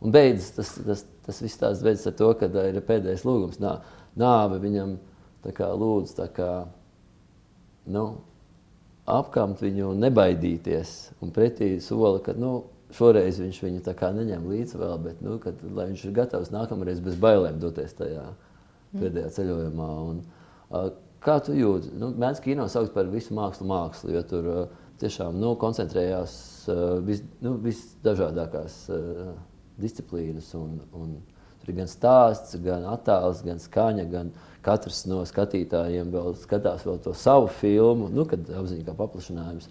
un 0.00 0.16
beidzas 0.16 0.56
tas, 0.56 0.74
tas, 0.88 1.06
tas 1.28 1.44
viss 1.44 1.60
tās 1.60 1.84
beidzas 1.84 2.08
ar 2.08 2.16
to, 2.22 2.32
ka 2.40 2.48
ir 2.48 2.80
pēdējais 2.88 3.28
lūgums. 3.28 3.60
Nā, 3.60 3.76
nāve 4.16 4.64
viņam 4.64 4.96
tā 5.42 5.54
kā 5.56 5.70
lūdz 5.74 6.14
tā 6.18 6.28
kā, 6.34 6.50
nu, 7.90 8.04
apkamt 9.10 9.62
viņu 9.62 9.92
nebaidīties. 9.98 10.94
Un 11.22 11.32
pretī 11.34 11.74
sola, 11.82 12.20
ka 12.22 12.34
nu, 12.38 12.54
šoreiz 12.94 13.40
viņš 13.42 13.60
viņu 13.64 13.82
tā 13.86 13.94
kā 13.98 14.12
neņem 14.14 14.46
līdzi 14.50 14.80
vēl, 14.80 14.96
bet 15.06 15.22
nu, 15.24 15.38
kad, 15.42 15.58
lai 15.74 15.88
viņš 15.90 16.04
ir 16.06 16.16
gatavs 16.16 16.52
nākamreiz 16.54 17.00
bez 17.04 17.16
bailēm 17.20 17.58
doties 17.62 17.96
tajā 17.98 18.26
pēdējā 18.92 19.32
ceļojumā. 19.38 19.88
Un, 20.10 20.22
uh, 20.70 20.90
kā 21.24 21.38
tu 21.44 21.56
jūti? 21.56 21.92
Nu, 21.98 22.12
Mēdz 22.18 22.42
kino 22.44 22.68
saukt 22.70 22.94
par 22.94 23.08
visu 23.12 23.34
mākslu 23.36 23.68
mākslu, 23.70 24.12
jo 24.16 24.22
tur 24.28 24.50
uh, 24.52 24.62
tiešām 25.02 25.40
nu, 25.40 25.54
koncentrējās 25.60 26.34
uh, 26.70 26.84
vis, 27.06 27.24
nu, 27.44 27.56
visdažādākās 27.64 28.78
uh, 28.92 29.32
disciplīnas. 29.82 30.52
Un, 30.58 30.78
un, 30.94 31.16
tur 31.62 31.72
ir 31.72 31.80
gan 31.80 31.90
stāsts, 31.90 32.58
gan 32.62 32.86
attēls, 32.92 33.42
gan 33.46 33.62
skaņa, 33.62 34.06
gan 34.12 34.34
katrs 34.62 35.04
no 35.10 35.22
skatītājiem 35.26 36.12
vēl 36.12 36.36
skatās 36.40 36.86
vēl 36.86 37.00
to 37.02 37.14
savu 37.18 37.50
filmu, 37.60 38.08
nu, 38.14 38.26
kad 38.30 38.46
apziņā 38.46 38.86
kā 38.86 38.96
paplašinājums. 38.98 39.68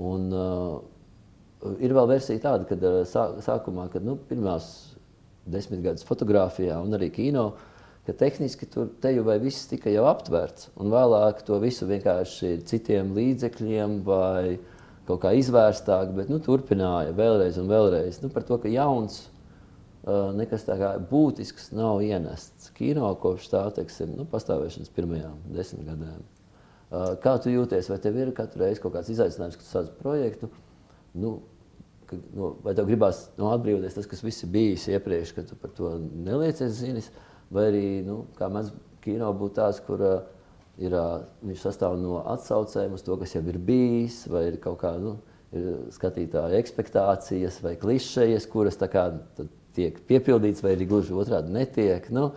Un, 0.00 0.28
uh, 0.30 1.74
ir 1.82 1.94
vēl 1.96 2.08
versija 2.12 2.42
tāda, 2.44 2.68
ka 2.68 2.78
uh, 2.78 3.00
sā, 3.08 3.26
sākumā, 3.44 3.88
kad 3.92 4.04
nu, 4.06 4.18
pirmās 4.28 4.70
desmit 5.50 5.82
gadus 5.84 6.06
fotografijā 6.06 6.78
un 6.84 6.94
arī 6.96 7.10
kino, 7.14 7.50
ka 8.06 8.14
tehniski 8.16 8.68
tur 8.70 8.90
teju 9.02 9.24
vai 9.26 9.38
viss 9.42 9.68
tika 9.70 9.92
jau 9.92 10.06
aptverts, 10.10 10.70
un 10.80 10.92
vēlāk 10.92 11.42
to 11.46 11.58
visu 11.62 11.88
vienkārši 11.88 12.60
citiem 12.68 13.14
līdzekļiem 13.16 14.00
vai 14.06 14.58
kaut 15.08 15.24
kā 15.24 15.34
izvērstāk, 15.36 16.14
bet 16.16 16.30
nu, 16.30 16.38
turpināja 16.44 17.14
vēlreiz 17.16 17.58
un 17.60 17.68
vēlreiz. 17.70 18.20
Nu, 18.22 18.30
par 18.32 18.44
to, 18.46 18.60
ka 18.62 18.70
jauns 18.70 19.24
nekas 20.08 20.64
tā 20.64 20.76
kā 20.80 20.94
būtisks 21.10 21.70
nav 21.76 22.00
ienests. 22.04 22.70
Kino 22.76 23.10
kopš 23.20 23.50
tā, 23.52 23.62
teiksim, 23.76 24.14
nu, 24.16 24.24
pastāvēšanas 24.28 24.92
pirmajām 24.96 25.38
desmit 25.52 25.88
gadiem. 25.88 26.22
Uh, 26.90 27.12
kā 27.22 27.36
tu 27.38 27.52
jūties, 27.52 27.86
vai 27.92 28.00
tev 28.02 28.16
ir 28.18 28.32
katru 28.34 28.64
reizi 28.64 28.82
kaut 28.82 28.96
kāds 28.96 29.12
izaicinājums, 29.12 29.58
kad 29.60 29.66
tu 29.66 29.70
sāc 29.70 29.90
projektu, 30.00 30.48
nu, 31.22 31.36
ka, 32.08 32.16
nu, 32.34 32.54
vai 32.64 32.74
tev 32.74 32.88
gribās 32.88 33.28
nu, 33.36 33.46
atbrīvoties 33.52 33.94
tas, 33.94 34.08
kas 34.10 34.24
viss 34.26 34.48
bijis 34.50 34.88
iepriekš, 34.90 35.34
ka 35.36 35.44
tu 35.46 35.58
par 35.60 35.70
to 35.76 35.92
neliecies 36.00 36.80
zinis, 36.80 37.12
vai 37.52 37.68
arī, 37.68 37.84
nu, 38.08 38.24
kā 38.40 38.48
mēs 38.50 38.72
kino 39.04 39.30
būtu 39.36 39.58
tās, 39.60 39.78
kur 39.86 40.02
uh, 40.02 40.16
ir, 40.82 40.96
uh, 40.96 41.20
viņš 41.46 41.68
sastāv 41.68 41.94
no 42.00 42.24
atsaucēm 42.32 42.96
uz 42.96 43.06
to, 43.06 43.20
kas 43.20 43.36
jau 43.36 43.44
ir 43.52 43.60
bijis, 43.62 44.24
vai 44.32 44.48
ir 44.48 44.58
kaut 44.64 44.80
kā, 44.82 44.96
nu, 44.98 45.18
ir 45.54 45.70
skatītāja 45.94 46.58
ekspektācijas 46.58 47.60
vai 47.62 47.76
klišejas, 47.78 48.50
kuras 48.50 48.78
tā 48.80 48.90
kā 48.90 49.06
tad 49.38 49.54
tiek 49.76 49.98
piepildīts, 50.08 50.62
vai 50.64 50.74
arī 50.76 50.88
gluži 50.90 51.14
otrādi 51.16 51.52
netiek. 51.54 52.08
Nu, 52.14 52.30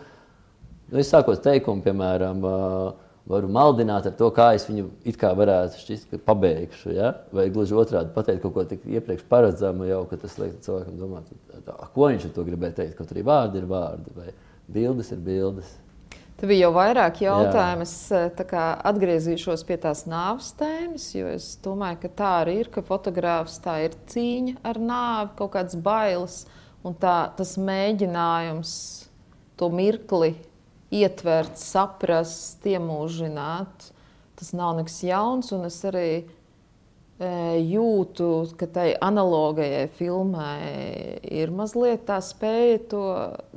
nu, 0.90 1.00
es 1.02 1.12
sākot 1.12 1.42
teikumu, 1.44 1.84
piemēram, 1.86 2.44
varu 3.30 3.50
maldināt 3.52 4.08
ar 4.10 4.16
to, 4.20 4.30
kā 4.36 4.50
es 4.58 4.66
viņu 4.68 4.90
it 5.08 5.18
kā 5.20 5.32
varētu 5.38 5.80
šķist, 5.80 6.10
ka 6.12 6.20
pabeigšu, 6.28 6.92
ja? 6.98 7.14
vai 7.36 7.48
gluži 7.54 7.78
otrādi 7.80 8.12
pateikt 8.16 8.44
kaut 8.44 8.56
ko 8.58 8.66
tik 8.68 8.84
iepriekš 8.90 9.24
paredzamu, 9.30 9.88
jau, 9.88 10.02
ka 10.10 10.20
tas 10.26 10.36
liek 10.42 10.58
cilvēkam 10.66 10.98
domāt, 11.00 11.30
ko 11.96 12.10
viņš 12.10 12.28
ar 12.28 12.36
to 12.36 12.44
gribēja 12.50 12.82
teikt, 12.82 12.98
kaut 13.00 13.14
arī 13.16 13.24
vārdi 13.28 13.62
ir 13.62 13.70
vārdi, 13.70 14.18
vai 14.18 14.34
bildes 14.74 15.14
ir 15.16 15.24
bildes. 15.24 15.72
Tev 16.34 16.50
bija 16.50 16.66
jau 16.66 16.72
vairāk 16.76 17.22
jautājumu. 17.24 17.86
Es 17.86 18.42
atgriezīšos 18.90 19.62
pie 19.68 19.78
tās 19.80 20.02
nāves 20.10 20.50
tēmas, 20.60 21.06
jo 21.16 21.30
es 21.30 21.46
domāju, 21.64 22.02
ka 22.02 22.10
tā 22.18 22.32
arī 22.42 22.58
ir, 22.64 22.72
ka 22.74 22.84
fotogrāfs 22.84 23.62
tā 23.64 23.78
ir 23.86 23.96
cīņa 24.12 24.58
ar 24.68 24.82
nāvi, 24.82 25.30
kaut 25.38 25.54
kādas 25.54 25.78
bailes. 25.80 26.42
Uh, 26.44 26.63
Un 26.84 26.96
tā, 27.00 27.32
tas 27.38 27.56
mēģinājums 27.56 28.74
to 29.60 29.70
mirkli 29.72 30.34
ietvert, 30.94 31.56
saprast, 31.58 32.66
iemūžināt, 32.68 33.90
tas 34.40 34.52
nav 34.58 34.76
nekas 34.80 35.00
jauns. 35.08 35.54
Un 35.56 35.64
es 35.70 35.80
arī 35.88 36.10
e, 36.20 36.26
jūtu, 37.64 38.30
ka 38.60 38.68
tai 38.68 38.90
analogajai 39.00 39.88
filmai 39.96 40.60
ir 41.24 41.56
mazliet 41.56 42.04
tā 42.10 42.20
spēja 42.24 42.84
to 42.92 43.08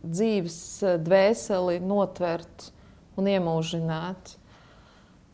dzīves 0.04 0.60
dvēseli 1.02 1.80
notvert 1.82 2.70
un 3.18 3.32
iemūžināt 3.32 4.35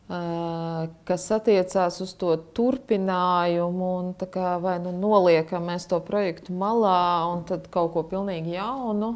kas 0.07 1.25
attiecās 1.31 1.99
uz 2.03 2.13
to 2.19 2.33
turpinājumu, 2.57 3.91
un 3.99 4.09
kā, 4.19 4.57
vai 4.61 4.77
nu 4.83 4.91
noliekam 4.95 5.69
mēs 5.71 5.87
to 5.89 5.99
projektu 6.03 6.55
malā 6.55 7.29
un 7.31 7.45
tad 7.47 7.69
kaut 7.73 7.93
ko 7.95 8.03
pilnīgi 8.03 8.57
jaunu. 8.57 9.15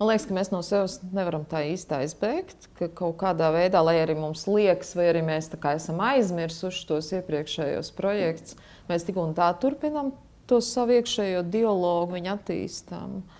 Man 0.00 0.08
liekas, 0.08 0.24
ka 0.24 0.36
mēs 0.36 0.48
no 0.48 0.62
sevis 0.64 0.96
nevaram 1.12 1.42
tā 1.44 1.60
īsti 1.68 1.98
aizbēgt, 1.98 2.70
ka 2.78 2.88
kaut 3.02 3.18
kādā 3.20 3.50
veidā, 3.52 3.82
lai 3.84 3.98
arī 4.00 4.14
mums 4.16 4.46
liekas, 4.48 4.94
vai 4.96 5.10
arī 5.10 5.20
mēs 5.26 5.50
esam 5.74 6.00
aizmirsuši 6.00 6.86
tos 6.88 7.10
iepriekšējos 7.18 7.92
projektus, 7.98 8.56
mēs 8.88 9.04
tik 9.04 9.20
un 9.20 9.36
tā 9.36 9.50
turpinām 9.60 10.14
to 10.48 10.62
savu 10.64 10.96
iekšējo 10.96 11.44
dialogu, 11.52 12.14
viņu 12.16 12.32
attīstām. 12.32 13.20
Uh, 13.20 13.39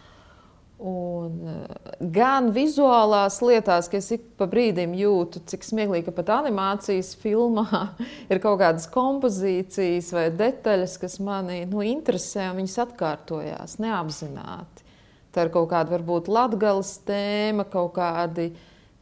Un, 0.81 1.41
eh, 1.45 1.97
gan 2.01 2.47
vizuālās 2.57 3.43
lietās, 3.45 3.91
ka 3.93 3.99
es 3.99 4.07
ik 4.17 4.23
pa 4.41 4.47
brīdim 4.49 4.95
jūtu, 4.97 5.43
cik 5.45 5.67
smieklīgi, 5.67 6.07
ka 6.07 6.15
pat 6.17 6.33
animācijas 6.39 7.11
filmā 7.21 7.67
ir 8.33 8.41
kaut 8.41 8.63
kādas 8.63 8.87
kompozīcijas 8.89 10.09
vai 10.17 10.31
detaļas, 10.33 10.97
kas 11.03 11.19
manī 11.21 11.67
nu, 11.69 11.83
interesē, 11.85 12.49
un 12.49 12.63
viņas 12.63 12.79
atkārtojās 12.87 13.77
neapzināti. 13.83 14.87
Tā 15.31 15.45
ir 15.45 15.53
kaut 15.53 15.69
kāda 15.75 15.93
varbūt 15.99 16.33
latgales 16.33 16.95
tēma, 17.05 17.69
kaut 17.69 17.93
kādi 17.99 18.49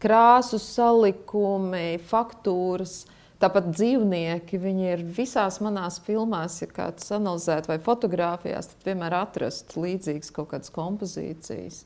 krāsu 0.03 0.59
salikumi, 0.59 2.01
faktūras. 2.11 3.05
Tāpat 3.39 3.69
dzīvnieki, 3.71 4.59
viņi 4.59 4.89
ir 4.97 5.03
visās 5.15 5.61
manās 5.63 6.01
filmās, 6.03 6.57
ja 6.59 6.67
kāds 6.75 7.07
analizētu 7.15 7.71
vai 7.71 7.79
fotografijās, 7.79 8.73
tad 8.73 8.89
vienmēr 8.89 9.15
atrast 9.21 9.77
līdzīgas 9.79 10.33
kaut 10.35 10.51
kādas 10.51 10.75
kompozīcijas. 10.75 11.85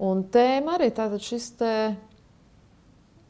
Un 0.00 0.24
tēma 0.32 0.78
arī 0.78 0.88
tātad 0.96 1.20
šis 1.20 1.50
te, 1.60 1.72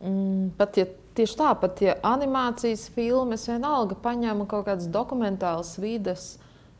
mm, 0.04 0.54
pat 0.60 0.78
ja 0.78 0.86
tieši 1.18 1.38
tāpat, 1.40 1.82
ja 1.82 1.98
animācijas 2.06 2.86
filmas 2.94 3.48
vienalga 3.50 3.98
paņēma 4.06 4.46
kaut 4.46 4.68
kādas 4.68 4.86
dokumentālas 4.94 5.74
vides, 5.82 6.36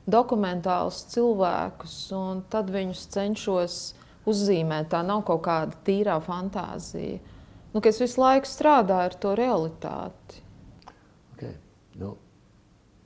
dokumentālus 0.06 1.02
cilvēkus, 1.10 1.96
un 2.14 2.44
tad 2.52 2.70
viņus 2.70 3.08
cenšos 3.16 3.80
uzzīmēt. 4.28 4.92
Tā 4.92 5.02
nav 5.02 5.24
kaut 5.26 5.42
kāda 5.48 5.74
tīrā 5.86 6.20
fantāzija. 6.22 7.18
Nu, 7.74 7.82
es 7.82 7.98
visu 8.00 8.22
laiku 8.22 8.48
strādāju 8.48 9.10
ar 9.10 9.16
to 9.24 9.34
realitāti. 9.38 10.44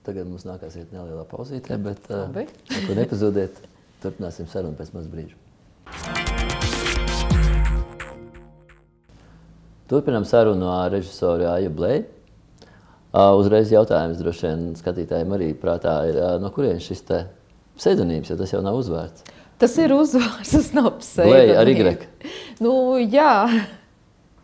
Tagad 0.02 0.26
mums 0.26 0.42
nākās 0.42 0.74
iet 0.74 0.90
nelielā 0.90 1.22
pauzītē, 1.30 1.76
bet 1.78 2.08
uh, 2.10 2.24
neko 2.34 2.96
nepazudiet. 2.98 3.60
Turpināsim 4.02 4.48
sarunu 4.50 4.74
pēc 4.74 4.88
maz 4.96 5.06
brīža. 5.06 5.36
Turpinām 9.92 10.26
sarunu 10.26 10.72
ar 10.72 10.90
režisoru 10.90 11.46
Aiju 11.52 11.70
Blēju. 11.78 12.02
Uh, 13.12 13.36
uzreiz 13.38 13.70
jautājums 13.70 14.18
droši 14.18 14.48
vien 14.48 14.66
skatītājiem 14.80 15.36
arī 15.36 15.52
prātā 15.62 15.94
ir, 16.10 16.18
uh, 16.18 16.34
no 16.42 16.50
kurienes 16.50 16.82
šis 16.88 17.06
te 17.06 17.22
pseidonīms, 17.78 18.32
jo 18.32 18.40
tas 18.40 18.56
jau 18.56 18.62
nav 18.64 18.80
uzvārds. 18.80 19.22
Tas 19.62 19.78
ir 19.78 19.94
uzvārds, 19.94 20.50
tas 20.56 20.74
nav 20.74 20.96
pseidonīms. 20.98 21.30
Blēja 21.30 21.62
ar 21.62 21.70
Y. 21.70 22.32
Nu, 22.64 22.74
jā. 22.98 23.34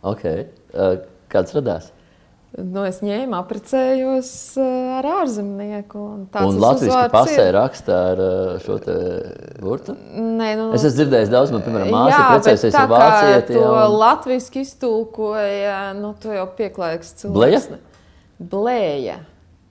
Ok. 0.07 0.23
Uh, 0.71 1.01
kāds 1.33 1.57
radās? 1.57 1.91
Nu, 2.57 2.81
es 2.89 2.97
ņēmu, 3.05 3.35
apprecējos 3.37 4.29
uh, 4.57 4.69
ar 4.97 5.05
ārzemnieku. 5.21 6.01
Tas 6.33 6.47
Latvijas 6.49 6.87
uzvārds 6.89 7.13
pasē 7.13 7.43
ir. 7.45 7.51
raksta 7.53 7.97
ar 8.09 8.21
uh, 8.23 8.55
šo 8.63 8.79
te 8.81 8.95
burtu. 9.61 9.93
Nē, 10.17 10.47
nu, 10.57 10.65
Es 10.73 10.81
esmu 10.87 10.95
dzirdējis 10.97 11.29
daudz, 11.29 11.53
man, 11.53 11.61
piemēram, 11.67 11.91
māsa 11.93 12.17
ir 12.17 12.31
precējusies 12.33 12.73
tā 12.73 12.81
ar 12.87 12.89
vācieti. 12.95 13.53
To 13.53 13.67
un- 13.69 13.97
latviešu 14.01 14.63
iztulkoja, 14.63 15.77
nu, 16.01 16.15
to 16.23 16.33
jau 16.33 16.47
pieklājīgs 16.57 17.13
Bleja? 17.29 17.61
cilvēks. 17.61 17.85
Blēja. 18.39 19.19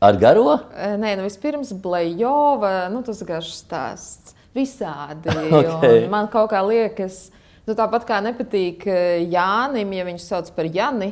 Ar 0.04 0.18
garo? 0.22 0.58
E, 0.78 0.92
Nē, 1.02 1.16
nu 1.18 1.26
vispirms 1.26 1.74
Blējova, 1.82 2.74
nu 2.94 3.02
tas 3.02 3.24
garš 3.26 3.56
stāsts. 3.58 4.36
Visādi. 4.54 5.34
Okay. 5.58 6.04
Man 6.10 6.30
kaut 6.30 6.52
kā 6.54 6.62
liekas, 6.62 7.24
nu 7.66 7.74
tāpat 7.78 8.06
kā 8.06 8.22
nepatīk 8.24 8.86
Jānim, 9.34 9.90
ja 9.98 10.06
viņš 10.06 10.22
sauc 10.30 10.54
par 10.54 10.70
Jani, 10.70 11.10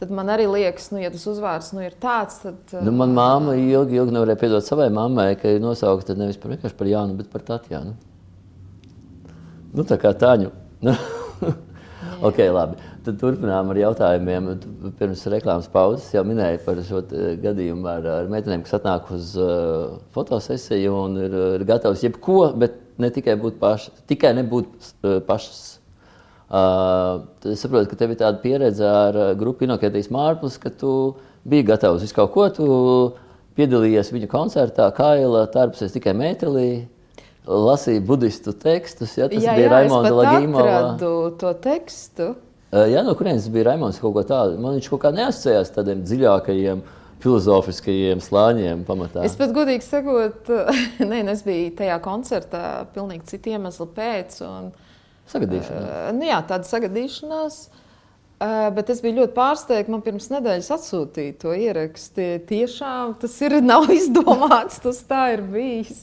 tad 0.00 0.14
man 0.14 0.32
arī 0.32 0.46
liekas, 0.50 0.90
nu, 0.94 1.00
ja 1.02 1.10
tas 1.14 1.26
uzvārds 1.30 1.72
nu, 1.76 1.82
ir 1.86 1.96
tāds, 2.02 2.40
tad. 2.42 2.58
e, 2.72 2.82
Nu, 2.86 2.94
man 2.96 3.14
māma 3.16 3.56
ilgi, 3.58 4.00
ilgi 4.00 4.14
nevarēja 4.16 4.40
piedot 4.40 4.66
savai 4.66 4.88
mammai, 4.94 5.32
ka 5.40 5.52
ir 5.54 5.62
nosaukta 5.62 6.16
nevis 6.18 6.40
par, 6.40 6.54
vienkārši 6.54 6.78
par 6.80 6.90
Jānu, 6.90 7.18
bet 7.20 7.30
par 7.32 7.46
Tatjānu. 7.46 7.94
Nu, 9.74 9.86
tā 9.86 9.98
kā 10.00 10.14
tāņu. 10.18 10.52
Ok, 12.24 12.38
labi. 12.52 12.78
Tad 13.04 13.18
turpinām 13.20 13.68
ar 13.72 13.78
jautājumiem. 13.78 14.46
Pirms 14.98 15.24
reklāmas 15.32 15.66
pauzes 15.72 16.06
jau 16.14 16.22
minēju 16.24 16.60
par 16.64 16.80
šo 16.86 17.02
te 17.08 17.34
gadījumu 17.42 17.88
ar, 17.90 18.06
ar 18.20 18.30
meitenēm, 18.32 18.62
kas 18.64 18.78
atnāk 18.78 19.10
uz 19.12 19.34
uh, 19.40 19.98
fotosesiju 20.16 20.94
un 21.02 21.18
ir, 21.20 21.36
ir 21.58 21.64
gatavs 21.68 22.04
jebko, 22.06 22.38
bet 22.60 22.78
ne 23.02 23.10
tikai 23.12 23.36
būt 23.40 23.58
pašas, 23.60 24.04
tikai 24.08 24.32
nebūt 24.38 24.70
uh, 25.04 25.18
pašas. 25.26 25.64
Uh, 26.44 27.24
es 27.50 27.62
saprotu, 27.64 27.88
ka 27.90 27.98
tev 27.98 28.12
ir 28.12 28.18
tāda 28.20 28.38
pieredze 28.42 28.84
ar 28.86 29.16
grupu 29.40 29.66
Inokētīs 29.66 30.10
Mārpus, 30.12 30.58
ka 30.60 30.70
tu 30.70 31.14
biji 31.48 31.66
gatavs 31.70 32.04
visu 32.04 32.16
kaut 32.16 32.34
ko. 32.34 32.48
Tu 32.52 32.66
piedalījies 33.58 34.12
viņa 34.14 34.28
koncertā, 34.30 34.90
Kaila, 34.94 35.46
tārpsies 35.54 35.94
tikai 35.94 36.12
metālī, 36.18 36.84
lasīja 37.48 38.02
budistu 38.04 38.54
tekstus. 38.56 39.16
Ja, 39.18 39.30
tas 39.32 39.44
jā, 39.44 39.54
bija 39.56 39.68
jā, 39.68 39.72
Raimonda 39.72 40.10
es 40.10 40.14
pat 40.14 40.20
Lagīmova. 40.20 40.66
atradu 40.66 41.14
to 41.40 41.54
tekstu. 41.64 42.34
Uh, 42.74 42.84
Jā, 42.90 43.04
no 43.06 43.14
kurienes 43.14 43.46
bija 43.54 43.68
Raimons 43.70 44.00
kaut 44.02 44.16
ko 44.16 44.24
tādu? 44.26 44.58
Man 44.58 44.74
viņš 44.74 44.90
kaut 44.90 45.04
kā 45.04 45.12
neasociējās 45.14 45.72
tādiem 45.76 46.00
dziļākajiem 46.08 46.80
filozofiskajiem 47.22 48.20
slāņiem 48.20 48.82
pamatā. 48.88 49.22
Es 49.24 49.36
pat 49.38 49.52
godīgi 49.54 49.86
sakot, 49.86 50.50
nu, 51.08 51.20
es 51.32 51.44
biju 51.46 51.70
tajā 51.78 52.00
koncertā 52.04 52.64
pilnīgi 52.96 53.30
citu 53.30 53.54
iemeslu 53.54 53.86
pēc. 53.94 54.40
Un, 54.48 54.72
Sagadīšanās. 55.32 55.88
Uh, 55.88 56.10
nu, 56.18 56.26
jā, 56.28 56.40
tāda 56.48 56.68
sagadīšanās. 56.68 57.58
Uh, 58.34 58.68
bet 58.76 58.90
es 58.92 59.00
biju 59.00 59.22
ļoti 59.22 59.34
pārsteigta. 59.36 59.92
Man 59.92 60.02
pirms 60.04 60.26
nedēļas 60.32 60.72
atsūtīja 60.76 61.36
to 61.40 61.54
ierakstu. 61.56 62.26
Tiešām 62.48 63.14
tas 63.22 63.38
ir 63.46 63.56
nav 63.72 63.88
izdomāts, 63.94 64.82
tas 64.84 65.00
tā 65.08 65.30
ir 65.36 65.44
bijis. 65.54 66.02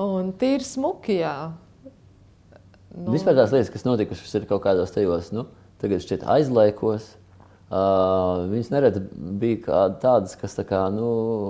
Un 0.00 0.32
tīri 0.36 0.66
smuki, 0.66 1.20
jā. 1.22 1.36
Nu. 2.96 3.12
Vispār 3.12 3.36
tās 3.36 3.52
lietas, 3.52 3.70
kas 3.72 3.84
notikušas, 3.84 4.34
ir 4.38 4.48
kaut 4.48 4.62
kādos 4.64 4.92
tajos, 4.94 5.28
nu, 5.36 5.46
tagad 5.82 6.00
šķiet 6.04 6.24
aizlaikos. 6.32 7.12
Uh, 7.66 8.46
viņas 8.48 8.70
nereti 8.72 9.02
bija 9.40 9.80
tādas, 10.00 10.36
kas 10.38 10.54
tā 10.56 10.62
kā, 10.68 10.84
nu, 10.94 11.08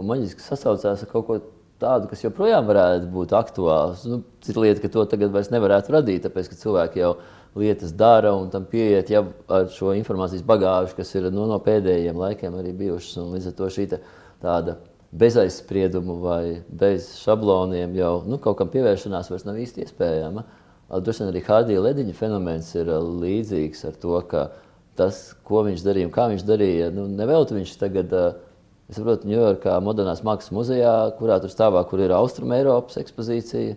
maģiski 0.08 0.42
sasaucās 0.42 1.04
ar 1.04 1.10
kaut 1.10 1.26
ko 1.28 1.36
tādu, 1.82 2.08
kas 2.10 2.24
joprojām 2.24 2.66
varētu 2.68 3.08
būt 3.12 3.34
aktuāls. 3.36 4.04
Nu, 4.08 4.22
Cita 4.44 4.62
lieta, 4.62 4.82
ka 4.82 4.90
to 4.92 5.04
tagad 5.10 5.32
vairs 5.34 5.50
nevarētu 5.52 5.94
radīt, 5.96 6.24
tāpēc, 6.26 6.50
ka 6.52 6.58
cilvēki 6.60 7.02
jau 7.02 7.14
lietas 7.56 7.94
dara 7.96 8.34
un 8.36 8.50
tam 8.52 8.66
pieiet 8.68 9.10
jau 9.10 9.24
ar 9.52 9.70
šo 9.72 9.94
informācijas 9.96 10.44
bagāžu, 10.46 10.96
kas 10.98 11.14
ir 11.16 11.30
nu, 11.32 11.46
no 11.48 11.58
pēdējiem 11.62 12.18
laikiem 12.20 12.58
arī 12.60 12.74
bijušas. 12.76 13.16
Un 13.22 13.32
līdz 13.36 13.50
ar 13.50 13.56
to 13.58 13.70
šī 13.72 13.88
tā- 13.94 14.02
tāda 14.42 14.76
bez 15.16 15.36
aizspriedumu 15.40 16.18
vai 16.20 16.62
bez 16.68 17.08
šabloniem 17.22 17.94
jau 17.96 18.12
nu, 18.26 18.38
kaut 18.42 18.58
kam 18.60 18.68
pievēršanās 18.72 19.30
vairs 19.32 19.46
nav 19.48 19.56
īsti 19.62 19.86
iespējama. 19.86 20.44
Droši 20.86 21.24
vien 21.24 21.32
arī 21.32 21.42
Hārdija 21.42 21.82
Lediņa 21.82 22.14
fenomens 22.14 22.68
ir 22.76 22.90
ā, 22.92 23.00
līdzīgs 23.02 23.86
ar 23.88 23.96
to, 24.02 24.20
ka 24.30 24.50
tas, 24.96 25.34
ko 25.44 25.64
viņš 25.66 25.82
darīja 25.82 26.08
un 26.08 26.12
kā 26.14 26.28
viņš 26.30 26.44
darīja, 26.46 26.92
nu, 26.94 27.08
nevelti 27.10 27.56
viņš 27.56 27.72
tagad, 27.80 28.12
ā, 28.12 28.34
es 28.88 28.96
saprotu, 28.98 29.28
Ņujorkā 29.30 29.76
modernās 29.82 30.22
mākslas 30.26 30.52
muzejā, 30.54 30.94
kurā 31.18 31.40
tur 31.42 31.50
stāvā, 31.52 31.82
kur 31.90 32.02
ir 32.04 32.14
Austrum 32.14 32.52
Eiropas 32.54 32.98
ekspozīcija, 33.02 33.76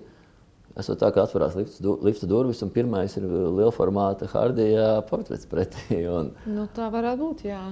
esot 0.80 1.00
tā, 1.02 1.10
ka 1.15 1.26
atverās 1.26 1.56
lifta, 1.58 1.82
du- 1.84 1.98
lifta 2.06 2.28
durvis 2.30 2.62
un 2.63 2.69
pirmais 2.72 3.15
ir 3.17 3.26
liela 3.28 3.72
formāta 3.76 4.30
Hārdija 4.32 5.02
portrets 5.10 5.48
pretī. 5.50 6.04
Un, 6.08 6.34
Nu, 6.45 6.67
tā 6.76 6.89
varētu 6.93 7.19
būt. 7.26 7.45
Jā. 7.50 7.63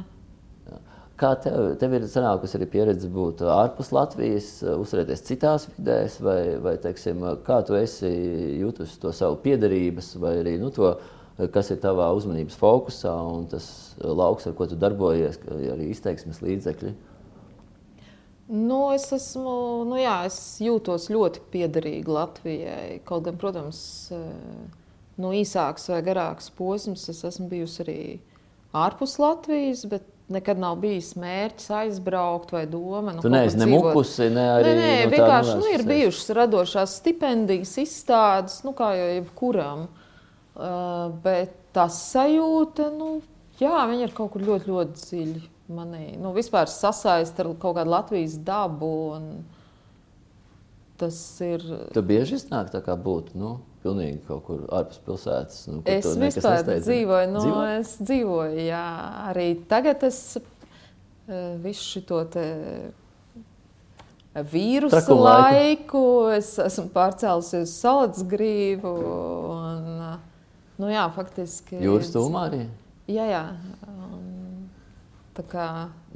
Kā 1.17 1.31
tev, 1.41 1.71
tev 1.81 1.93
ir 1.97 2.03
sanākusi 2.05 2.59
arī 2.59 2.65
pieredze 2.69 3.07
būt 3.09 3.39
ārpus 3.49 3.89
Latvijas, 3.95 4.49
uzturēties 4.61 5.23
citās 5.25 5.63
vidēs, 5.71 6.19
vai, 6.21 6.41
vai 6.61 6.75
teiksim, 6.77 7.23
kā 7.47 7.63
tu 7.65 7.73
esi 7.73 8.11
jutusi 8.59 8.99
to 9.01 9.09
savu 9.17 9.39
piederības, 9.41 10.11
vai 10.21 10.35
arī 10.43 10.59
nu, 10.61 10.69
to, 10.69 10.91
kas 11.53 11.71
ir 11.73 11.79
tavā 11.81 12.11
uzmanības 12.13 12.57
fokusā 12.61 13.15
un 13.33 13.47
tas 13.49 13.65
lauks, 14.03 14.45
ar 14.45 14.53
ko 14.59 14.67
tu 14.69 14.77
darbojies, 14.77 15.39
arī 15.73 15.89
izteiksmes 15.95 16.43
līdzekļi? 16.45 16.93
Nu, 18.47 18.93
es 18.95 19.09
esmu, 19.11 19.83
nu 19.89 19.97
jā, 19.99 20.21
es 20.29 20.37
jūtos 20.63 21.09
ļoti 21.11 21.41
piederīga 21.51 22.13
Latvijai. 22.21 22.99
Kaut 23.07 23.25
gan, 23.25 23.35
protams, 23.39 23.79
eh, 24.15 24.77
nu, 25.19 25.33
īsāks 25.35 25.89
vai 25.91 25.99
garāks 26.05 26.47
posms, 26.55 27.09
es 27.11 27.25
esmu 27.27 27.49
bijusi 27.51 27.81
arī 27.83 27.99
ārpus 28.77 29.17
Latvijas, 29.19 29.83
bet 29.91 30.05
nekad 30.31 30.59
nav 30.59 30.77
bijis 30.79 31.13
mērķis 31.19 31.69
aizbraukt 31.81 32.51
vai 32.55 32.65
doma. 32.71 33.13
Nu, 33.15 33.23
Tu 33.23 33.31
neesi 33.31 33.59
ne 33.59 33.67
mukusi, 33.71 34.29
ne 34.31 34.47
arī 34.55 34.71
Nē, 34.71 34.79
nē 34.79 34.95
tā 35.03 35.11
vienkārši 35.15 35.57
nu, 35.59 35.67
ir 35.75 35.83
bijušas 35.87 36.33
radošās 36.39 36.95
stipendijas, 37.01 37.75
izstādes, 37.83 38.61
nu, 38.67 38.75
kā 38.77 38.93
jau 38.95 39.09
jebkuram. 39.11 39.87
Uh, 40.57 41.13
bet 41.23 41.53
tā 41.75 41.85
sajūta, 41.93 42.89
nu, 42.95 43.19
jā, 43.59 43.75
viņa 43.91 44.07
ir 44.07 44.15
kaut 44.17 44.33
kur 44.33 44.47
ļoti, 44.47 44.71
ļoti 44.71 45.03
dziļi. 45.03 45.45
Manī. 45.67 46.15
Nu, 46.19 46.31
vispār 46.35 46.69
sasaist 46.71 47.39
ar 47.43 47.49
kaut 47.59 47.75
kādu 47.79 47.91
Latvijas 47.91 48.37
dabu. 48.39 48.91
un 49.17 49.29
Tas 50.97 51.17
ir. 51.45 51.61
Tu 51.93 52.01
bieži 52.01 52.39
iznāk 52.39 52.71
tā 52.73 52.79
kā 52.81 52.95
būt, 52.97 53.35
nu, 53.37 53.59
pilnīgi 53.83 54.17
kaut 54.25 54.47
kur 54.47 54.63
ārpus 54.73 54.97
pilsētas. 55.05 55.59
Nu, 55.69 55.81
Es 55.85 56.07
vispār 56.17 56.63
dzīvoju, 56.65 57.27
nu, 57.35 57.43
Dzīvo? 57.43 57.65
es 57.77 57.91
dzīvoju, 58.01 58.63
jā, 58.65 58.85
arī 59.29 59.45
tagad 59.69 60.07
es 60.07 60.39
eh, 60.39 61.53
visu 61.61 62.01
šo 62.01 62.23
vīrusu 64.37 64.93
Trako 64.93 65.19
laiku. 65.21 66.01
laiku, 66.01 66.03
es 66.33 66.49
esmu 66.65 66.89
pārcēlusies 66.93 67.69
uz 67.69 67.77
Salacgrīvu. 67.77 68.95
Un, 69.53 69.87
eh, 70.07 70.17
nu, 70.81 70.89
jā, 70.89 71.05
faktiski. 71.13 71.77
Jūras 71.85 72.09
tūmā 72.13 72.47
arī? 72.49 72.65
Jā, 73.07 73.29
jā. 73.29 73.43
Kā, 75.45 75.67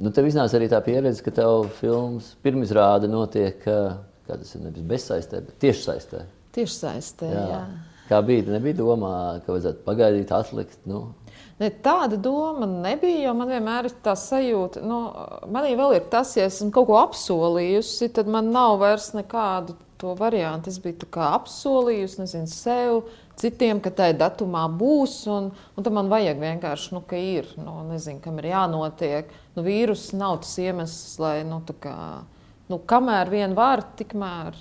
Nu, 0.02 0.10
tev 0.10 0.26
iznāca 0.26 0.58
arī 0.58 0.66
tā 0.72 0.80
pieredze, 0.82 1.22
ka 1.22 1.30
tev 1.30 1.68
filmas 1.78 2.32
pirmizrāde 2.42 3.06
notiek, 3.10 3.60
kā 3.62 4.34
tas 4.34 4.54
ir, 4.56 4.64
nevis 4.66 4.82
bezsaistē, 4.82 5.44
bet 5.46 5.58
tieši 5.62 5.84
saistē. 5.86 6.24
tieši 6.52 6.74
saistē. 6.74 7.30
Jā. 7.30 7.46
Jā. 7.52 7.62
Kā 8.08 8.18
bija, 8.26 8.44
nebija 8.50 8.80
domā, 8.80 9.12
ka 9.44 9.54
vajadzētu 9.54 9.84
pagaidīt, 9.86 10.32
atlikt. 10.34 10.80
Nu, 10.90 11.12
Ne, 11.60 11.68
tāda 11.70 12.16
doma 12.18 12.66
nebija, 12.66 13.28
jo 13.28 13.32
man 13.38 13.50
vienmēr 13.52 13.86
ir 13.86 13.92
tā 14.02 14.16
sajūta, 14.18 14.80
nu, 14.82 14.96
manī 15.52 15.76
vēl 15.78 15.94
ir 15.94 16.08
tas, 16.10 16.32
ja 16.34 16.48
esmu 16.48 16.72
kaut 16.74 16.88
ko 16.88 16.96
apsolījusi, 16.98 18.08
tad 18.16 18.26
man 18.26 18.48
nav 18.50 18.80
vairs 18.80 19.12
nekādu 19.14 19.76
to 20.00 20.16
variantu. 20.18 20.72
Es 20.72 20.80
biju 20.82 21.06
apsolījusi, 21.22 22.18
nezinu, 22.24 22.50
sev, 22.50 23.04
citiem, 23.40 23.80
ka 23.82 23.92
tai 23.94 24.10
datumā 24.18 24.64
būs, 24.68 25.22
un, 25.30 25.50
un 25.76 25.86
tad 25.86 25.94
man 25.94 26.10
vajag 26.12 26.40
vienkārši, 26.42 26.92
nu, 26.96 27.02
ka 27.06 27.18
ir, 27.18 27.48
nu, 27.60 27.78
nezinu, 27.88 28.20
kam 28.24 28.40
ir 28.42 28.50
jānotiek. 28.52 29.32
Nu, 29.56 29.64
vīrus 29.66 30.10
nav 30.16 30.42
tas 30.44 30.52
iemesls, 30.62 31.16
lai, 31.22 31.38
nu, 31.48 31.62
tā 31.66 31.76
kā, 31.82 31.96
nu, 32.72 32.78
kamēr 32.78 33.32
vien 33.32 33.56
var, 33.58 33.84
tikmēr. 33.98 34.56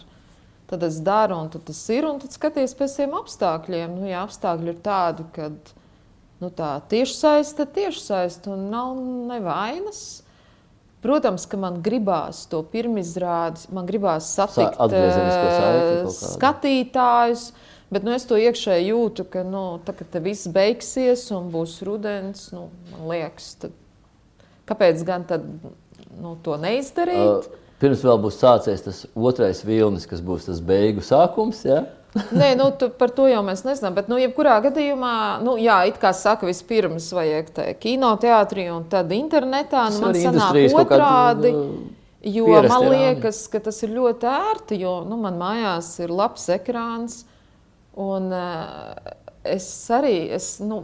Tad 0.71 0.85
es 0.87 1.01
daru, 1.03 1.35
un 1.43 1.51
tad 1.51 1.65
tas 1.67 1.83
ir, 1.91 2.07
un 2.07 2.21
tad 2.21 2.31
skaties 2.31 2.73
pēc 2.79 2.95
tiem 3.01 3.15
apstākļiem. 3.19 3.95
Nu, 3.99 4.07
ja 4.07 4.23
apstākļi 4.23 4.71
ir 4.71 4.77
tādi, 4.85 5.25
kad 5.35 5.73
nu, 6.39 6.47
tā 6.47 6.77
tieši 6.91 7.17
saiste, 7.17 7.67
tieši 7.67 8.03
saiste 8.05 8.53
un 8.53 8.69
nav 8.71 8.95
nevainas. 9.29 10.21
Protams, 11.01 11.47
ka 11.49 11.57
man 11.57 11.79
gribās 11.81 12.43
to 12.49 12.59
pirmizrādi, 12.71 13.65
man 13.73 13.87
gribās 13.89 14.27
satikt 14.35 14.77
saiti 14.77 14.99
eh, 15.01 16.09
skatītājus, 16.13 17.47
bet 17.91 18.07
nu, 18.07 18.13
es 18.15 18.25
to 18.27 18.39
iekšēji 18.39 18.89
jūtu, 18.91 19.27
ka 19.31 19.45
nu, 19.47 19.65
tā, 19.85 19.95
kad 19.97 20.17
viss 20.23 20.49
beigsies 20.51 21.27
un 21.35 21.51
būs 21.53 21.79
rudens, 21.87 22.49
nu, 22.55 22.69
man 22.93 23.07
liekas, 23.11 23.53
tad, 23.61 23.77
kāpēc 24.69 25.05
gan 25.07 25.27
tad, 25.29 25.47
nu, 26.17 26.35
to 26.43 26.57
neizdarīt? 26.61 27.47
ā, 27.51 27.63
pirms 27.81 28.03
vēl 28.05 28.21
būs 28.25 28.41
sācies 28.41 28.85
tas 28.85 29.05
otrais 29.15 29.63
vilnis, 29.67 30.07
kas 30.09 30.23
būs 30.23 30.47
tas 30.49 30.61
beigu 30.63 31.03
sākums. 31.05 31.63
Ja? 31.67 31.83
Nē, 32.35 32.53
nu, 32.59 32.67
tu, 32.75 32.89
par 32.99 33.13
to 33.15 33.29
jau 33.31 33.39
mēs 33.45 33.63
nezinām. 33.63 33.95
Bet, 33.95 34.09
nu, 34.11 34.19
jebkurā 34.19 34.57
gadījumā, 34.65 35.15
nu, 35.45 35.55
jā, 35.61 35.79
it 35.87 35.99
kā 36.01 36.11
saka, 36.15 36.49
vispirms 36.49 37.07
vajag 37.15 37.51
te 37.55 37.71
kinoteātrī 37.79 38.67
un 38.73 38.83
tad 38.91 39.11
internetā. 39.15 39.87
Nu, 39.95 40.07
man 40.07 40.19
sanāk 40.19 40.79
otrādi. 40.83 41.55
nu, 41.55 41.97
Jo 42.21 42.45
pierastie 42.45 42.69
man 42.69 42.91
liekas, 42.93 43.37
ka 43.49 43.59
tas 43.65 43.79
ir 43.81 43.95
ļoti 43.95 44.27
ērti, 44.29 44.77
jo 44.83 44.99
nu, 45.09 45.17
man 45.17 45.39
mājās 45.41 45.95
ir 46.03 46.11
labs 46.13 46.43
ekrāns. 46.53 47.23
Un, 47.99 48.29
uh, 48.31 49.15
es 49.43 49.65
arī, 49.91 50.29
es, 50.35 50.53
nu, 50.63 50.81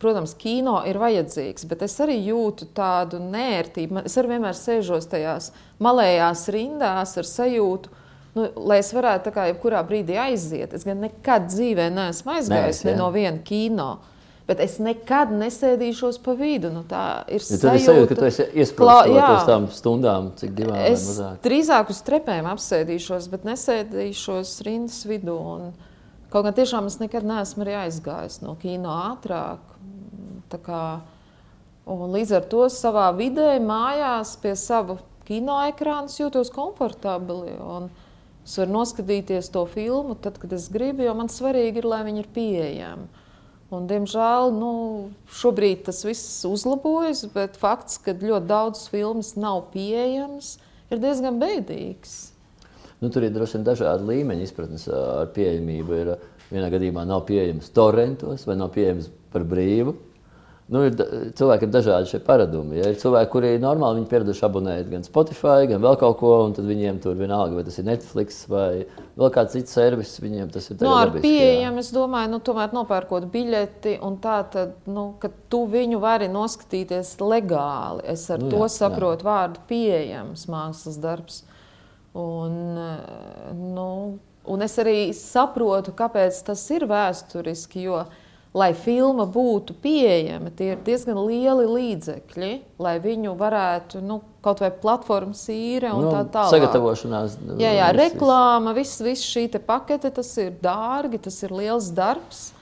protams, 0.00 0.34
kino 0.38 0.78
ir 0.88 0.98
vajadzīgs, 1.00 1.66
bet 1.68 1.84
es 1.86 1.96
arī 2.04 2.16
jūtu 2.28 2.68
tādu 2.76 3.20
nērtību. 3.22 4.04
Es 4.08 4.16
arī 4.20 4.34
vienmēr 4.34 4.56
sēžos 4.58 5.08
tajās 5.10 5.50
malējās 5.82 6.46
rindās 6.54 7.14
ar 7.20 7.28
sajūtu, 7.28 7.92
nu, 8.36 8.48
lai 8.68 8.80
es 8.82 8.92
varētu 8.96 9.28
tā 9.28 9.34
kā 9.34 9.46
jebkurā 9.50 9.84
brīdī 9.86 10.18
aiziet. 10.20 10.74
Es 10.76 10.86
gan 10.86 11.02
nekad 11.04 11.48
dzīvē 11.50 11.90
neesmu 11.94 12.36
aizgājis 12.36 12.82
Neesi, 12.82 12.88
ne 12.88 12.96
jā. 12.96 13.00
no 13.00 13.10
viena 13.14 13.40
kino. 13.46 13.90
Bet 14.44 14.60
es 14.60 14.76
nekad 14.76 15.30
nesēdīšos 15.32 16.18
pa 16.20 16.34
vidu. 16.36 16.68
Nu, 16.74 16.82
tā 16.84 17.24
ir 17.32 17.40
Ja 17.40 17.56
tad 17.62 17.78
es 17.78 17.86
sajūtu, 17.88 18.08
ka 18.10 18.18
tu 18.18 18.26
esi 18.28 18.44
uz 19.38 19.46
tām 19.48 19.70
stundām, 19.72 20.28
cik 20.36 20.52
divām 20.58 20.76
vai 20.76 20.90
Es 20.90 21.06
mazāk. 21.08 21.38
drīzāk 21.46 21.92
uz 21.94 22.02
trepēm 22.04 22.50
apsēdīšos, 22.52 23.30
bet 23.32 23.48
nesēdīšos 23.48 24.52
rindas 24.68 25.00
vidū. 25.08 25.38
Un, 25.54 25.72
kaut 26.34 26.44
gan 26.44 26.56
tiešām 26.60 26.90
es 26.92 27.00
nekad 27.00 27.24
neesmu 27.24 27.64
arī 27.64 27.78
aizgājis 27.86 28.42
no 28.44 28.52
kino 28.60 28.92
ātrāk. 28.92 29.64
Kā, 30.54 31.00
līdz 31.88 32.36
ar 32.36 32.44
to 32.46 32.68
savā 32.70 33.08
vidē, 33.16 33.56
mājās, 33.64 34.36
pie 34.38 34.52
sava 34.60 35.00
kinoekrāna 35.26 36.12
jūtos 36.12 36.52
komfortabli. 36.54 37.56
un 37.58 37.88
Es 38.44 38.58
varu 38.60 38.74
noskatīties 38.74 39.48
to 39.54 39.64
filmu, 39.72 40.14
tad, 40.20 40.36
kad 40.36 40.52
es 40.52 40.66
gribu, 40.68 41.06
jo 41.06 41.14
man 41.16 41.30
svarīgi 41.32 41.80
ir, 41.80 41.86
lai 41.88 42.02
viņi 42.04 42.20
ir 42.20 42.26
pieejami. 42.34 43.06
Un, 43.72 43.86
diemžēl 43.90 44.52
nu, 44.54 44.74
šobrīd 45.40 45.86
tas 45.86 46.02
viss 46.04 46.44
uzlabojas, 46.46 47.24
bet 47.32 47.56
fakts, 47.58 47.96
ka 48.02 48.12
ļoti 48.12 48.46
daudz 48.50 48.84
filmas 48.92 49.32
nav 49.40 49.70
pieejamas, 49.72 50.58
ir 50.92 51.00
diezgan 51.02 51.40
bēdīgs. 51.40 52.18
Nu, 53.00 53.10
tur 53.12 53.24
ir 53.26 53.32
droši 53.34 53.58
vien 53.58 53.66
dažādi 53.66 54.06
līmeņi 54.08 54.46
izpratnes 54.46 54.86
ar 54.92 55.32
pieejamību. 55.34 55.96
Ir, 56.04 56.12
vienā 56.52 56.70
gadījumā 56.72 57.04
nav 57.08 57.24
pieejams 57.28 57.70
torrentos 57.74 58.46
vai 58.48 58.56
nav 58.58 58.72
pieejams 58.74 59.10
par 59.32 59.46
brīvu. 59.48 59.96
Nu, 60.72 60.80
ir 60.88 60.94
cilvēkiem 61.36 61.68
dažādi 61.68 62.08
šie 62.08 62.18
paradumi. 62.24 62.78
Ja? 62.78 62.88
Ir 62.88 62.96
cilvēki, 62.96 63.28
kuri 63.34 63.48
normāli 63.60 63.98
viņi 63.98 64.08
pieraduši 64.08 64.44
abonēt 64.46 64.86
gan 64.88 65.02
Spotify, 65.04 65.66
gan 65.68 65.82
vēl 65.84 65.98
kaut 66.00 66.16
ko, 66.22 66.30
un 66.46 66.54
tad 66.56 66.64
viņiem 66.64 67.02
tur 67.04 67.18
vienalga, 67.18 67.58
vai 67.58 67.64
tas 67.66 67.76
ir 67.82 67.84
Netflix 67.84 68.38
vai 68.48 68.86
vēl 69.20 69.32
kāds 69.34 69.52
cits 69.58 69.76
servis, 69.76 70.14
viņiem 70.24 70.48
tas 70.54 70.70
ir 70.70 70.78
Nu, 70.78 70.94
tagad 70.94 71.18
ar 71.18 71.26
pieejamu 71.26 71.84
es 71.84 71.92
domāju, 71.92 72.32
nu, 72.32 72.40
tomēr 72.48 72.72
nopērkot 72.78 73.28
biļeti, 73.34 73.98
un 74.08 74.16
tā 74.24 74.38
tad, 74.56 74.72
nu, 74.88 75.10
ka 75.20 75.28
tu 75.52 75.66
viņu 75.68 76.00
vari 76.00 76.30
noskatīties 76.32 77.12
legāli. 77.20 78.06
Es 78.16 78.24
ar 78.32 78.40
Nu, 78.40 78.48
nu, 78.48 78.56
to 78.56 78.64
jā, 78.64 78.70
jā, 78.70 78.74
saprotu 78.78 79.20
jā. 79.20 79.28
vārdu 79.28 79.68
pieejams 79.68 80.48
mākslas 80.48 80.96
darbs. 81.00 81.42
Un, 82.16 82.60
eh, 82.80 83.52
nu, 83.52 83.88
un 84.48 84.64
es 84.64 84.80
arī 84.80 85.10
saprotu, 85.12 85.92
kāpēc 85.92 86.40
tas 86.48 86.64
ir 86.72 86.88
vēsturiski. 86.88 87.84
Jo, 87.84 88.06
lai 88.54 88.70
filma 88.78 89.26
būtu 89.26 89.74
pieejama, 89.82 90.52
tie 90.54 90.70
ir 90.74 90.82
diezgan 90.86 91.18
lieli 91.26 91.66
līdzekļi, 91.66 92.50
lai 92.82 92.94
viņu 93.02 93.34
varētu 93.38 94.02
nu, 94.04 94.20
kaut 94.44 94.62
vai 94.62 94.70
platformas 94.70 95.42
īre 95.50 95.90
un 95.94 96.06
Nu, 96.06 96.12
tā 96.14 96.22
tālāk. 96.36 96.52
Sagatavošanās. 96.54 97.38
Jā, 97.58 97.72
jā 97.74 97.88
viss, 97.88 97.96
viss. 97.96 98.02
reklāma, 98.04 98.74
viss 98.76 99.02
vis 99.02 99.24
šī 99.26 99.48
te 99.56 99.58
pakete, 99.62 100.12
tas 100.14 100.30
ir 100.38 100.54
dārgi, 100.62 101.18
tas 101.26 101.40
ir 101.42 101.54
liels 101.54 101.90
darbs. 101.94 102.52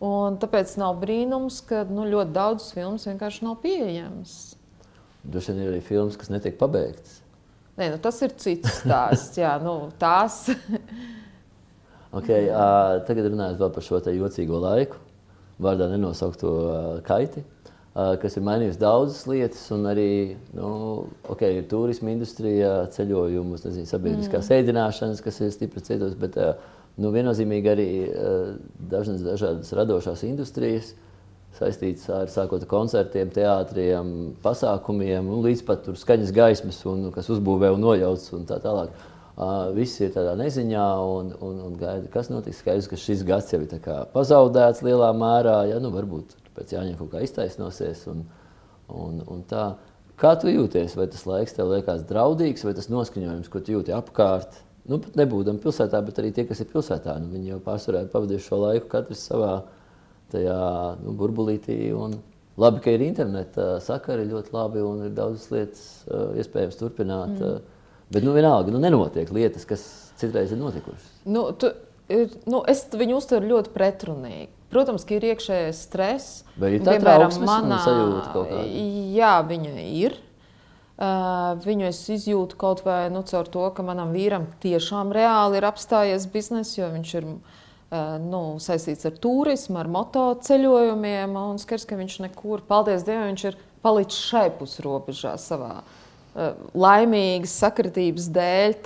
Un 0.00 0.36
tāpēc 0.40 0.78
nav 0.80 0.96
brīnums, 1.00 1.60
ka 1.68 1.82
nu, 1.88 2.06
ļoti 2.08 2.32
daudz 2.36 2.70
filmas 2.72 3.04
vienkārši 3.08 3.44
nav 3.44 3.58
pieejamas. 3.64 4.36
Droši 5.24 5.52
vien 5.52 5.64
ir 5.64 5.72
arī 5.74 5.80
filmas, 5.84 6.16
kas 6.20 6.32
netiek 6.32 6.56
pabeigtas. 6.60 7.18
Nē, 7.80 7.90
nu, 7.94 7.98
tas 8.00 8.16
ir 8.24 8.32
cits 8.40 8.80
stāsts. 8.80 9.40
jā, 9.40 9.56
nu, 9.64 9.88
tās 10.00 10.46
Okay, 12.10 12.48
uh, 12.50 12.98
tagad 13.06 13.28
runājot 13.30 13.60
par 13.70 13.84
šo 13.86 14.00
jocīgo 14.02 14.58
laiku, 14.58 14.98
vārdā 15.62 15.88
nenosaukto 15.90 16.50
uh, 16.50 16.88
kaiti, 17.06 17.42
uh, 17.42 18.14
kas 18.22 18.36
ir 18.36 18.46
mainījusi 18.46 18.80
daudzas 18.80 19.26
lietas, 19.30 19.66
arī 19.92 20.36
nu, 20.56 20.70
okay, 21.32 21.60
ir 21.60 21.68
turisma 21.70 22.12
industrijā, 22.14 22.72
ceļojumus, 22.96 23.66
nezinu, 23.68 23.90
sabiedriskās 23.90 24.48
mm. 24.48 24.56
ēdināšanas, 24.58 25.22
kas 25.24 25.42
ir 25.44 25.52
stipri 25.54 25.84
cietos, 25.86 26.16
bet 26.20 26.38
uh, 26.40 26.56
nu, 27.00 27.12
viennozīmīgi 27.14 27.70
arī 27.70 27.90
dažnas 28.90 29.22
dažādas 29.24 29.70
radošās 29.76 30.26
industrijas 30.28 30.94
saistītas 31.56 32.04
ar 32.14 32.28
sākot 32.30 32.62
koncertiem, 32.70 33.30
teātriem, 33.34 34.10
pasākumiem, 34.44 35.26
un 35.26 35.42
līdz 35.44 35.64
pat 35.66 35.82
tur 35.86 35.96
skaņas 35.98 36.30
gaismas, 36.34 36.78
un, 36.86 37.08
kas 37.14 37.30
uzbūvē 37.34 37.72
un 37.74 37.82
nojauc 37.82 38.28
un 38.36 38.44
tā 38.48 38.60
tālāk. 38.62 38.92
Uh, 38.94 39.19
viss 39.76 40.00
ir 40.02 40.12
tādā 40.14 40.34
neziņā 40.38 40.86
un, 41.06 41.30
un, 41.40 41.60
un 41.68 41.76
gaida, 41.80 42.08
kas 42.12 42.28
notiks. 42.32 42.60
Skaidrs, 42.60 42.88
ka 42.90 42.98
šis 43.00 43.22
gads 43.26 43.52
jau 43.54 43.62
ir 43.64 43.86
pazaudēts 44.14 44.82
lielā 44.84 45.12
mērā. 45.16 45.62
Ja? 45.70 45.78
Nu, 45.82 45.92
varbūt 45.94 46.36
pēc 46.56 46.74
Jāņa 46.76 46.98
kaut 46.98 47.12
kā 47.14 47.22
iztaisnosies. 47.24 48.04
Un, 48.10 48.26
un, 48.88 49.22
un 49.30 49.44
tā. 49.48 49.70
Kā 50.20 50.34
tu 50.36 50.52
jūties? 50.52 50.98
Vai 50.98 51.06
tas 51.08 51.24
laiks 51.24 51.56
tev 51.56 51.70
liekas 51.72 52.04
draudīgs, 52.08 52.66
vai 52.66 52.74
tas 52.76 52.90
noskaņojums, 52.92 53.48
ko 53.48 53.62
tu 53.64 53.78
jūti 53.78 53.94
apkārt? 53.96 54.60
Nu, 54.90 54.98
pat 55.00 55.16
nebūdami 55.16 55.62
pilsētā, 55.62 56.00
bet 56.04 56.18
arī 56.20 56.32
tie, 56.34 56.44
kas 56.48 56.60
ir 56.60 56.68
pilsētā, 56.72 57.14
nu, 57.22 57.30
viņi 57.32 57.54
jau 57.54 57.60
pārsvarā 57.64 58.02
ir 58.04 58.12
pavadījuši 58.12 58.48
šo 58.48 58.58
laiku 58.64 58.88
katrs 58.92 59.22
savā 59.30 59.54
tajā 60.32 60.60
nu, 61.00 61.14
burbulītī. 61.16 61.78
Un 61.96 62.18
labi, 62.60 62.82
ka 62.84 62.92
ir 62.92 63.04
interneta 63.06 63.72
sakari 63.84 64.28
ļoti 64.28 64.52
labi 64.56 64.84
un 64.84 65.04
ir 65.06 65.14
daudzas 65.16 65.48
lietas 65.54 65.84
iespējams 66.42 66.80
turpināt. 66.80 67.36
Mm. 67.38 67.69
Bet 68.10 68.24
nu, 68.26 68.32
vienalga, 68.34 68.72
nu, 68.74 68.80
nenotiek 68.82 69.30
lietas, 69.30 69.66
kas 69.68 69.84
citreiz 70.18 70.50
ir 70.50 70.58
notikušas. 70.58 71.12
nu, 71.30 71.44
tu, 71.52 71.70
ir, 72.10 72.32
nu, 72.50 72.64
es 72.68 72.82
viņu 72.90 73.20
uztveru 73.20 73.52
ļoti 73.54 73.70
pretrunīgi. 73.74 74.48
Protams, 74.70 75.04
ka 75.06 75.16
ir 75.16 75.26
iekšējais 75.32 75.78
stress. 75.86 76.42
Vai 76.58 76.76
ir 76.76 76.84
tā 76.86 76.96
trauksmes 77.02 77.50
un 77.50 77.72
sajūta 77.74 78.26
kaut 78.34 78.50
kāda? 78.50 78.66
Jā, 79.14 79.36
viņa 79.46 79.86
ir. 79.86 80.18
Uh, 81.00 81.56
viņu 81.64 81.86
es 81.88 82.02
izjūtu 82.12 82.58
kaut 82.60 82.82
vai 82.84 83.06
nu, 83.10 83.22
caur 83.26 83.48
to, 83.48 83.62
ka 83.72 83.82
manam 83.86 84.12
vīram 84.12 84.44
tiešām 84.60 85.14
reāli 85.16 85.56
ir 85.56 85.64
apstājies 85.64 86.26
bizness, 86.30 86.76
jo 86.76 86.90
viņš 86.92 87.14
ir 87.16 87.30
uh, 87.30 88.18
nu, 88.20 88.42
saistīts 88.60 89.08
ar 89.08 89.16
turismu, 89.16 89.78
ar 89.80 89.88
motoceļojumiem. 89.90 91.38
Un 91.40 91.62
skars, 91.62 91.88
ka 91.88 91.98
viņš 91.98 92.20
nekur, 92.26 92.66
paldies 92.68 93.06
Dievam, 93.08 93.30
viņš 93.32 93.46
ir 93.48 93.58
palicis 93.80 94.28
šai 94.28 94.50
pusrobežā 94.60 95.34
savā 95.40 95.78
uh, 95.80 95.96
laimīgas 96.74 97.54
sakritības 97.62 98.28
dēļ. 98.34 98.76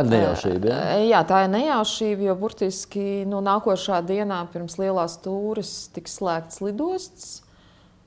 Ar 0.00 0.06
nejaušību. 0.06 0.70
Ja? 0.70 0.80
Eh, 0.94 1.04
Jā, 1.10 1.20
tā 1.26 1.44
ir 1.44 1.52
nejaušība, 1.52 2.28
jo 2.28 2.34
burtiski 2.38 3.24
no 3.26 3.40
nākošā 3.42 4.00
dienā 4.06 4.44
pirms 4.52 4.78
lielās 4.78 5.18
tūres 5.24 5.90
tiks 5.94 6.20
slēgts 6.20 6.62
lidosts. 6.62 7.30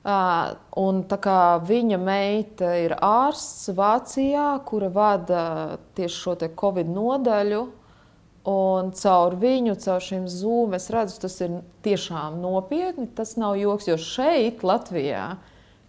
Uh, 0.04 0.52
un 0.76 0.98
tā 1.08 1.16
kā 1.16 1.56
viņa 1.64 1.96
meita 1.96 2.74
ir 2.76 2.92
ārsts 3.00 3.70
Vācijā, 3.72 4.50
kura 4.68 4.90
vada 4.92 5.44
tieši 5.96 6.18
šo 6.18 6.34
Covid 6.60 6.90
nodaļu, 6.92 7.62
un 8.44 8.90
caur 8.92 9.36
viņu, 9.40 9.78
caur 9.80 10.04
šīm 10.04 10.26
zūmēm, 10.28 10.76
es 10.76 10.90
redzu, 10.92 11.16
tas 11.24 11.38
ir 11.40 11.56
tiešām 11.86 12.36
nopietni. 12.42 13.08
Tas 13.16 13.38
nav 13.40 13.56
joks, 13.56 13.88
jo 13.88 13.96
šeit, 13.96 14.60
Latvijā, 14.60 15.38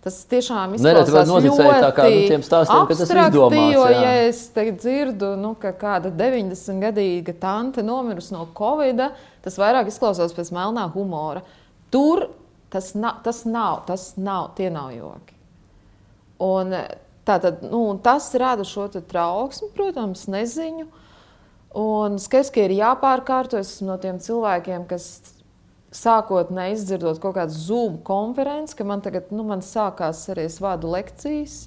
tas 0.06 0.20
tiešām 0.30 0.76
izklausās 0.78 1.30
noticēt 1.30 1.80
tā 1.82 1.89
kā, 1.98 2.06
nu, 2.06 2.13
ļoti 2.13 2.30
tiem 2.30 2.44
stāstiem, 2.46 2.82
abstrakti, 2.84 3.32
izdomāts, 3.34 3.74
Jo, 3.74 3.86
jā. 3.89 4.02
ja 4.04 4.28
es 4.28 4.41
dzirdu, 4.54 5.32
nu, 5.41 5.56
ka 5.58 5.72
kāda 5.74 6.12
90-gadīga 6.13 7.34
tante 7.41 7.82
nomirusi 7.86 8.36
no 8.36 8.46
Covid, 8.58 9.02
tas 9.46 9.58
vairāk 9.62 9.89
izklausās 9.89 10.36
pēc 10.38 10.54
melnā 10.54 10.86
humora. 10.94 11.41
Tur 11.94 12.28
tas, 12.70 12.94
na, 12.94 13.15
tas 13.26 13.44
nav, 13.50 13.82
tas 13.89 14.12
nav, 14.20 14.52
tie 14.58 14.70
nav 14.74 14.94
joki. 14.94 15.34
Un, 16.46 16.76
tātad, 17.26 17.63
nu, 17.65 17.88
un 17.89 18.02
tas 18.04 18.28
rada 18.38 18.65
šo 18.68 18.89
trauksmi, 18.94 19.72
protams, 19.74 20.28
neziņu. 20.30 20.86
Un 21.76 22.20
skaidrs, 22.22 22.54
ka 22.56 22.63
ir 22.63 22.78
jāpārkārto. 22.78 23.60
Es 23.60 23.74
esmu 23.74 23.89
no 23.89 23.97
tiem 23.99 24.22
cilvēkiem, 24.24 24.86
kas 24.88 25.34
sākotnēji 25.96 26.76
izdzirdot 26.76 27.22
kaut 27.24 27.38
kādu 27.38 27.56
Zoom 27.56 28.00
konferenci, 28.06 28.76
ka 28.78 28.88
man 28.88 29.04
tagad 29.06 29.32
nu, 29.32 29.46
man 29.48 29.64
sākās 29.66 30.26
arī 30.34 30.50
es 30.50 30.60
vādu 30.64 30.91
lekcijas. 30.91 31.66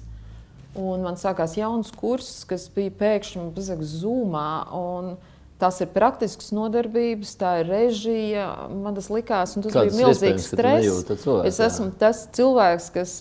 Un 0.77 1.01
man 1.01 1.17
sākās 1.17 1.55
jauns 1.57 1.89
kurs, 1.97 2.43
kas 2.47 2.67
bija 2.71 2.93
pēkšņi 2.99 3.49
bezsaka 3.55 3.89
Zoomā. 3.89 4.49
un 4.77 5.17
Tās 5.59 5.81
ir 5.83 5.89
praktiskas 5.91 6.53
nodarbības, 6.55 7.33
tā 7.35 7.57
ir 7.59 7.65
režija. 7.67 8.45
Man 8.71 8.95
tas 8.95 9.09
likās, 9.11 9.57
un 9.57 9.65
tas 9.65 9.73
Kā 9.73 9.81
tas 9.83 9.91
bija 9.91 10.05
milzīgs 10.07 10.45
stress. 10.53 10.85
cilvēku, 11.03 11.41
Es 11.49 11.57
jā? 11.59 11.65
esmu 11.67 11.89
tas 11.99 12.21
cilvēks, 12.31 12.87
kas 12.95 13.17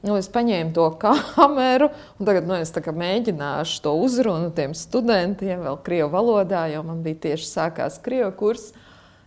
Nu, 0.00 0.14
es 0.16 0.30
paņēmu 0.32 0.72
to 0.72 0.86
kameru, 0.96 1.90
un 2.16 2.28
tagad 2.28 2.46
nu, 2.48 2.54
es 2.56 2.72
mēģināšu 2.72 3.82
to 3.84 3.92
uzrunu 4.00 4.48
tiem 4.56 4.72
studentiem, 4.72 5.60
vēl 5.66 5.76
krievu 5.84 6.08
valodā, 6.14 6.62
jo 6.72 6.80
man 6.86 7.02
bija 7.04 7.18
tieši 7.26 7.44
sākās 7.50 7.98
krievu 8.00 8.32
kurs. 8.38 8.70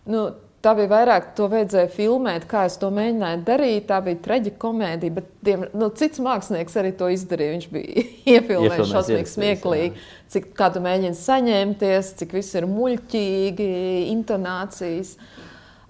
Nu, 0.02 0.32
tā 0.64 0.72
bija 0.78 0.90
vairāk, 0.90 1.30
to 1.36 1.46
vajadzēja 1.52 1.90
filmēt, 1.92 2.46
kā 2.50 2.64
es 2.68 2.78
to 2.80 2.88
mēģināju 2.94 3.42
darīt. 3.46 3.86
Tā 3.90 4.00
bija 4.04 4.20
traģikomēdija, 4.24 5.14
bet 5.18 5.30
tiem, 5.46 5.66
nu, 5.76 5.90
cits 5.98 6.22
mākslinieks 6.24 6.78
arī 6.80 6.94
to 6.98 7.10
izdarīja. 7.12 7.54
Viņš 7.54 7.68
bija 7.74 8.04
iefilmējis 8.34 8.92
šausmīgi 8.92 9.32
smieklīgi, 9.34 10.04
cik 10.34 10.50
kā 10.58 10.70
tu 10.74 10.82
mēģini 10.84 11.20
saņemties, 11.20 12.14
cik 12.20 12.34
viss 12.38 12.56
ir 12.58 12.68
muļķīgi, 12.70 13.70
intonācijas. 14.14 15.14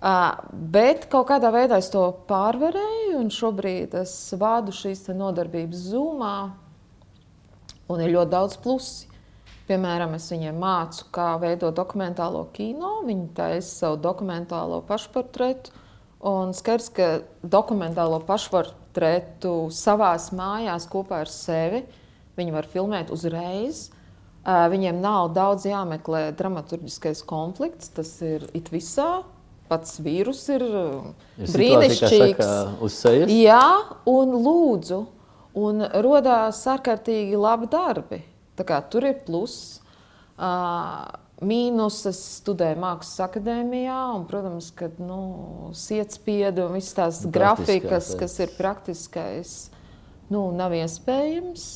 Uh, 0.05 0.35
bet 0.53 1.07
kaut 1.13 1.31
kādā 1.31 1.49
veidā 1.55 1.79
es 1.81 1.89
to 1.93 2.03
pārvarēju, 2.29 3.17
un 3.23 3.31
šobrīd 3.33 3.95
es 4.03 4.13
vādu 4.37 4.75
šīs 4.77 5.07
nodarbības 5.17 5.89
zumā, 5.95 6.37
un 7.89 8.03
ir 8.05 8.13
ļoti 8.13 8.35
daudz 8.35 8.59
plusi. 8.61 9.14
Piemēram, 9.65 10.13
es 10.19 10.29
viņiem 10.29 10.59
mācu, 10.61 11.07
kā 11.15 11.35
veidot 11.41 11.73
dokumentālo 11.77 12.43
kino. 12.53 12.99
Viņi 13.07 13.31
taisa 13.37 13.71
savu 13.71 14.01
dokumentālo 14.05 14.83
pašportretu. 14.85 15.73
Un 16.25 16.53
skaidrs, 16.57 16.91
ka 16.93 17.07
dokumentālo 17.41 18.19
pašportretu 18.25 19.55
savā 19.73 20.15
mājās 20.37 20.89
kopā 20.89 21.23
ar 21.25 21.33
sevi 21.33 21.85
viņi 22.39 22.55
var 22.55 22.69
filmēt 22.71 23.13
uzreiz. 23.15 23.89
Viņiem 24.45 24.99
nav 25.01 25.31
daudz 25.33 25.65
jāmeklē 25.69 26.27
dramaturgiskais 26.37 27.23
konflikts. 27.25 27.89
Tas 27.95 28.11
ir 28.25 28.45
it 28.57 28.69
visā. 28.75 29.23
Pats 29.71 29.97
vīrus 30.05 30.43
ir 30.53 30.63
kā 31.41 31.47
brīnišķīgs. 31.55 32.51
Jā, 33.33 33.65
un 34.13 34.37
lūdzu, 34.45 34.99
un 35.57 35.87
radās 36.05 36.61
ārkārtīgi 36.69 37.41
labi 37.41 37.71
darbi. 37.73 38.21
Tur 38.93 39.09
ir 39.09 39.21
pluss. 39.27 39.81
Uh, 40.35 41.07
Mīnus 41.45 41.99
es 42.09 42.21
studēju 42.39 42.79
Mākslas 42.81 43.25
akadēmijā, 43.27 43.99
un, 44.15 44.25
protams, 44.29 44.71
ka 44.77 44.89
nu, 45.03 45.73
sietspiedu 45.77 46.69
un 46.69 46.79
visas 46.79 46.95
tās 46.97 47.21
grafikas, 47.35 48.13
kas 48.19 48.39
ir 48.43 48.55
praktiskais, 48.55 49.55
nu, 50.31 50.47
nav 50.55 50.77
iespējams. 50.79 51.67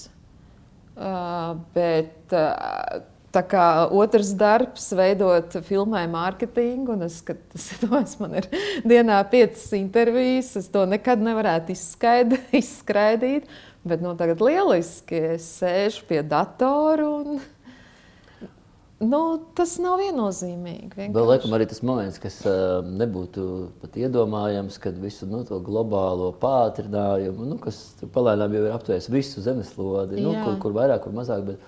Uh, 0.99 1.59
bet 1.75 2.35
uh, 2.35 3.03
tā 3.35 3.43
kā 3.47 3.65
otrs 3.95 4.33
darbs, 4.39 4.89
veidot 4.97 5.59
filmēju 5.67 6.11
mārketingu, 6.11 6.97
un 6.97 7.07
es 7.07 7.19
skatos, 7.21 8.17
man 8.23 8.39
ir 8.41 8.49
dienā 8.89 9.21
piecas 9.31 9.69
intervijas, 9.79 10.55
es 10.59 10.71
to 10.73 10.85
nekad 10.89 11.23
nevarētu 11.25 11.75
izskaid, 11.75 12.39
izskraidīt. 12.63 13.51
Bet 13.89 14.03
nu, 14.05 14.13
tagad 14.19 14.43
lieliski 14.45 15.21
es 15.35 15.47
sēžu 15.63 16.05
pie 16.09 16.21
datora 16.27 17.07
un 17.09 17.39
nu, 18.99 19.21
tas 19.57 19.77
nav 19.83 20.01
viennozīmīgi. 20.03 20.91
Vēl 20.97 21.07
vienkārši. 21.07 21.29
laikam 21.31 21.55
arī 21.57 21.69
tas 21.71 21.81
moments, 21.87 22.19
kas 22.23 22.39
uh, 22.49 22.81
nebūtu 22.83 23.47
pat 23.83 23.97
iedomājams, 24.01 24.79
kad 24.83 24.99
visu 25.01 25.29
nu, 25.31 25.45
to 25.49 25.61
globālo 25.65 26.33
pātrinājumu, 26.43 27.47
nu, 27.53 27.59
kas 27.63 27.81
palēnām 28.15 28.59
jau 28.59 28.65
ir 28.67 28.75
aptvērs 28.75 29.11
visu 29.15 29.45
zemeslodi, 29.45 30.19
nu, 30.21 30.35
Jā. 30.35 30.45
kur, 30.45 30.59
kur 30.67 30.77
vairāk, 30.81 31.05
kur 31.07 31.15
mazāk, 31.17 31.47
bet 31.53 31.63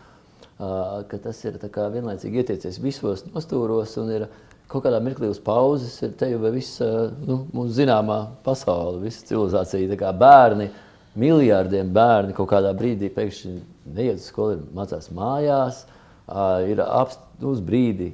uh, 0.59 1.18
tas 1.23 1.45
ir 1.47 1.59
kā 1.71 1.89
vienlaicīgi 1.95 2.43
ietiecies 2.43 2.83
visos 2.83 3.25
nostūros 3.31 3.97
un 4.03 4.14
ir 4.18 4.29
kaut 4.71 4.85
kādā 4.85 5.01
mirklī 5.03 5.31
uz 5.31 5.41
pauzes, 5.43 5.97
ir 6.03 6.14
te 6.18 6.29
jau 6.31 6.43
viss 6.51 6.83
uh, 6.83 7.09
nu, 7.27 7.45
mūsu 7.55 7.79
zināmā 7.81 8.21
pasaule, 8.47 9.01
visa 9.07 9.25
civilizācija, 9.31 9.99
kā 9.99 10.12
bērni, 10.18 10.71
miljārdiem 11.21 11.93
bērni 11.95 12.35
kaut 12.37 12.51
kādā 12.53 12.73
brīdī 12.77 13.11
pēkšņi 13.14 13.55
neiet 13.95 14.21
uz 14.21 14.29
skolu, 14.31 14.57
ir 14.57 14.75
mācās 14.77 15.11
mājās, 15.14 15.85
ir 16.71 16.83
nu, 16.83 17.53
uz 17.53 17.62
brīdi 17.64 18.12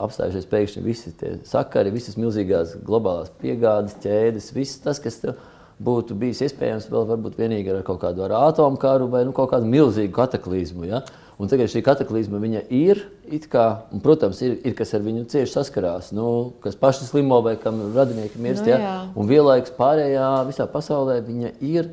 apstājušies 0.00 0.48
pēkšņi 0.50 0.82
visi 0.84 1.12
tie 1.20 1.36
sakari, 1.48 1.92
visas 1.92 2.16
milzīgās 2.20 2.76
globālās 2.86 3.32
piegādes 3.40 3.98
ķēdes, 4.02 4.52
viss 4.56 4.80
tas, 4.84 5.00
kas 5.02 5.20
tev 5.22 5.40
būtu 5.80 6.16
bijis 6.18 6.42
iespējams 6.44 6.90
vēl 6.92 7.06
varbūt 7.08 7.38
vienīgi 7.40 7.72
ar 7.72 7.82
kaut 7.86 8.02
kādu 8.02 8.26
ar 8.26 8.36
atomkaru 8.50 9.08
vai 9.12 9.24
nu, 9.28 9.34
kaut 9.36 9.52
kādu 9.54 9.68
milzīgu 9.70 10.12
kataklizmu. 10.16 10.86
Ja? 10.88 11.02
Un 11.40 11.48
tagad 11.48 11.72
šī 11.72 11.80
kataklizma 11.84 12.36
viņa 12.40 12.66
ir, 12.76 13.00
kā, 13.48 13.64
un, 13.88 14.02
protams, 14.04 14.42
ir, 14.44 14.58
ir 14.60 14.74
kas 14.76 14.92
ar 14.96 15.04
viņu 15.06 15.24
cieši 15.32 15.54
saskarās, 15.54 16.10
nu, 16.12 16.52
kas 16.60 16.76
paši 16.76 17.08
slimo 17.08 17.38
vai 17.44 17.54
kam 17.60 17.80
radinieki 17.94 18.40
mirst. 18.44 18.66
Nu, 18.66 18.74
ja? 18.74 18.80
jā. 18.84 18.96
Un 19.16 19.30
vienlaikus 19.30 19.72
pārējā 19.78 20.28
visā 20.50 20.68
pasaulē 20.68 21.16
viņa 21.24 21.54
ir, 21.64 21.88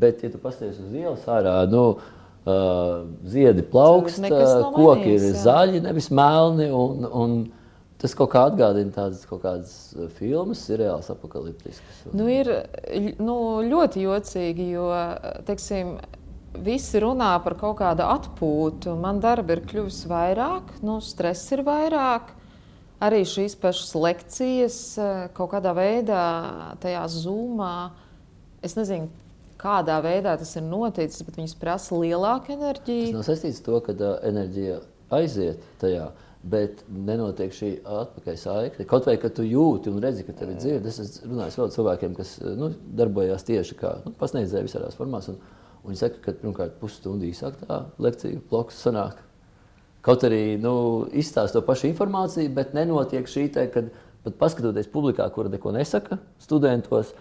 bet, 0.00 0.24
ja 0.24 0.32
tu 0.32 0.40
pasties 0.42 0.80
uz 0.80 0.96
ielas 0.96 1.24
ārā, 1.30 1.54
nu, 1.70 1.84
uh, 1.96 3.06
ziedi 3.28 3.64
plaukst, 3.66 4.22
uh, 4.26 4.68
koki 4.74 5.16
ir 5.16 5.30
jā. 5.30 5.38
zaļi, 5.46 5.82
nevis 5.86 6.10
melni. 6.14 6.70
Un, 6.74 7.08
un 7.10 7.40
tas 8.00 8.14
kaut 8.16 8.32
kā 8.32 8.46
atgādina 8.48 8.94
tādas 8.94 9.26
kaut 9.28 9.42
kādas 9.44 9.74
filmas, 10.16 10.62
seriāls, 10.68 11.10
apakaliptiskas. 11.12 12.06
Un, 12.08 12.16
Nu, 12.22 12.30
ir 12.32 12.48
nu, 13.20 13.36
ļoti 13.66 14.06
jocīgi, 14.06 14.70
jo 14.72 14.88
teiksim, 15.48 15.98
visi 16.64 17.00
runā 17.02 17.34
par 17.44 17.56
kaut 17.60 17.78
kādu 17.80 18.06
atpūtu. 18.08 18.96
Man 19.00 19.20
darba 19.22 19.56
ir 19.56 19.64
kļuvis 19.68 20.02
vairāk, 20.10 20.78
nu, 20.86 20.98
stress 21.04 21.52
ir 21.54 21.64
vairāk. 21.66 22.36
Arī 23.00 23.22
šīs 23.24 23.54
pašas 23.56 23.94
lekcijas 23.96 24.78
kaut 25.36 25.54
kādā 25.54 25.72
veidā, 25.76 26.24
tajā 26.82 27.06
zūmā. 27.08 27.74
Es 28.64 28.76
nezinu, 28.76 29.08
kādā 29.60 29.98
veidā 30.04 30.34
tas 30.40 30.54
ir 30.56 30.64
noticis, 30.66 31.22
bet 31.26 31.38
viņas 31.40 31.54
prasa 31.60 31.98
lielāku 32.00 32.50
Tas 32.50 32.56
enerģiju. 32.56 33.12
nav 33.18 33.28
saistīts 33.28 33.60
ar 33.60 33.68
to, 33.68 33.78
ka 33.86 33.94
uh, 33.98 34.16
enerģija 34.30 34.80
aiziet 35.20 35.62
tajā. 35.82 36.10
Bet 36.40 36.78
nenotiek 36.88 37.52
šī 37.52 37.70
atpakaļ 37.84 38.36
saikne. 38.40 38.86
Kaut 38.88 39.04
vai, 39.04 39.18
tu 39.20 39.44
jūti 39.44 39.92
un 39.92 39.98
redzi, 40.00 40.24
ka 40.24 40.32
tev 40.32 40.54
ir 40.54 40.60
dzirde. 40.62 40.88
Es 40.88 41.18
vēl 41.20 41.66
ar 41.66 41.74
cilvēkiem, 41.74 42.14
kas 42.16 42.38
uh, 42.40 42.54
nu, 42.56 42.70
darbojās 42.96 43.44
tieši 43.44 43.76
kā 43.76 43.98
nu, 44.06 44.14
pasniedzēji 44.20 44.70
visādās 44.70 44.96
formās. 44.96 45.28
Un, 45.28 45.36
un 45.82 45.92
viņi 45.92 46.00
saka, 46.00 46.22
ka 46.24 46.38
pirmkārt 46.40 46.78
pusstundu 46.80 47.28
īsāk 47.28 47.60
tā 47.66 47.82
lekcija 48.00 48.40
bloks 48.48 48.80
sanāk. 48.80 49.20
Kaut 50.00 50.24
arī 50.24 50.56
nu, 50.56 50.72
izstāsta 51.12 51.58
to 51.58 51.66
pašu 51.66 51.90
informāciju, 51.90 52.54
bet 52.56 52.72
nenotiek 52.72 53.28
šī 53.28 53.50
te, 53.52 53.66
kad 53.74 53.90
pat 54.24 54.36
paskatoties 54.40 54.88
publikā, 54.92 55.26
kura 55.32 55.52
neko 55.52 55.72
nesaka 55.76 56.16
studentos, 56.40 57.12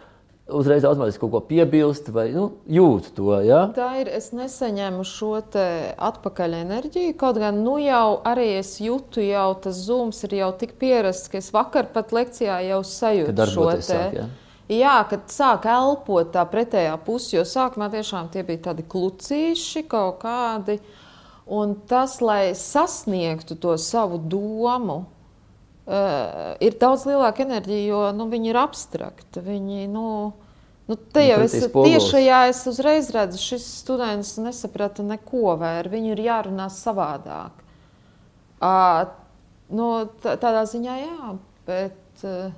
uzreiz 0.55 0.85
automātiski 0.87 1.21
kaut 1.23 1.31
ko 1.33 1.41
piebilst 1.49 2.09
vai 2.13 2.29
nu, 2.33 2.45
jūt 2.69 3.11
to. 3.17 3.31
Ja? 3.45 3.65
Tā 3.75 3.91
ir. 4.01 4.09
Es 4.19 4.31
nesaņēmu 4.35 5.05
šo 5.07 5.31
atpakaļ 5.39 6.57
enerģiju. 6.63 7.15
Kaut 7.19 7.39
gan 7.41 7.61
nu 7.63 7.77
jau 7.81 8.19
arī 8.27 8.49
es 8.59 8.75
jūtu, 8.83 9.23
jau 9.23 9.47
tas 9.63 9.79
zūms 9.87 10.23
ir 10.27 10.39
jau 10.41 10.51
tik 10.59 10.75
pierasts, 10.81 11.29
ka 11.31 11.39
es 11.41 11.51
vakar 11.55 11.91
pat 11.93 12.13
lekcijā 12.15 12.59
jau 12.67 12.81
sajūtu 12.85 13.49
šo 13.53 13.67
te. 13.71 13.83
sāk, 13.89 14.17
ja? 14.19 14.29
Jā, 14.69 14.97
kad 15.09 15.29
sāk 15.33 15.65
elpot 15.69 16.29
tā 16.35 16.43
pretējā 16.45 16.93
pusē, 17.01 17.39
jo 17.39 17.45
sākumā 17.47 17.87
tiešām 17.93 18.27
tie 18.33 18.43
bija 18.45 18.67
tādi 18.69 18.85
klucīši 18.85 19.87
kaut 19.89 20.19
kādi. 20.21 20.77
Un 21.49 21.73
tas, 21.89 22.19
lai 22.21 22.51
sasniegtu 22.53 23.57
to 23.57 23.73
savu 23.81 24.19
domu, 24.21 25.01
uh, 25.89 26.53
ir 26.63 26.77
daudz 26.81 27.07
lielāka 27.09 27.43
enerģija, 27.45 27.87
jo 27.89 28.03
nu, 28.15 28.29
viņi 28.31 28.51
ir 28.51 28.59
abstrakti. 28.61 29.41
Viņi, 29.45 29.87
nu, 29.91 30.05
nu, 30.89 30.97
te 30.99 31.23
Nu, 31.23 31.27
jau 31.27 31.39
pretī 31.41 31.63
es 31.63 31.73
tiešajā 31.73 32.39
es 32.53 32.61
uzreiz 32.69 33.11
redzu, 33.15 33.41
šis 33.41 33.67
students 33.81 34.35
nesaprata 34.41 35.05
neko 35.05 35.57
vairs. 35.59 35.91
Viņu 35.91 36.13
ir 36.13 36.23
jārunā 36.29 36.69
savādāk. 36.73 37.65
Uh, 38.59 39.05
nu, 39.73 39.91
tā- 40.23 40.37
tādā 40.41 40.65
ziņā, 40.69 40.97
jā, 41.03 41.35
bet. 41.69 42.01
Uh, 42.23 42.49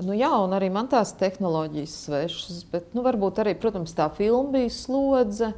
Nu, 0.00 0.14
jā, 0.16 0.30
un 0.40 0.54
arī 0.56 0.70
man 0.72 0.86
tās 0.88 1.10
tehnoloģijas 1.20 1.94
svešas, 2.06 2.62
bet 2.72 2.94
nu, 2.96 3.02
varbūt 3.04 3.42
arī, 3.42 3.52
protams, 3.60 3.92
tā 3.92 4.06
filma 4.16 4.54
bija 4.54 4.70
slodze, 4.72 5.50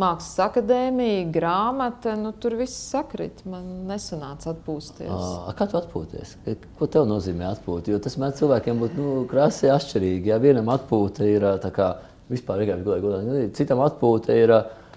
mākslas 0.00 0.38
akadēmija, 0.48 1.26
grāmata. 1.34 2.14
Nu, 2.18 2.32
tur 2.36 2.56
viss 2.58 2.78
sakrit. 2.90 3.44
Man 3.48 3.84
nesanāca 3.88 4.52
atpūsties. 4.54 5.10
Ā, 5.10 5.54
Kā 5.58 5.68
tu 5.70 5.78
atpūties? 5.78 6.36
Ko 6.78 6.88
tev 6.90 7.06
nozīmē 7.10 7.46
atpūta? 7.52 7.94
Jo 7.94 8.00
tas 8.02 8.18
mēdz 8.20 8.42
cilvēkiem 8.42 8.80
būt 8.82 8.96
nu, 8.98 9.10
krasi 9.30 9.70
atšķirīgi. 9.72 10.32
Ja 10.32 10.40
vienam 10.42 10.72
atpūta 10.74 11.28
ir 11.28 11.46
kā 11.74 11.94
vispār 12.32 12.62
vienkārši 12.64 12.86
godīgi, 12.86 13.10
godīgi. 13.10 13.52
Citam 13.58 13.82
atpūta 13.84 14.34
ir 14.36 14.54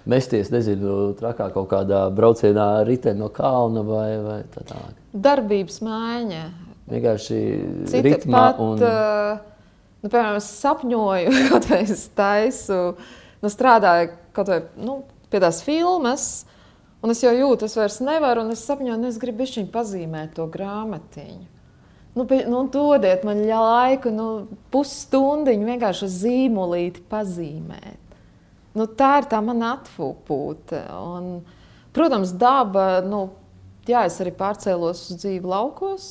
mesties, 0.08 0.50
nezinu, 0.54 1.12
trakā 1.18 1.50
kaut 1.54 1.68
kādā 1.70 2.06
braucienā 2.14 2.68
riteni 2.88 3.20
no 3.20 3.28
kalna 3.34 3.84
vai, 3.86 4.08
vai 4.24 4.38
tā 4.54 4.64
tālāk. 4.68 4.96
Darbības 5.12 5.82
maiņa. 5.84 6.42
Vienkārši 6.88 7.38
Cita 7.90 8.04
ritmā 8.06 8.44
pat, 8.46 8.60
un 8.64 8.80
uh, 8.80 9.40
nu, 10.00 10.08
piemēram, 10.08 10.38
es 10.40 10.48
sapņoju, 10.62 11.34
vai 11.68 11.82
es 11.84 12.06
taisu, 12.16 12.78
nu, 13.42 13.50
strādāju 13.52 14.14
kaut 14.38 14.52
vai 14.52 14.62
nu, 14.78 15.02
pie 15.32 15.42
tās 15.42 15.60
filmas, 15.66 16.46
un 17.02 17.12
es 17.14 17.22
jau 17.22 17.34
jūtu, 17.34 17.66
es 17.68 17.76
vairs 17.78 18.00
nevaru, 18.04 18.46
un 18.46 18.54
es 18.54 18.64
sapņoju, 18.66 18.96
un 18.96 19.10
es 19.10 19.20
gribu 19.20 19.46
viņu 19.46 19.70
pazīmēt 19.74 20.36
to 20.38 20.46
grāmatiņu. 20.54 21.46
Nu, 22.16 22.24
pie- 22.26 22.46
nu, 22.50 22.64
dodiet 22.72 23.22
man 23.22 23.44
laiku, 23.46 24.10
nu, 24.10 24.48
pusstundiņu 24.74 25.68
vienkārši 25.68 26.08
zīmolīti 26.10 27.04
pazīmēt. 27.10 28.16
Nu, 28.74 28.86
tā 28.86 29.18
ir 29.20 29.28
tā 29.30 29.38
mana 29.44 29.76
atpūta. 29.76 30.80
Protams, 31.94 32.32
daba, 32.34 33.00
nu, 33.06 33.28
jā, 33.86 34.04
es 34.06 34.18
arī 34.22 34.32
pārcēlos 34.34 35.04
uz 35.10 35.20
dzīvi 35.22 35.46
laukos, 35.46 36.08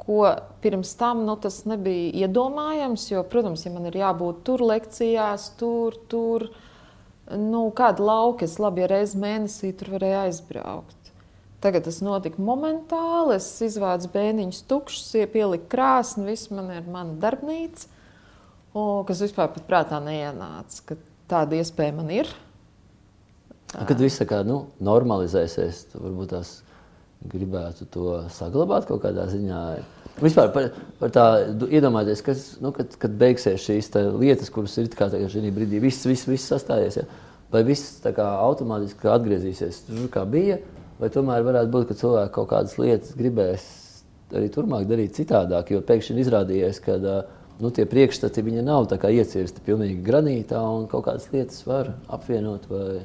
ko 0.00 0.22
pirms 0.62 0.94
tam 0.98 1.24
nu, 1.26 1.36
tas 1.36 1.64
nebija 1.68 2.26
iedomājams. 2.26 3.08
Jo, 3.10 3.24
protams, 3.28 3.66
ja 3.66 3.72
man 3.74 3.88
ir 3.90 3.98
jābūt 4.00 4.42
tur 4.46 4.64
lekcijās, 4.64 5.50
tur, 5.60 5.96
tur, 6.08 6.48
nu, 7.34 7.66
kāda 7.76 8.04
lauka 8.06 8.46
es 8.46 8.58
labi, 8.62 8.84
ja 8.84 8.90
reizes 8.92 9.16
mēnesī 9.18 9.72
tur 9.76 9.96
varēju 9.96 10.20
aizbraukt. 10.26 11.12
Tagad 11.64 11.86
tas 11.88 11.98
notika 12.04 12.42
momentāli. 12.42 13.38
Es 13.40 13.48
izvācu 13.64 14.10
bēniņus 14.12 14.64
tukšus, 14.70 15.14
pieliku 15.32 15.70
krāsni, 15.72 16.26
viss 16.28 16.52
man 16.52 16.70
ir 16.74 16.86
mana 16.86 17.16
darbnīca. 17.22 17.88
Kas 19.08 19.22
vispār 19.24 19.48
pat 19.54 19.64
prātā 19.66 19.98
neienāca, 20.04 20.98
tāda 21.30 21.56
iespēja 21.56 21.94
man 21.96 22.12
ir. 22.12 22.28
Kad 23.72 23.98
viss 23.98 24.20
kā 24.28 24.42
nu, 24.46 24.66
normalizēsies, 24.84 25.86
tad 25.92 26.04
varbūt 26.04 26.34
tās 26.36 26.52
gribētu 27.26 27.88
to 27.90 28.10
saglabāt 28.30 28.86
kaut 28.86 29.02
kādā 29.06 29.24
ziņā. 29.32 29.62
Vispār 30.22 30.48
par, 30.54 30.70
par 31.00 31.12
tā, 31.12 31.24
iedomājieties, 31.68 32.22
kas, 32.24 32.44
nu, 32.64 32.70
kad, 32.76 32.94
kad 33.00 33.16
beigsies 33.20 33.60
šīs 33.66 33.90
lietas, 34.16 34.48
kuras 34.52 34.76
ir 34.80 34.88
šī 35.32 35.50
brīdī, 35.52 35.80
viss, 35.82 36.06
viss, 36.08 36.28
viss 36.28 36.48
sastājies, 36.48 37.02
ja? 37.02 37.04
vai 37.52 37.62
viss 37.66 38.00
tā 38.02 38.14
kā 38.16 38.24
automātiski 38.46 39.10
atgriezīsies 39.12 39.84
tur, 39.86 40.06
kā 40.12 40.24
bija, 40.28 40.58
vai 41.00 41.10
tomēr 41.12 41.44
varētu 41.46 41.72
būt, 41.72 41.88
ka 41.90 41.98
cilvēki 42.00 42.34
kaut 42.34 42.48
kādas 42.54 42.78
lietas 42.80 43.12
gribēs 43.18 43.66
arī 44.34 44.48
turpmāk 44.52 44.86
darīt 44.88 45.18
citādāk, 45.20 45.70
jo 45.70 45.82
pēkšņi 45.86 46.24
izrādījies, 46.24 46.80
ka 46.82 46.96
nu, 47.60 47.70
tie 47.70 47.86
priekšstati 47.88 48.42
nav 48.64 48.88
iecirsti 48.90 49.62
pilnīgi 49.68 50.02
granītā 50.06 50.58
un 50.58 50.88
kaut 50.90 51.06
kādas 51.06 51.28
lietas 51.32 51.62
var 51.68 51.92
apvienot 52.08 52.66
vai 52.72 53.04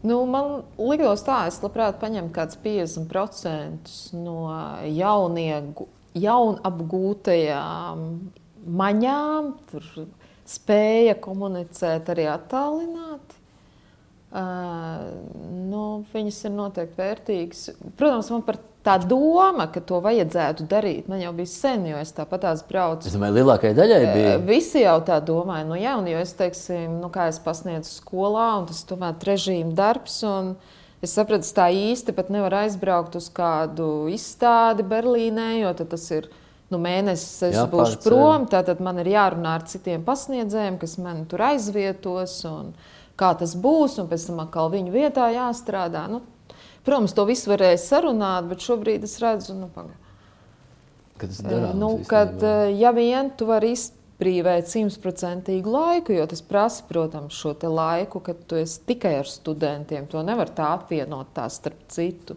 Nu, 0.00 0.22
man 0.24 0.62
liekas, 0.80 1.24
tā, 1.26 1.42
es 1.50 1.58
labprāt 1.60 1.98
paņemtu 2.00 2.32
kaut 2.32 2.54
kādus 2.54 2.60
50% 2.64 3.90
no 4.16 4.36
jauniegu, 4.88 5.90
jaunapgūtajām 6.16 8.06
maņām, 8.80 9.50
tur 9.68 9.84
spēja 10.48 11.18
komunicēt 11.20 12.08
arī 12.14 12.26
attālināti. 12.32 13.36
Uh, 14.30 15.10
nu, 15.66 16.04
viņas 16.12 16.36
ir 16.46 16.52
noteikti 16.54 17.00
vērtīgas. 17.00 17.62
Protams, 17.98 18.28
man 18.30 18.44
par 18.46 18.60
tā 18.86 18.96
doma, 19.02 19.66
ka 19.72 19.82
to 19.84 20.00
vajadzētu 20.04 20.64
darīt, 20.70 21.08
man 21.10 21.20
jau 21.20 21.32
bija 21.36 21.50
sen, 21.52 21.84
jo 21.90 22.00
es 22.00 22.12
tāpat 22.16 22.46
tās 22.46 22.64
braucu. 22.66 23.08
Es 23.08 23.16
domāju, 23.16 23.38
lielākajai 23.40 23.76
daļai 23.76 24.00
bija. 24.14 24.34
Visi 24.48 24.84
jau 24.84 24.96
tā 25.04 25.20
domāja, 25.24 25.66
nu, 25.68 25.76
jā, 25.80 25.96
un 26.00 26.08
jo 26.08 26.20
es 26.22 26.32
teiksim, 26.38 26.98
nu, 27.02 27.12
kā 27.12 27.28
es 27.32 27.40
pasniedzu 27.44 27.92
skolā, 27.92 28.50
un 28.60 28.68
tas 28.70 28.82
tomēr 28.88 29.18
režīma 29.30 29.76
darbs. 29.76 30.22
Es 31.00 31.16
sapratu, 31.16 31.48
tā 31.56 31.70
īsti 31.72 32.12
pat 32.16 32.28
nevar 32.32 32.58
aizbraukt 32.64 33.14
uz 33.16 33.30
kādu 33.32 34.10
izstādi 34.12 34.84
Berlīnē, 34.84 35.54
jo 35.62 35.72
tas 35.80 36.10
ir 36.12 36.28
nu, 36.70 36.80
mēnesis, 36.80 37.38
es 37.50 37.56
būšu 37.56 37.96
Jāpārceļ. 37.96 38.02
prom. 38.04 38.48
Tad 38.52 38.82
man 38.84 39.00
ir 39.02 39.12
jārunā 39.14 39.56
ar 39.58 39.64
citiem 39.68 40.04
pasniedzējiem, 40.06 40.76
kas 40.80 40.98
man 41.02 41.24
tur 41.30 41.44
aizvietos, 41.50 42.36
un 42.48 42.74
kā 43.20 43.32
tas 43.36 43.56
būs, 43.56 43.98
un 44.00 44.10
pēc 44.12 44.28
tam 44.28 44.44
atkal 44.44 44.70
viņu 44.72 44.92
vietā 44.94 45.28
jāstrādā. 45.34 46.06
Nu, 46.12 46.20
protams, 46.86 47.14
to 47.16 47.24
visu 47.28 47.52
varēja 47.52 47.80
sarunāt, 47.82 48.48
bet 48.50 48.64
šobrīd 48.64 49.06
es 49.06 49.18
redzu, 49.22 49.56
nu, 49.58 49.70
paga. 49.74 49.96
Kad 51.20 51.34
darāms, 51.44 51.76
Nu, 51.76 51.98
kad, 52.08 52.42
eh, 52.42 52.74
ja 52.80 52.92
vien 52.96 53.30
tu 53.36 53.46
vari 53.46 53.74
izbrīvēt 53.76 54.68
simtprocentīgu 54.68 55.72
laiku, 55.72 56.14
jo 56.16 56.26
tas 56.26 56.42
prasa, 56.44 56.84
protams, 56.88 57.36
šo 57.36 57.54
laiku, 57.68 58.20
kad 58.20 58.36
tu 58.46 58.56
esi 58.56 58.80
tikai 58.86 59.18
ar 59.18 59.28
studentiem. 59.28 60.06
To 60.06 60.22
nevar 60.22 60.48
tā 60.48 60.72
apvienot 60.78 61.34
tā 61.34 61.48
starp 61.50 61.88
citu, 61.88 62.36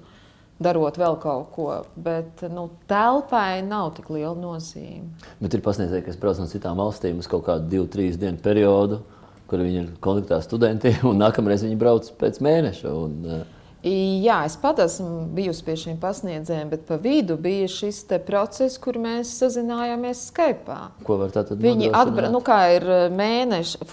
darot 0.60 0.98
vēl 0.98 1.20
kaut 1.22 1.52
ko. 1.56 1.86
Bet 1.96 2.44
nu, 2.52 2.70
telpai 2.88 3.64
nav 3.64 3.96
tik 3.96 4.10
liela 4.10 4.36
nozīme. 4.36 5.12
Bet 5.42 5.54
ir 5.54 5.62
pasniedzēji, 5.62 6.06
kas 6.06 6.20
brauc 6.20 6.40
no 6.40 6.48
citām 6.52 6.80
valstīm 6.80 7.20
uz 7.20 7.28
kaut 7.28 7.46
kādu 7.48 7.70
divu, 7.70 7.88
trīs 7.88 8.20
dienu 8.20 8.38
periodu, 8.44 9.02
kur 9.48 9.64
viņi 9.64 9.82
ir 9.82 9.90
kontaktā 10.04 10.40
ar 10.40 10.46
studentiem, 10.46 11.02
un 11.12 11.20
nākamreiz 11.20 11.66
viņi 11.66 11.80
brauc 11.80 12.08
pēc 12.20 12.40
mēneša. 12.44 12.96
Un, 13.04 13.20
eh, 13.28 13.44
Jā, 13.84 14.38
es 14.48 14.54
pat 14.56 14.78
esmu 14.80 15.26
bijusi 15.36 15.64
pie 15.68 15.74
šiem 15.76 15.98
pasniedzējiem, 16.00 16.70
bet 16.72 16.86
pa 16.88 16.96
vidu 17.04 17.36
bija 17.36 17.68
šis 17.68 18.06
process, 18.24 18.78
kur 18.80 18.96
mēs 18.96 19.34
sazinājāmies 19.42 20.22
Skype. 20.30 20.78
ko 21.04 21.18
var 21.20 21.34
tātad 21.36 21.60
Viņi 21.60 21.90
nodrošināt? 21.90 22.00
atbrauc, 22.00 22.32
nu, 22.32 22.40
kā 22.48 22.60
ir 22.78 22.88
mēneša, 23.12 23.84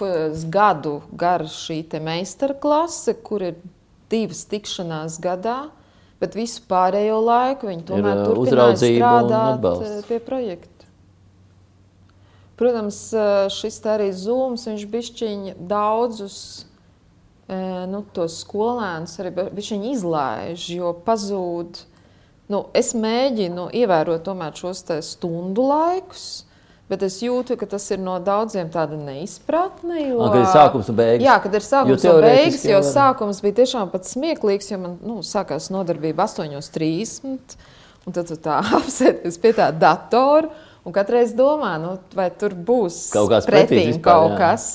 gadu 0.47 1.01
gara 1.11 1.43
šī 1.43 1.83
meistarklase, 1.99 3.17
kur 3.19 3.43
ir 3.43 3.59
divas 4.09 4.45
tikšanās 4.47 5.19
gadā, 5.19 5.69
bet 6.23 6.39
visu 6.39 6.63
pārējo 6.71 7.19
laiku 7.25 7.67
viņi 7.67 7.83
tomēr 7.91 8.17
eh, 8.17 8.25
turpināja 8.29 8.79
strādāt 8.79 9.67
eh, 9.83 10.01
pie 10.07 10.19
projekta. 10.23 10.87
Protams, 12.55 13.13
eh, 13.13 13.49
šis 13.49 13.79
arī 13.89 14.11
zūms, 14.13 14.67
viņš 14.69 14.83
bišķiņ 14.95 15.47
daudzus 15.67 16.37
eh, 16.63 16.70
nu, 17.91 18.03
tos 18.15 18.41
skolēnus 18.45 19.17
arī 19.21 19.33
bišķiņ 19.55 19.87
izlaiž, 19.91 20.67
jo 20.77 20.93
pazūd. 21.05 21.81
Nu, 22.51 22.65
es 22.75 22.91
mēģinu 22.97 23.69
ievērot 23.79 24.23
tomēr 24.25 24.55
šos 24.59 24.83
stundu 25.07 25.65
laikus, 25.69 26.45
bet 26.91 27.05
es 27.07 27.21
jūtu, 27.23 27.55
ka 27.59 27.67
tas 27.71 27.85
ir 27.93 28.01
no 28.03 28.17
daudziem 28.23 28.71
tāda 28.71 28.97
neizpratne. 28.99 30.01
Jo, 30.09 30.25
kad 30.25 30.41
ir 30.41 30.49
sākums 30.51 30.91
un 30.91 30.97
beigas. 30.99 31.25
Jā, 31.27 31.37
kad 31.43 31.55
ir 31.55 31.67
sākums 31.67 32.07
un 32.11 32.25
beigas, 32.25 32.65
jo 32.67 32.81
sākums 32.87 33.39
bija 33.43 33.61
tiešām 33.61 33.93
pats 33.93 34.15
smieklīgs, 34.17 34.71
jo 34.73 34.81
man 34.81 34.97
nu, 34.99 35.21
sākās 35.23 35.71
nodarbība 35.71 36.27
8.30. 36.27 37.55
Un 38.01 38.15
tad 38.17 38.27
tu 38.31 38.37
tā 38.41 38.59
apsēdies 38.81 39.39
pie 39.39 39.53
tā 39.55 39.69
datora 39.71 40.51
un 40.83 40.95
katreiz 40.95 41.35
domā, 41.37 41.75
nu, 41.81 41.97
vai 42.17 42.31
tur 42.33 42.55
būs 42.57 43.11
Kaut 43.13 43.29
pretīts 43.29 43.49
pretīm 43.49 43.99
kaut 44.03 44.33
jā. 44.33 44.39
kas. 44.41 44.69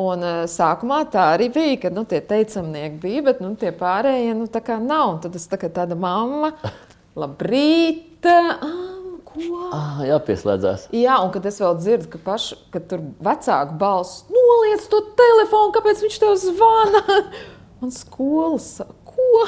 Un, 0.00 0.22
uh, 0.24 0.44
sākumā 0.48 1.02
tā 1.12 1.26
arī 1.34 1.50
bija, 1.52 1.76
kad 1.82 1.96
nu, 1.96 2.06
tie 2.08 2.22
teicamnieki 2.24 3.00
bija, 3.02 3.24
bet 3.26 3.42
nu, 3.44 3.52
tie 3.60 3.72
pārējie 3.76 4.36
nu, 4.38 4.46
tā 4.52 4.62
kā 4.64 4.78
nav. 4.80 5.16
Un 5.16 5.20
tad 5.24 5.36
es 5.36 5.44
tā 5.50 5.58
kā 5.60 5.68
tāda 5.72 5.98
mamma, 5.98 6.54
labrīt! 7.20 8.24
Ah, 8.24 9.20
ko? 9.26 9.60
Ah, 9.74 10.00
jāpieslēdzās. 10.06 10.88
Jā, 10.96 11.18
un 11.24 11.32
kad 11.34 11.46
es 11.50 11.60
vēl 11.62 11.76
dzirdu, 11.80 12.10
ka, 12.12 12.20
paši, 12.24 12.58
ka 12.74 12.82
tur 12.92 13.04
vecāku 13.24 13.76
balss 13.80 14.24
noliec 14.32 14.84
to 14.90 15.02
telefonu, 15.18 15.74
kāpēc 15.76 16.02
viņš 16.04 16.18
tev 16.22 16.36
zvana. 16.40 17.04
Man 17.80 17.94
skolas 17.94 18.72
ko? 19.08 19.46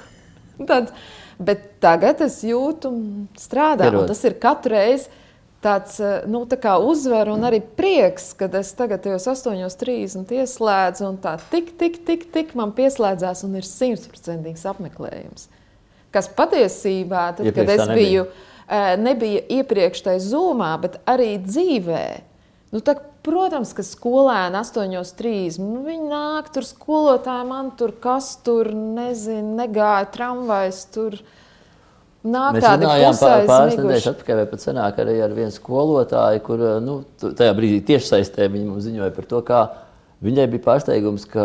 Tāds, 0.68 0.94
bet 1.42 1.66
tagad 1.82 2.22
es 2.24 2.40
jūtu, 2.46 2.92
strādā, 3.40 3.88
Pierod. 3.88 4.04
un 4.04 4.12
tas 4.12 4.22
ir 4.26 4.38
katru 4.40 4.76
reizi 4.76 5.22
tāds 5.64 5.98
eh, 6.02 6.24
nu, 6.30 6.44
tā 6.48 6.58
kā 6.60 6.76
uzvar 6.82 7.30
un 7.32 7.46
arī 7.48 7.60
prieks, 7.78 8.32
kad 8.38 8.54
es 8.58 8.72
tagad 8.76 9.04
tajos 9.04 9.26
8.30 9.32 10.34
ieslēdzu 10.38 11.06
un 11.08 11.18
tā 11.22 11.36
tik, 11.52 11.72
tik, 11.80 12.00
tik, 12.06 12.26
tik 12.34 12.52
man 12.58 12.74
pieslēdzās 12.76 13.44
un 13.46 13.56
ir 13.60 13.68
simtprocentīgs 13.68 14.66
apmeklējums. 14.74 15.48
Kas 16.14 16.28
patiesībā, 16.30 17.30
tad, 17.38 17.48
kad 17.48 17.64
Iepriekš 17.64 17.74
es 17.74 17.80
tā 17.80 17.88
nebija. 17.90 18.04
biju, 18.04 18.26
eh, 18.68 18.92
nebija 19.00 19.42
iepriekš 19.58 20.04
tajā 20.06 20.22
zūmā, 20.28 20.70
bet 20.84 21.00
arī 21.10 21.32
dzīvē. 21.42 22.06
Nu, 22.74 22.82
tā, 22.82 22.96
protams, 23.24 23.72
ka 23.74 23.84
skolēni 23.86 24.58
8.30. 24.60 25.62
Nu, 25.62 25.82
viņi 25.86 26.10
nāk, 26.10 26.50
tur 26.54 26.66
skolotāji 26.66 27.48
man 27.48 27.72
tur 27.78 27.94
kas 28.02 28.34
tur 28.44 28.70
nezina, 28.74 29.64
negāja 29.64 30.10
tramvajs. 30.16 30.84
Tur 30.94 31.18
nāk 32.24 32.56
Mēs 32.56 32.66
runājām 32.66 33.16
par 33.20 33.46
pāris 33.48 33.78
nedēļas 33.78 34.10
atpakaļ, 34.14 34.38
vai 34.40 34.50
pat 34.50 34.64
senāk 34.64 35.00
arī 35.04 35.16
ar 35.24 35.34
vienu 35.36 35.54
skolotāju, 35.54 36.42
kur 36.46 36.62
nu, 36.84 36.98
tu- 37.20 37.32
tajā 37.36 37.54
brīdī 37.56 37.82
tiešsaistē 37.92 38.48
viņa 38.48 38.68
mums 38.70 38.86
ziņoja 38.86 39.14
par 39.16 39.28
to, 39.30 39.40
kā 39.44 39.60
viņai 40.24 40.46
bija 40.54 40.64
pārsteigums, 40.64 41.26
ka 41.28 41.44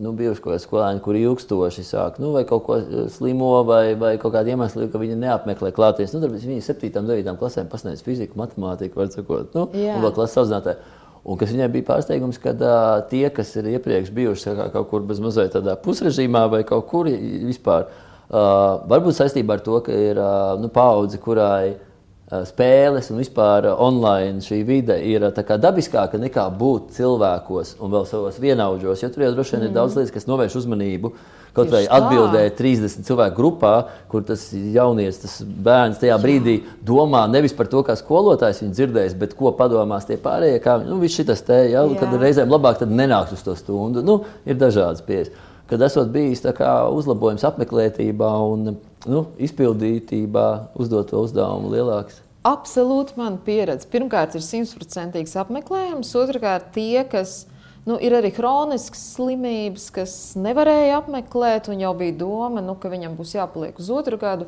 nu, 0.00 0.12
bijuši 0.16 0.40
kaut 0.40 0.54
kādi 0.54 0.64
skolēni, 0.64 1.02
kuri 1.04 1.24
ilgstoši 1.26 1.84
sāk, 1.84 2.20
nu, 2.22 2.32
vai 2.32 2.44
kaut 2.48 2.64
ko 2.64 2.78
eh, 2.80 3.08
slimo, 3.12 3.52
vai, 3.68 3.94
vai 3.98 4.14
kaut 4.22 4.32
kādu 4.36 4.54
iemeslu, 4.54 4.88
ka 4.92 5.00
viņi 5.02 5.18
neapmeklē 5.20 5.72
klāties. 5.76 6.14
Nu, 6.16 6.22
tad 6.24 6.32
viņi 6.32 6.62
7. 6.64 6.92
un 7.02 7.10
9. 7.12 7.36
klasēm 7.40 7.68
pasniedz 7.72 8.04
fiziku, 8.06 8.38
matemātiku, 8.40 9.02
var 9.02 9.12
sakot, 9.12 9.52
nu, 9.56 9.68
Jā. 9.76 9.98
un 9.98 10.06
vēl 10.06 10.16
klases 10.16 10.40
audzinātāji. 10.44 10.94
Un 11.26 11.38
kas 11.40 11.50
viņai 11.50 11.66
bija 11.74 11.88
pārsteigums, 11.88 12.38
ka 12.38 12.52
uh, 12.54 13.00
tie, 13.10 13.26
kas 13.34 13.48
ir 13.58 13.66
iepriekš 13.72 14.12
bijuši 14.14 14.52
kā, 14.54 14.68
kaut 14.70 14.92
kur 14.92 15.02
bez 15.08 15.18
mazliet 15.18 15.56
tādā 15.56 15.74
pusrežīmā 15.82 16.44
vai 16.52 16.60
kaut 16.62 16.86
kur 16.86 17.10
vispār, 17.10 17.88
uh, 17.88 18.05
varbūt 18.30 19.18
saistībā 19.20 19.58
ar 19.58 19.62
to, 19.62 19.80
ka 19.86 19.92
ir 19.94 20.18
uh, 20.18 20.56
nu, 20.58 20.70
paudze, 20.72 21.20
kurai 21.22 21.76
uh, 21.76 22.42
spēles 22.48 23.12
un 23.12 23.22
vispār 23.22 23.68
uh, 23.70 23.78
online 23.82 24.42
šī 24.42 24.60
vide 24.66 24.98
ir 25.06 25.28
uh, 25.28 25.56
dabiskāka 25.62 26.18
nekā 26.18 26.48
būt 26.58 26.96
cilvēkos 26.98 27.76
un 27.78 27.94
vēl 27.94 28.06
savos 28.10 28.40
vienaudžos. 28.42 29.04
Jo 29.04 29.12
tur 29.14 29.28
jau 29.28 29.32
droši 29.36 29.56
vien 29.56 29.68
ir 29.68 29.74
daudz 29.76 29.98
lietas, 29.98 30.14
kas 30.14 30.26
novērš 30.30 30.58
uzmanību. 30.62 31.14
Kaut 31.56 31.70
vai 31.72 31.86
atbildēt 31.88 32.58
30 32.58 33.06
cilvēku 33.06 33.36
grupā, 33.38 33.72
kur 34.12 34.26
tas 34.28 34.42
jaunietis, 34.52 35.22
tas 35.22 35.36
bērns 35.40 36.02
tajā 36.02 36.18
brīdī 36.20 36.58
domā 36.84 37.22
nevis 37.32 37.54
par 37.56 37.70
to, 37.72 37.80
kā 37.86 37.96
skolotājs 37.96 38.60
viņu 38.60 38.76
dzirdēs, 38.76 39.14
bet 39.16 39.32
ko 39.38 39.54
padomās 39.56 40.04
tie 40.04 40.18
pārējie. 40.20 40.60
Kā, 40.60 40.76
nu, 40.84 40.98
viss 41.00 41.16
šis 41.16 41.46
te, 41.46 41.62
ja, 41.70 41.80
Jā. 41.80 41.96
kad 42.02 42.12
reizēm 42.20 42.52
labāk 42.52 42.84
nenākt 42.90 43.32
uz 43.32 43.46
to 43.46 43.56
stundu. 43.56 44.04
Nu, 44.04 44.18
ir 44.44 44.60
dažādas 44.60 45.00
pieejas. 45.06 45.32
Kad 45.66 45.82
esot 45.82 46.12
bijis 46.14 46.44
uzlabojums 46.46 47.42
apmeklētībā 47.48 48.28
un 48.46 48.76
nu, 49.06 49.24
izpildītībā, 49.42 50.46
uzdot 50.78 51.10
to 51.10 51.24
uzdevumu 51.26 51.72
lielāks. 51.72 52.20
Absolūti 52.46 53.16
mana 53.18 53.40
pieredze. 53.42 53.88
Pirmkārt, 53.90 54.36
ir 54.38 54.44
simtprocentīgs 54.46 55.34
apmeklējums, 55.42 56.12
otrkārt, 56.14 56.68
tie, 56.76 57.02
kas 57.10 57.48
nu, 57.86 57.96
ir 57.98 58.14
arī 58.14 58.30
chroniskas 58.34 59.02
slimības, 59.16 59.88
kas 59.94 60.14
nevarēja 60.38 61.00
apmeklēt, 61.00 61.72
un 61.72 61.82
jau 61.82 61.90
bija 61.98 62.14
doma, 62.22 62.62
nu, 62.62 62.76
ka 62.78 62.90
viņam 62.92 63.18
būs 63.18 63.34
jāpaliek 63.34 63.82
uz 63.82 63.90
otru 63.90 64.20
gadu. 64.22 64.46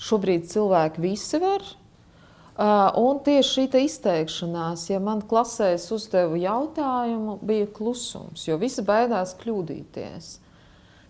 Šobrīd 0.00 0.48
cilvēki 0.48 1.02
visi 1.02 1.40
var. 1.42 1.64
Un 2.58 3.20
tieši 3.22 3.48
šī 3.54 3.64
te 3.70 3.80
izteikšanās, 3.86 4.88
ja 4.90 4.98
man 4.98 5.20
klasē 5.22 5.76
es 5.76 5.84
uzdevu 5.94 6.40
jautājumu, 6.42 7.36
bija 7.46 7.68
klusums, 7.70 8.48
jo 8.48 8.56
visi 8.58 8.82
baidās 8.82 9.36
kļūdīties. 9.38 10.32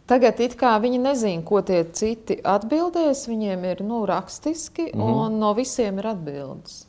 Tagad 0.09 0.40
viņi 0.40 0.99
nezina, 1.01 1.44
ko 1.44 1.61
tie 1.61 1.82
citi 1.92 2.38
atbildēs. 2.40 3.26
Viņiem 3.28 3.64
ir 3.68 3.82
nu, 3.84 4.05
rakstiski, 4.09 4.90
mm. 4.94 5.03
un 5.05 5.40
no 5.40 5.53
visiem 5.57 6.01
ir 6.01 6.09
atbildes. 6.14 6.86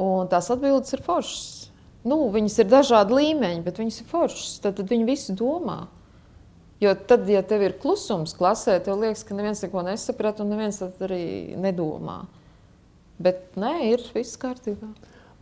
Un 0.00 0.28
tās 0.28 0.50
atbildes 0.52 0.92
ir 0.92 1.04
foršas. 1.04 1.70
Nu, 2.04 2.26
viņas 2.34 2.58
ir 2.60 2.68
dažādi 2.68 3.16
līmeņi, 3.16 3.62
bet 3.64 3.80
viņas 3.80 4.02
ir 4.02 4.08
foršas. 4.10 4.58
Tad, 4.64 4.76
tad 4.80 4.92
viņi 4.92 5.08
visi 5.08 5.36
domā. 5.38 5.86
Jo 6.82 6.96
tad, 6.98 7.28
ja 7.30 7.44
tev 7.46 7.62
ir 7.62 7.76
klusums 7.80 8.34
klasē, 8.34 8.80
tev 8.82 8.98
liekas, 9.00 9.22
ka 9.24 9.36
neviens 9.38 9.62
neko 9.62 9.84
nesaprot, 9.86 10.40
un 10.42 10.52
neviens 10.52 10.80
arī 10.82 11.24
nedomā. 11.60 12.24
Bet 13.22 13.56
nē, 13.60 13.74
ir 13.92 14.02
viss 14.14 14.38
kārtībā. 14.40 14.88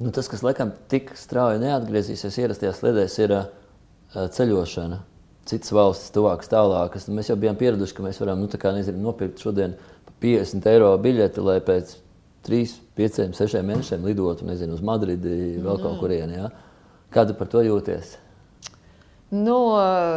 Nu, 0.01 0.11
tas, 0.17 0.29
kas 0.33 0.43
laikam 0.45 0.73
tik 0.93 1.13
strauji 1.19 1.61
neatgriezīsies 1.63 2.39
ierastajās 2.41 2.81
sliedēs, 2.81 3.17
ir 3.21 3.35
uh, 3.37 3.49
ceļošana. 4.37 5.01
Citas 5.49 5.73
valstis, 5.75 6.13
tuvākas, 6.15 6.51
tālākas. 6.53 7.09
Nu, 7.09 7.17
mēs 7.19 7.31
jau 7.31 7.37
bijām 7.41 7.59
pieraduši, 7.61 7.97
ka 7.97 8.05
mēs 8.05 8.21
varam 8.23 8.41
nu, 8.43 8.49
nezinu, 8.49 9.03
nopirkt 9.05 9.43
šodien 9.43 9.77
par 10.07 10.17
50 10.23 10.69
eiro 10.73 10.91
biļeti, 11.01 11.45
lai 11.45 11.59
pēc 11.65 11.95
3, 12.49 12.75
5, 12.97 13.21
6 13.37 13.65
mēnešiem 13.69 14.05
lidotu 14.09 14.49
nezinu, 14.49 14.77
uz 14.77 14.85
Madridi, 14.85 15.61
vēl 15.61 15.81
kaut 15.83 16.01
kurieni. 16.01 16.39
Ja? 16.39 16.51
Kā 17.13 17.27
tu 17.29 17.37
par 17.37 17.51
to 17.53 17.65
jūties? 17.65 18.17
Nu, 19.31 19.57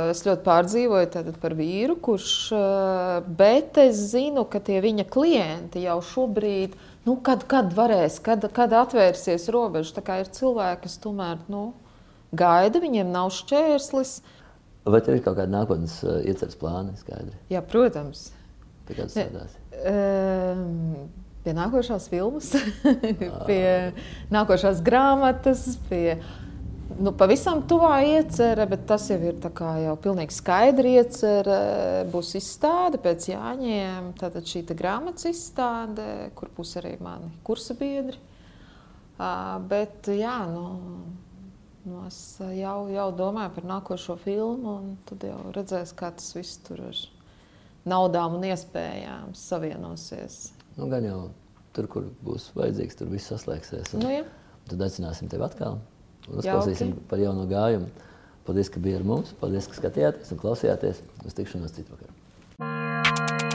es 0.09 0.23
ļoti 0.25 0.41
pārdzīvoju 0.41 1.33
par 1.41 1.53
vīru, 1.53 1.99
kurš, 2.01 2.31
eh, 2.57 3.27
bet 3.37 3.77
es 3.77 3.99
zinu, 4.09 4.41
ka 4.49 4.57
tie 4.57 4.79
viņa 4.81 5.05
klienti 5.05 5.83
jau 5.85 5.99
šobrīd, 6.01 6.73
nu, 7.05 7.19
kad, 7.21 7.45
kad 7.45 7.69
varēs, 7.77 8.17
kad, 8.25 8.47
kad 8.55 8.73
atvērsies 8.73 9.45
robeža, 9.53 9.99
tā 9.99 10.05
kā 10.07 10.19
ir 10.23 10.33
cilvēki, 10.33 10.87
kas 10.87 10.97
tomēr 11.03 11.45
nu, 11.45 11.75
gaida, 12.33 12.81
viņiem 12.81 13.13
nav 13.13 13.29
šķērslis. 13.37 14.21
Vai 14.89 14.99
tev 15.05 15.19
ir 15.19 15.21
kaut 15.23 15.37
kāda 15.37 15.51
nākotnes 15.61 15.99
uh, 16.03 16.17
ieceres 16.25 16.57
plāni? 16.59 16.97
Skaidri. 16.97 17.37
Jā, 17.53 17.61
protams. 17.61 18.31
Pie 18.87 18.97
kādas 18.97 19.13
strādāsi? 19.13 19.61
Ehm, 19.93 21.05
Pie 21.43 21.51
nākošās 21.51 22.05
filmas, 22.07 22.53
pie 23.49 23.91
nākošās 24.31 24.79
grāmatas, 24.83 25.65
pie 25.89 26.15
nu, 26.99 27.13
pavisam 27.17 27.61
tuvā 27.69 27.97
iecerē, 28.05 28.65
bet 28.69 28.85
tas 28.89 29.07
jau 29.11 29.17
ir 29.21 29.39
jau 29.39 29.95
pilnīgi 30.03 30.35
skaidri 30.35 30.95
iecerē. 30.99 31.57
Būs 32.13 32.33
izstāde 32.39 32.99
pēc 33.01 33.29
Jāņiem, 33.31 34.13
tātad 34.19 34.47
šī 34.49 34.65
grāmatas 34.73 35.27
izstāde, 35.29 36.31
kur 36.37 36.51
būs 36.57 36.75
arī 36.81 36.95
mani 37.03 37.31
kursa 37.43 37.75
biedri. 37.79 38.19
Ā, 39.17 39.59
Bet 39.69 40.09
jā, 40.09 40.37
nu, 40.49 40.65
nu 41.85 42.05
es 42.07 42.19
jau, 42.39 42.77
jau 42.89 43.09
domāju 43.15 43.53
par 43.57 43.69
nākošo 43.75 44.17
filmu, 44.23 44.77
un 44.79 44.97
tad 45.09 45.23
jau 45.29 45.39
redzēs, 45.55 45.93
kā 45.95 46.11
tas 46.17 46.33
viss 46.35 46.59
tur 46.65 46.81
ar 46.89 47.03
naudām 47.85 48.39
un 48.39 48.45
iespējām 48.49 49.33
savienosies. 49.37 50.53
Nu, 50.77 50.87
gan 50.91 51.05
jau 51.05 51.19
tur, 51.75 51.89
kur 51.91 52.07
būs 52.25 52.51
vajadzīgs, 52.57 52.97
tur 52.99 53.11
viss 53.13 53.29
saslēgsies. 53.31 53.93
Un 53.97 54.05
Nu, 54.05 54.13
jā. 54.13 54.23
Tad 54.69 54.85
aicināsim 54.85 55.27
tevi 55.31 55.43
atkal. 55.43 55.81
Uzklausīsim 56.29 56.93
Jauki. 56.93 57.07
par 57.09 57.23
jauno 57.23 57.47
gājumu. 57.49 57.89
Paldies, 58.47 58.69
ka 58.71 58.83
bijāt 58.83 59.01
ar 59.03 59.07
mums. 59.07 59.33
Paldies, 59.39 59.69
ka 59.71 59.79
skatījāties 59.79 60.35
un 60.35 60.43
klausījāties. 60.43 61.03
Uz 61.23 61.39
tikšanos 61.39 61.75
citvakar. 61.79 63.52